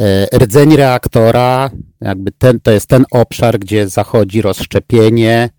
[0.00, 1.70] E, rdzeń reaktora,
[2.00, 5.50] jakby ten, to jest ten obszar, gdzie zachodzi rozszczepienie,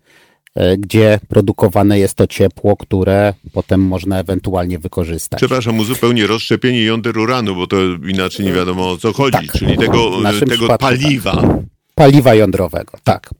[0.54, 5.38] e, gdzie produkowane jest to ciepło, które potem można ewentualnie wykorzystać.
[5.38, 7.76] Przepraszam, uzupełnię rozszczepienie jąder uranu, bo to
[8.08, 10.10] inaczej nie wiadomo o co chodzi, tak, czyli tego,
[10.48, 11.32] tego paliwa.
[11.32, 11.50] Tak.
[11.94, 13.30] Paliwa jądrowego, tak.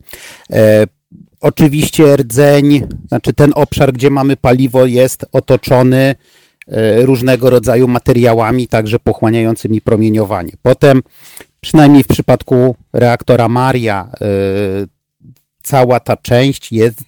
[1.45, 6.15] Oczywiście rdzeń, znaczy ten obszar, gdzie mamy paliwo, jest otoczony
[6.69, 10.53] e, różnego rodzaju materiałami, także pochłaniającymi promieniowanie.
[10.63, 11.03] Potem,
[11.61, 14.27] przynajmniej w przypadku reaktora Maria, e,
[15.63, 17.03] cała ta część jest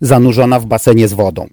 [0.00, 1.46] zanurzona w basenie z wodą.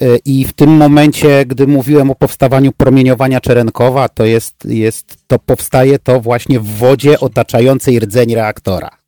[0.00, 5.38] E, I w tym momencie, gdy mówiłem o powstawaniu promieniowania Czerenkowa, to jest, jest, to
[5.38, 9.01] powstaje to właśnie w wodzie otaczającej rdzeń reaktora.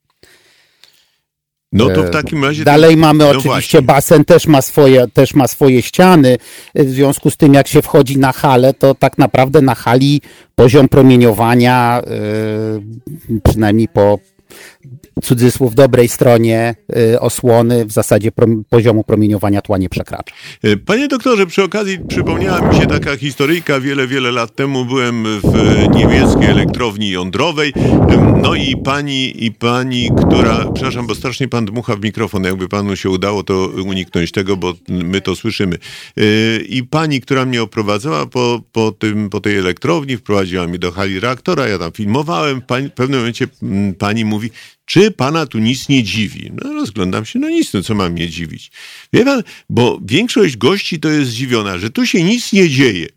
[1.74, 2.64] No to w takim razie...
[2.64, 3.48] Dalej mamy no oczywiście
[3.78, 3.82] właśnie.
[3.82, 6.36] basen, też ma, swoje, też ma swoje ściany.
[6.74, 10.20] W związku z tym, jak się wchodzi na halę, to tak naprawdę na hali
[10.54, 12.02] poziom promieniowania,
[13.30, 14.18] yy, przynajmniej po
[15.22, 18.30] cudzysłów dobrej stronie yy, osłony, w zasadzie
[18.68, 20.34] poziomu promieniowania tła nie przekracza.
[20.62, 23.80] E, Panie doktorze, przy okazji przypomniała mi się taka historyjka.
[23.80, 27.72] Wiele, wiele lat temu byłem w niemieckiej elektrowni jądrowej.
[28.42, 32.44] No i pani, i pani, która, przepraszam, bo strasznie pan dmucha w mikrofon.
[32.44, 35.76] Jakby panu się udało to uniknąć tego, bo my to słyszymy.
[36.16, 36.22] E,
[36.68, 41.20] I pani, która mnie oprowadzała po, po, tym, po tej elektrowni, wprowadziła mnie do hali
[41.20, 41.68] reaktora.
[41.68, 42.62] Ja tam filmowałem.
[42.62, 44.50] Pani, w pewnym momencie mm, pani mówi,
[44.86, 46.50] czy pana tu nic nie dziwi?
[46.62, 48.70] No rozglądam się, no nic, no co ma mnie dziwić?
[49.12, 53.08] Wie pan, bo większość gości to jest zdziwiona, że tu się nic nie dzieje.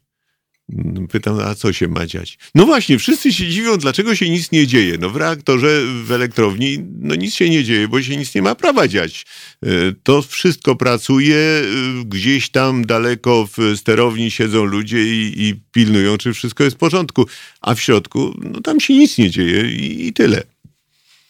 [0.69, 2.37] No, Pytam, a co się ma dziać?
[2.55, 4.97] No właśnie, wszyscy się dziwią, dlaczego się nic nie dzieje.
[4.99, 8.55] No w reaktorze, w elektrowni, no nic się nie dzieje, bo się nic nie ma
[8.55, 9.25] prawa dziać.
[9.63, 9.67] E,
[10.03, 11.63] To wszystko pracuje, e,
[12.05, 17.25] gdzieś tam daleko w sterowni siedzą ludzie i, i pilnują, czy wszystko jest w porządku.
[17.61, 20.43] A w środku, no tam się nic nie dzieje i, i tyle.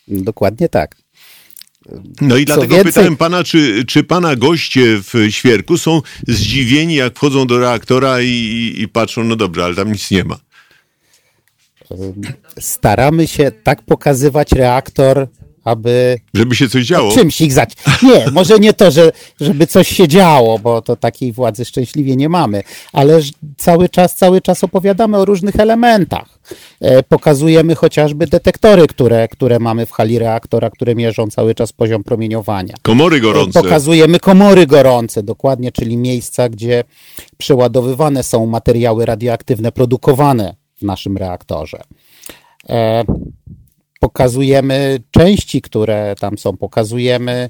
[0.08, 0.96] Dokładnie tak.
[2.22, 7.16] No i dlatego więcej- pytałem pana, czy, czy pana goście w Świerku są zdziwieni, jak
[7.16, 10.40] wchodzą do reaktora i, i, i patrzą, no dobrze, ale tam nic nie ma.
[12.60, 15.28] Staramy się tak pokazywać reaktor,
[15.68, 17.12] aby Żeby się coś działo.
[17.12, 17.74] czymś ich zać.
[18.04, 19.12] Nie, może nie to, że,
[19.42, 22.64] żeby coś się działo, bo to takiej władzy szczęśliwie nie mamy,
[22.94, 23.20] ale
[23.58, 26.40] cały czas, cały czas opowiadamy o różnych elementach.
[26.82, 32.04] E, pokazujemy chociażby detektory, które, które mamy w hali reaktora, które mierzą cały czas poziom
[32.04, 32.74] promieniowania.
[32.82, 33.62] Komory gorące.
[33.64, 36.84] Pokazujemy komory gorące, dokładnie, czyli miejsca, gdzie
[37.38, 41.84] przeładowywane są materiały radioaktywne produkowane w naszym reaktorze.
[44.00, 47.50] Pokazujemy części, które tam są, pokazujemy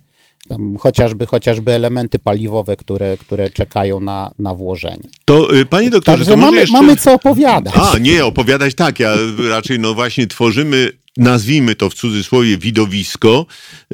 [0.80, 5.10] chociażby, chociażby elementy paliwowe, które, które czekają na, na włożenie.
[5.26, 6.74] To y, panie doktorze, Także to mamy, jeszcze...
[6.74, 7.74] mamy co opowiadać.
[7.76, 9.16] A, nie, opowiadać tak, ja
[9.50, 13.46] raczej no właśnie tworzymy, nazwijmy to w cudzysłowie widowisko,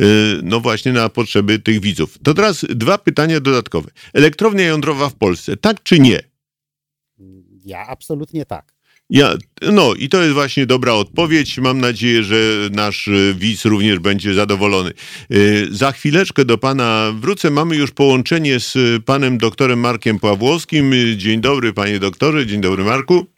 [0.01, 0.03] y,
[0.43, 2.17] no właśnie na potrzeby tych widzów.
[2.23, 3.91] To teraz dwa pytania dodatkowe.
[4.13, 6.19] Elektrownia jądrowa w Polsce, tak czy nie?
[7.65, 8.72] Ja absolutnie tak.
[9.09, 11.57] Ja, no i to jest właśnie dobra odpowiedź.
[11.57, 12.35] Mam nadzieję, że
[12.71, 14.91] nasz y, widz również będzie zadowolony.
[15.31, 17.49] Y, Za chwileczkę do pana wrócę.
[17.49, 20.93] Mamy już połączenie z panem doktorem Markiem Pawłowskim.
[21.17, 23.32] Dzień dobry panie doktorze, dzień dobry Marku.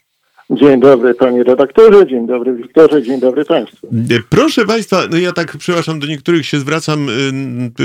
[0.49, 3.87] Dzień dobry panie redaktorze, dzień dobry Wiktorze, dzień dobry państwu.
[3.87, 7.11] E, Proszę Państwa, no ja tak, przepraszam, do niektórych się zwracam, y,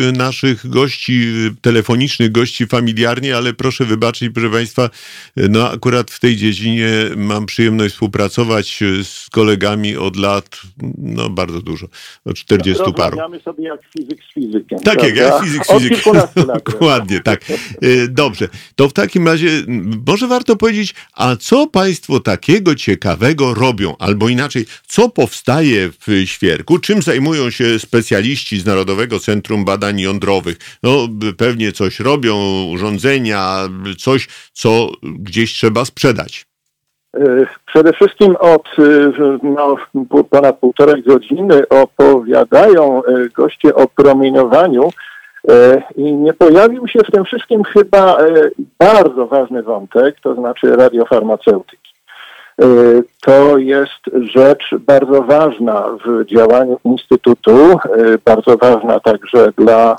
[0.09, 4.91] y, naszych gości telefonicznych, gości familiarnie, ale proszę wybaczyć, proszę Państwa,
[5.37, 10.61] no akurat w tej dziedzinie mam przyjemność współpracować z kolegami od lat,
[10.99, 11.87] no bardzo dużo,
[12.25, 12.95] od 40 paru.
[13.11, 14.79] Rozmawiamy sobie jak fizyk z fizykiem.
[14.79, 15.37] Tak, jak prawda?
[15.37, 15.95] ja fizyk, Od fizyk.
[15.95, 16.63] kilkunastu lat.
[16.73, 17.41] Dokładnie, tak.
[17.51, 19.49] E, Dobrze, to w takim razie
[20.07, 22.21] może warto powiedzieć, a co Państwo
[22.51, 23.95] takiego ciekawego robią?
[23.99, 26.79] Albo inaczej, co powstaje w Świerku?
[26.79, 30.57] Czym zajmują się specjaliści z Narodowego Centrum Badań Jądrowych?
[30.83, 30.91] No
[31.39, 32.37] pewnie coś robią,
[32.73, 33.57] urządzenia,
[33.99, 36.47] coś, co gdzieś trzeba sprzedać.
[37.17, 38.83] E, Przede wszystkim od e,
[39.43, 39.77] no,
[40.11, 44.91] po- ponad półtorej godziny opowiadają e, goście o promieniowaniu
[45.97, 48.19] i nie pojawił się w tym wszystkim chyba
[48.79, 51.90] bardzo ważny wątek, to znaczy radiofarmaceutyki.
[52.61, 52.65] E,
[53.21, 57.79] To jest rzecz bardzo ważna w działaniu Instytutu, e,
[58.25, 59.97] bardzo ważna także dla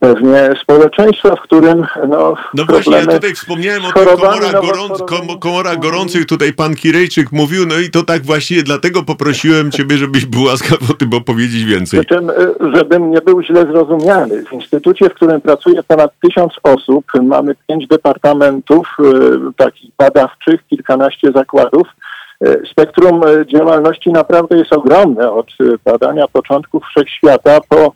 [0.00, 5.28] pewnie społeczeństwa, w którym no, No właśnie, ja tutaj wspomniałem o tych komorach, gorąc, nowotworowymi.
[5.28, 9.96] kom, komorach gorących, tutaj pan Kirejczyk mówił, no i to tak właściwie dlatego poprosiłem ciebie,
[9.96, 12.00] żebyś był łaskaw o tym opowiedzieć więcej.
[12.00, 12.34] Przy czym, y,
[12.74, 17.86] żebym nie był źle zrozumiany, w instytucie, w którym pracuje ponad tysiąc osób, mamy pięć
[17.86, 19.04] departamentów y,
[19.56, 21.88] takich badawczych, kilkanaście zakładów.
[22.46, 27.90] Y, Spektrum y, działalności naprawdę jest ogromne, od y, badania początków wszechświata po y,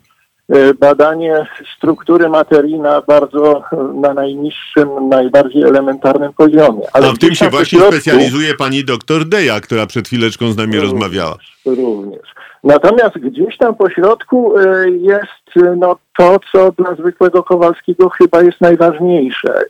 [0.79, 1.47] badanie
[1.77, 3.63] struktury materii na bardzo,
[3.93, 6.81] na najniższym, najbardziej elementarnym poziomie.
[6.93, 10.75] A w tym się właśnie pośrodku- specjalizuje pani doktor Deja, która przed chwileczką z nami
[10.75, 11.35] Również, rozmawiała.
[11.65, 12.21] Również.
[12.63, 18.41] Natomiast gdzieś tam po środku y, jest y, no, to, co dla zwykłego Kowalskiego chyba
[18.41, 19.63] jest najważniejsze.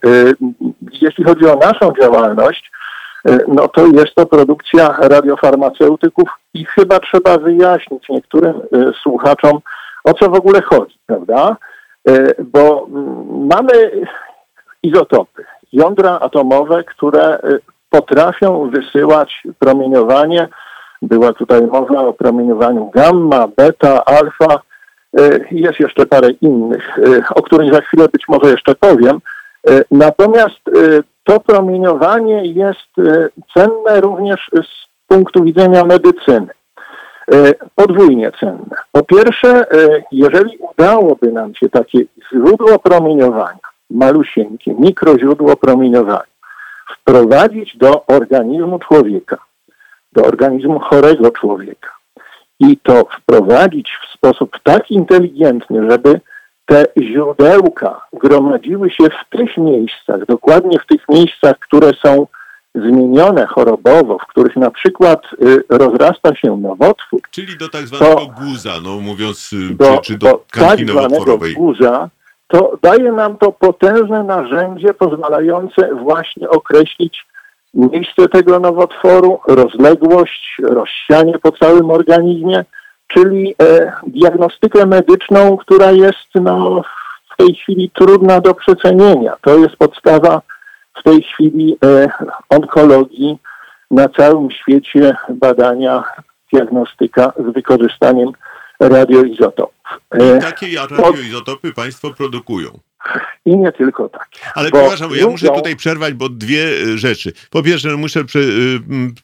[1.02, 2.72] Jeśli chodzi o naszą działalność,
[3.48, 8.54] no to jest to produkcja radiofarmaceutyków i chyba trzeba wyjaśnić niektórym
[9.04, 9.60] słuchaczom,
[10.04, 11.58] o co w ogóle chodzi, prawda?
[12.10, 12.88] Y, Bo
[13.30, 13.92] mamy
[14.84, 17.60] izotopy, jądra atomowe, które y,
[17.90, 20.48] potrafią wysyłać promieniowanie.
[21.02, 24.60] Była tutaj mowa o promieniowaniu gamma, beta, alfa.
[25.52, 27.00] Jest jeszcze parę innych,
[27.36, 29.20] o których za chwilę być może jeszcze powiem.
[29.92, 30.60] Natomiast
[31.24, 32.90] to promieniowanie jest
[33.54, 36.48] cenne również z punktu widzenia medycyny.
[37.76, 38.76] Podwójnie cenne.
[38.92, 39.66] Po pierwsze,
[40.12, 42.00] jeżeli udałoby nam się takie
[42.34, 46.24] źródło promieniowania, malusieńkie, mikroźródło promieniowania,
[46.94, 49.38] wprowadzić do organizmu człowieka,
[50.14, 51.90] do organizmu chorego człowieka
[52.60, 56.20] i to wprowadzić w sposób tak inteligentny, żeby
[56.66, 62.28] te źródełka gromadziły się w tych miejscach, dokładnie w tych miejscach, które są
[62.76, 67.22] zmienione chorobowo, w których na przykład y, rozrasta się nowotwór.
[67.32, 70.80] Czyli do tak zwanego to, guza, no mówiąc, y, do, czy, czy do, do tak
[70.80, 72.10] zwanego guza,
[72.48, 77.26] to daje nam to potężne narzędzie pozwalające właśnie określić
[77.74, 82.66] miejsce tego nowotworu, rozległość, rozsianie po całym organizmie,
[83.08, 86.82] czyli e, diagnostykę medyczną, która jest no,
[87.34, 89.36] w tej chwili trudna do przecenienia.
[89.42, 90.42] To jest podstawa
[91.00, 92.10] w tej chwili e,
[92.50, 93.38] onkologii
[93.92, 96.04] na całym świecie badania,
[96.54, 98.32] diagnostyka z wykorzystaniem
[98.80, 100.00] radioizotopów.
[100.16, 102.80] I takie radioizotopy Państwo produkują.
[103.46, 104.30] I nie tylko tak.
[104.56, 107.34] Ale przepraszam, ja muszę tutaj przerwać, bo dwie e, rzeczy.
[107.50, 108.40] Po pierwsze, muszę przy,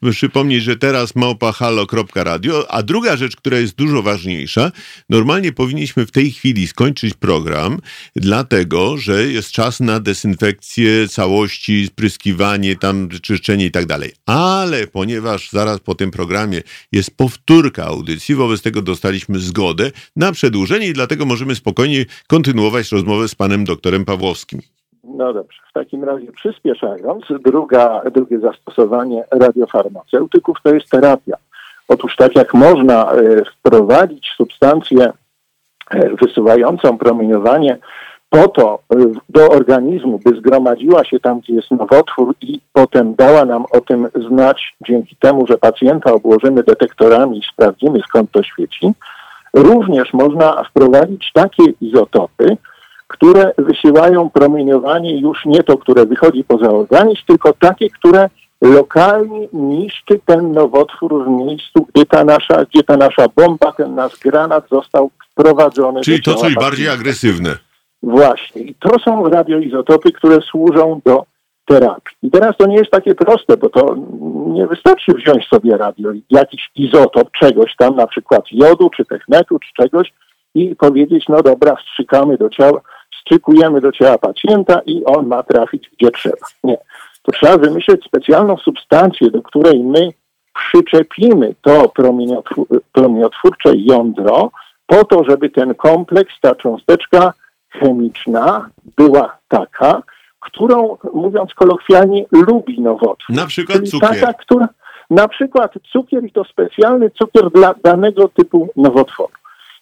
[0.05, 4.71] y, przypomnieć, że teraz małpa halo.radio, a druga rzecz, która jest dużo ważniejsza,
[5.09, 7.79] normalnie powinniśmy w tej chwili skończyć program,
[8.15, 14.11] dlatego, że jest czas na dezynfekcję całości, spryskiwanie, tam czyszczenie i tak dalej.
[14.25, 16.61] Ale ponieważ zaraz po tym programie
[16.91, 23.27] jest powtórka audycji, wobec tego dostaliśmy zgodę na przedłużenie i dlatego możemy spokojnie kontynuować rozmowę
[23.27, 24.61] z panem doktorem Pawłowskim.
[25.03, 31.37] No dobrze, w takim razie przyspieszając, druga, drugie zastosowanie radiofarmaceutyków to jest terapia.
[31.87, 35.11] Otóż tak jak można e, wprowadzić substancję
[35.91, 37.77] e, wysuwającą promieniowanie
[38.29, 38.95] po to e,
[39.29, 44.07] do organizmu, by zgromadziła się tam, gdzie jest nowotwór i potem dała nam o tym
[44.29, 48.91] znać dzięki temu, że pacjenta obłożymy detektorami i sprawdzimy skąd to świeci,
[49.53, 52.57] również można wprowadzić takie izotopy,
[53.07, 58.29] które wysyłają promieniowanie już nie to, które wychodzi poza organizm, tylko takie, które
[58.61, 64.19] lokalnie niszczy ten nowotwór w miejscu, gdzie ta nasza, gdzie ta nasza bomba, ten nasz
[64.19, 66.01] granat został wprowadzony.
[66.01, 67.57] Czyli to coś bardziej agresywne.
[68.03, 68.61] Właśnie.
[68.61, 71.25] I to są radioizotopy, które służą do
[71.65, 72.17] terapii.
[72.23, 73.95] I teraz to nie jest takie proste, bo to
[74.47, 79.83] nie wystarczy wziąć sobie radio, jakiś izotop czegoś tam, na przykład jodu, czy technetu, czy
[79.83, 80.13] czegoś
[80.55, 82.81] i powiedzieć, no dobra, wstrzykamy do ciała,
[83.25, 86.47] wstrzykujemy do ciała pacjenta i on ma trafić gdzie trzeba.
[86.63, 86.77] Nie.
[87.23, 90.09] To trzeba wymyślić specjalną substancję, do której my
[90.53, 91.91] przyczepimy to
[92.93, 94.51] promieniotwórcze jądro
[94.85, 97.33] po to, żeby ten kompleks, ta cząsteczka
[97.69, 100.01] chemiczna była taka,
[100.39, 103.35] którą, mówiąc kolokwialnie, lubi nowotwór.
[103.35, 104.09] Na przykład Czyli cukier.
[104.09, 104.67] Taka, która,
[105.09, 109.33] na przykład cukier i to specjalny cukier dla danego typu nowotworu.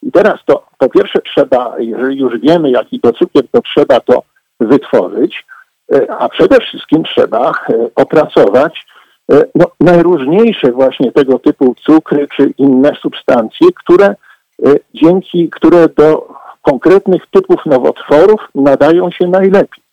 [0.06, 4.24] I teraz to po pierwsze trzeba, jeżeli już wiemy jaki to cukier, to trzeba to
[4.60, 5.46] wytworzyć,
[5.94, 7.54] e, a przede wszystkim trzeba e,
[7.96, 8.86] opracować
[9.32, 14.16] e, no, najróżniejsze właśnie tego typu cukry czy inne substancje, które
[14.94, 16.28] dzięki, które do
[16.62, 19.84] konkretnych typów nowotworów nadają się najlepiej.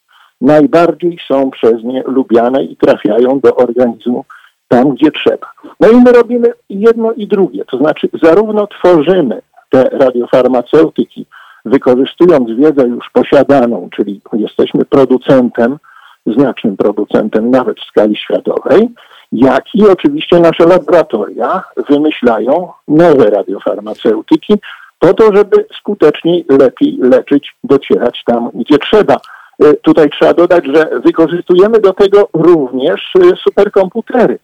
[0.41, 4.25] Najbardziej są przez nie lubiane i trafiają do organizmu
[4.69, 5.47] tam, gdzie trzeba.
[5.81, 11.27] No i my robimy jedno i drugie, to znaczy zarówno tworzymy te radiofarmaceutyki,
[11.65, 15.79] wykorzystując wiedzę już posiadaną, czyli jesteśmy producentem,
[16.27, 18.89] znacznym producentem nawet w skali światowej,
[19.33, 24.55] jak i oczywiście nasze laboratoria wymyślają nowe radiofarmaceutyki
[24.99, 29.17] po to, żeby skuteczniej, lepiej leczyć, docierać tam, gdzie trzeba.
[29.63, 34.39] E, tutaj trzeba dodać, że wykorzystujemy do tego również e, superkomputery.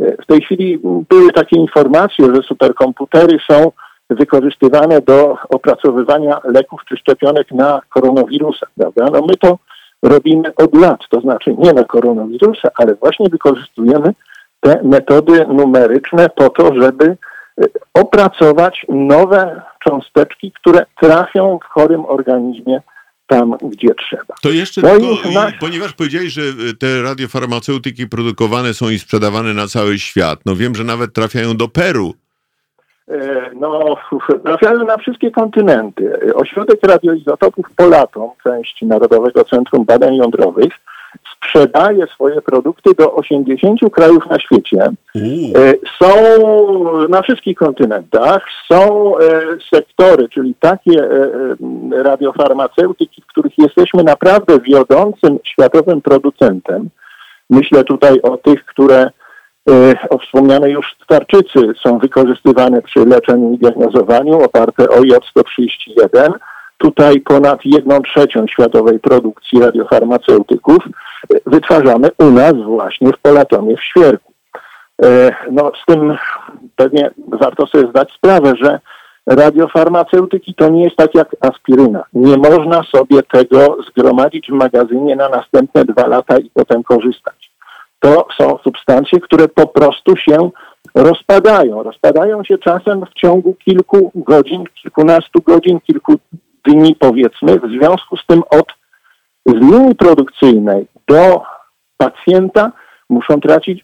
[0.00, 3.72] E, w tej chwili były takie informacje, że superkomputery są
[4.14, 9.06] wykorzystywane do opracowywania leków czy szczepionek na koronawirusa, prawda?
[9.12, 9.58] No my to
[10.02, 14.14] robimy od lat, to znaczy nie na koronawirusa, ale właśnie wykorzystujemy
[14.60, 17.64] te metody numeryczne po to, żeby e,
[17.94, 22.80] opracować nowe cząsteczki, które trafią w chorym organizmie
[23.26, 24.34] tam, gdzie trzeba.
[24.42, 25.52] To jeszcze no tylko, na...
[25.60, 26.42] ponieważ powiedziałeś, że
[26.78, 31.68] te radiofarmaceutyki produkowane są i sprzedawane na cały świat, no wiem, że nawet trafiają do
[31.68, 32.14] Peru.
[33.08, 33.96] E, no,
[34.44, 36.34] trafiają na wszystkie kontynenty.
[36.34, 40.72] Ośrodek radioizotopów Polatom, część Narodowego Centrum Badań Jądrowych,
[41.36, 44.82] sprzedaje swoje produkty do 80 krajów na świecie.
[44.82, 44.90] E,
[46.02, 46.08] są
[47.08, 49.22] na wszystkich kontynentach, są e,
[49.74, 51.08] sektory, czyli takie
[51.92, 56.90] radiofarmaceutyki, w których jesteśmy naprawdę wiodącym światowym producentem.
[57.50, 59.10] Myślę tutaj o tych, które
[60.10, 66.32] o wspomnianej już tarczycy są wykorzystywane przy leczeniu i diagnozowaniu oparte o J131
[66.82, 70.78] Tutaj ponad jedną trzecią światowej produkcji radiofarmaceutyków
[71.46, 74.32] wytwarzamy u nas właśnie w Polatomie w Świerku.
[75.02, 76.16] E, no z tym
[76.76, 78.80] pewnie warto sobie zdać sprawę, że
[79.26, 82.04] radiofarmaceutyki to nie jest tak jak aspiryna.
[82.12, 87.51] Nie można sobie tego zgromadzić w magazynie na następne dwa lata i potem korzystać.
[88.02, 90.50] To są substancje, które po prostu się
[90.94, 91.82] rozpadają.
[91.82, 96.14] Rozpadają się czasem w ciągu kilku godzin, kilkunastu godzin, kilku
[96.64, 98.66] dni powiedzmy, w związku z tym od
[99.46, 101.42] z linii produkcyjnej do
[101.96, 102.72] pacjenta
[103.08, 103.40] muszą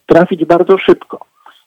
[0.07, 1.19] trafić bardzo szybko.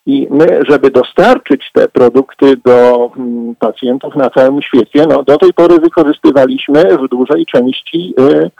[0.05, 5.53] I my, żeby dostarczyć te produkty do mm, pacjentów na całym świecie, no do tej
[5.53, 8.51] pory wykorzystywaliśmy w dużej części y,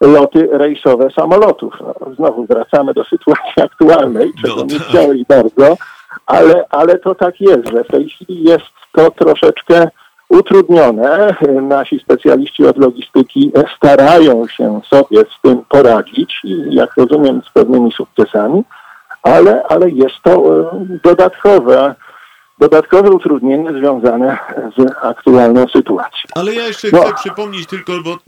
[0.00, 1.74] loty rejsowe samolotów.
[1.80, 4.88] No, znowu wracamy do sytuacji aktualnej, czego no, nie tak.
[4.88, 5.76] chciałem bardzo,
[6.26, 9.88] ale, ale to tak jest, że w tej chwili jest to troszeczkę
[10.28, 11.34] utrudnione.
[11.62, 17.92] Nasi specjaliści od logistyki starają się sobie z tym poradzić i jak rozumiem z pewnymi
[17.92, 18.64] sukcesami,
[19.22, 20.70] ale, ale jest to e,
[21.04, 21.94] dodatkowe
[22.58, 24.38] dodatkowe utrudnienie związane
[24.78, 26.30] z aktualną sytuacją.
[26.34, 27.02] Ale ja jeszcze no.
[27.02, 28.18] chcę przypomnieć tylko, bo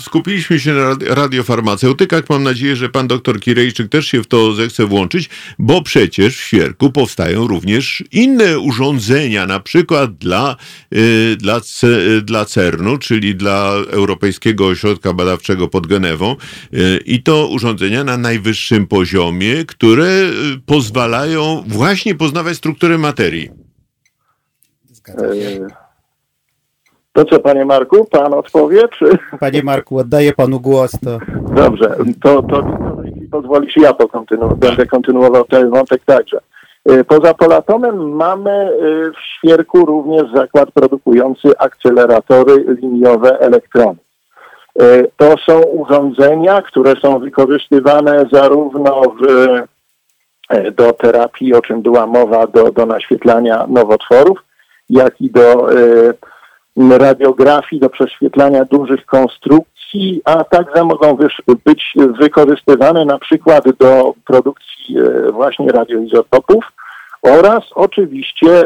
[0.00, 2.22] skupiliśmy się na radiofarmaceutykach.
[2.30, 6.40] Mam nadzieję, że pan doktor Kirejczyk też się w to zechce włączyć, bo przecież w
[6.40, 10.56] Świerku powstają również inne urządzenia, na przykład dla,
[10.92, 11.60] y, dla,
[12.22, 16.36] dla CERN-u, czyli dla Europejskiego Ośrodka Badawczego pod Genewą.
[16.74, 20.32] Y, I to urządzenia na najwyższym poziomie, które y,
[20.66, 23.53] pozwalają właśnie poznawać strukturę materii.
[25.08, 25.14] E,
[27.12, 29.18] to co, panie Marku, pan odpowie, czy...
[29.40, 31.18] Panie Marku, oddaję panu głos, to...
[31.54, 36.40] Dobrze, to, to, to jeśli pozwolisz, ja to kontynu- będę kontynuował ten wątek także.
[36.84, 38.70] E, poza Polatomem mamy e,
[39.10, 43.96] w Świerku również zakład produkujący akceleratory liniowe elektrony.
[45.16, 49.46] To są urządzenia, które są wykorzystywane zarówno w,
[50.72, 54.38] do terapii, o czym była mowa, do, do naświetlania nowotworów,
[54.90, 61.16] jak i do e, radiografii, do prześwietlania dużych konstrukcji, a także mogą
[61.64, 66.64] być wykorzystywane na przykład do produkcji e, właśnie radioizotopów
[67.22, 68.64] oraz oczywiście e,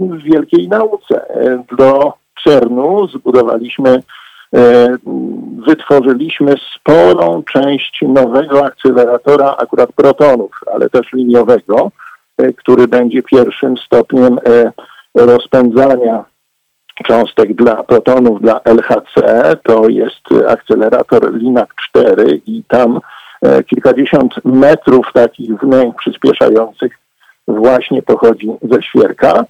[0.00, 1.26] w wielkiej nauce.
[1.78, 2.12] Do
[2.44, 4.02] CERN-u zbudowaliśmy,
[5.66, 11.90] wytworzyliśmy sporą część nowego akceleratora akurat protonów, ale też liniowego,
[12.56, 14.38] który będzie pierwszym stopniem
[15.14, 16.24] rozpędzania
[17.02, 19.20] cząstek dla protonów dla LHC,
[19.62, 23.00] to jest akcelerator LINAC 4 i tam
[23.42, 26.98] e, kilkadziesiąt metrów takich wnęk przyspieszających
[27.48, 29.44] właśnie pochodzi ze świerka.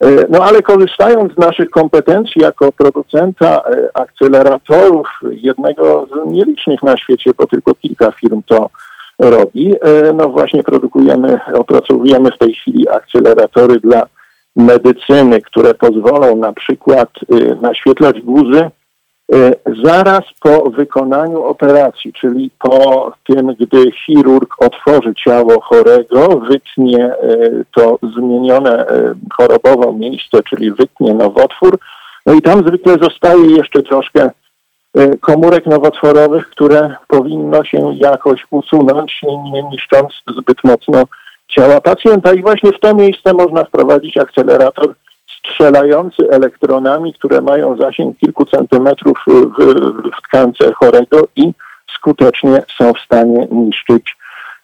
[0.00, 6.96] E, no ale korzystając z naszych kompetencji jako producenta e, akceleratorów, jednego z nielicznych na
[6.96, 8.70] świecie, bo tylko kilka firm to
[9.18, 9.74] robi,
[10.14, 14.06] no właśnie produkujemy, opracowujemy w tej chwili akceleratory dla
[14.56, 18.70] medycyny, które pozwolą na przykład y, naświetlać guzy
[19.34, 19.54] y,
[19.84, 27.98] zaraz po wykonaniu operacji, czyli po tym, gdy chirurg otworzy ciało chorego, wytnie y, to
[28.16, 28.86] zmienione
[29.32, 31.78] chorobowo miejsce, czyli wytnie nowotwór,
[32.26, 34.30] no i tam zwykle zostaje jeszcze troszkę
[35.20, 39.20] komórek nowotworowych, które powinno się jakoś usunąć,
[39.52, 41.04] nie niszcząc zbyt mocno
[41.50, 44.94] ciała pacjenta i właśnie w to miejsce można wprowadzić akcelerator
[45.38, 49.32] strzelający elektronami, które mają zasięg kilku centymetrów w,
[50.18, 51.52] w tkance chorego i
[51.96, 54.16] skutecznie są w stanie niszczyć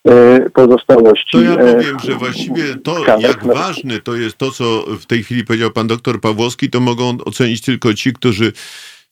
[0.09, 1.39] e, pozostałości.
[1.39, 4.65] To ja e, powiem, że właściwie to, jak ważne to jest to, co
[5.01, 8.53] w tej chwili powiedział pan doktor Pawłowski, to mogą ocenić tylko ci, którzy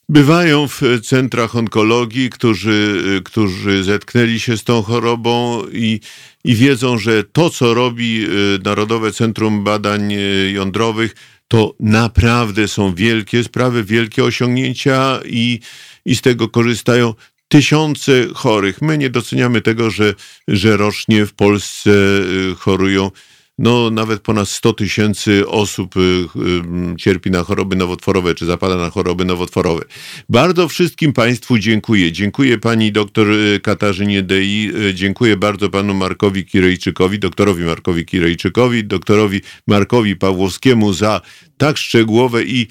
[0.08, 6.00] bywają w centrach onkologii, którzy, którzy zetknęli się z tą chorobą i,
[6.44, 8.28] i wiedzą, że to, co robi y,
[8.64, 11.14] Narodowe Centrum Badań y, Jądrowych,
[11.48, 15.60] to naprawdę są wielkie sprawy, wielkie osiągnięcia i,
[16.04, 17.14] i z tego korzystają
[17.48, 18.82] tysiące chorych.
[18.82, 20.14] My nie doceniamy tego, że,
[20.48, 23.10] że rocznie w Polsce y, chorują
[23.58, 28.90] no nawet ponad 100 tysięcy osób y, y, cierpi na choroby nowotworowe, czy zapada na
[28.90, 29.84] choroby nowotworowe.
[30.28, 32.12] Bardzo wszystkim Państwu dziękuję.
[32.12, 39.40] Dziękuję Pani doktor y, Katarzynie Dei, dziękuję bardzo Panu Markowi Kirejczykowi, doktorowi Markowi Kirejczykowi, doktorowi
[39.66, 41.20] Markowi Pawłowskiemu za
[41.56, 42.68] tak szczegółowe i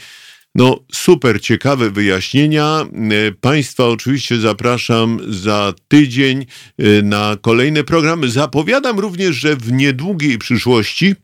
[0.55, 2.85] no, super ciekawe wyjaśnienia.
[3.27, 6.45] E, państwa oczywiście zapraszam za tydzień
[6.77, 8.30] e, na kolejne programy.
[8.30, 11.15] Zapowiadam również, że w niedługiej przyszłości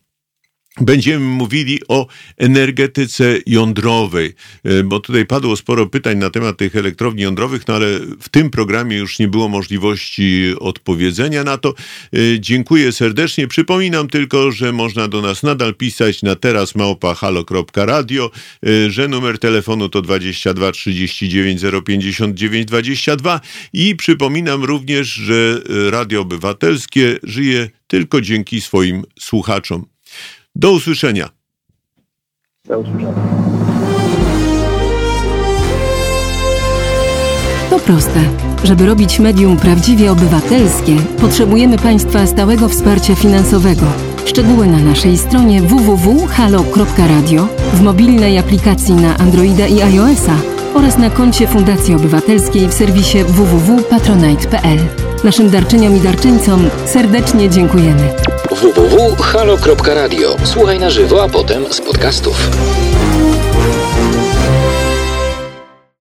[0.81, 2.07] Będziemy mówili o
[2.37, 4.33] energetyce jądrowej,
[4.63, 8.49] e, bo tutaj padło sporo pytań na temat tych elektrowni jądrowych, no ale w tym
[8.49, 11.69] programie już nie było możliwości odpowiedzenia na to.
[11.69, 13.47] E, dziękuję serdecznie.
[13.47, 18.31] Przypominam tylko, że można do nas nadal pisać na teraz małpa.halo.radio,
[18.65, 23.41] e, że numer telefonu to 22 39 059 22
[23.73, 29.85] i przypominam również, że Radio Obywatelskie żyje tylko dzięki swoim słuchaczom.
[30.59, 31.29] Do usłyszenia.
[32.65, 33.13] Do usłyszenia.
[37.69, 38.19] To proste.
[38.63, 43.85] Żeby robić medium prawdziwie obywatelskie, potrzebujemy Państwa stałego wsparcia finansowego.
[44.25, 50.35] Szczegóły na naszej stronie www.halo.radio, w mobilnej aplikacji na Androida i iOS-a
[50.73, 54.79] oraz na koncie Fundacji Obywatelskiej w serwisie www.patronite.pl.
[55.23, 58.13] Naszym darczyniom i darczyńcom serdecznie dziękujemy
[58.61, 60.35] www.halo.radio.
[60.43, 62.49] Słuchaj na żywo, a potem z podcastów.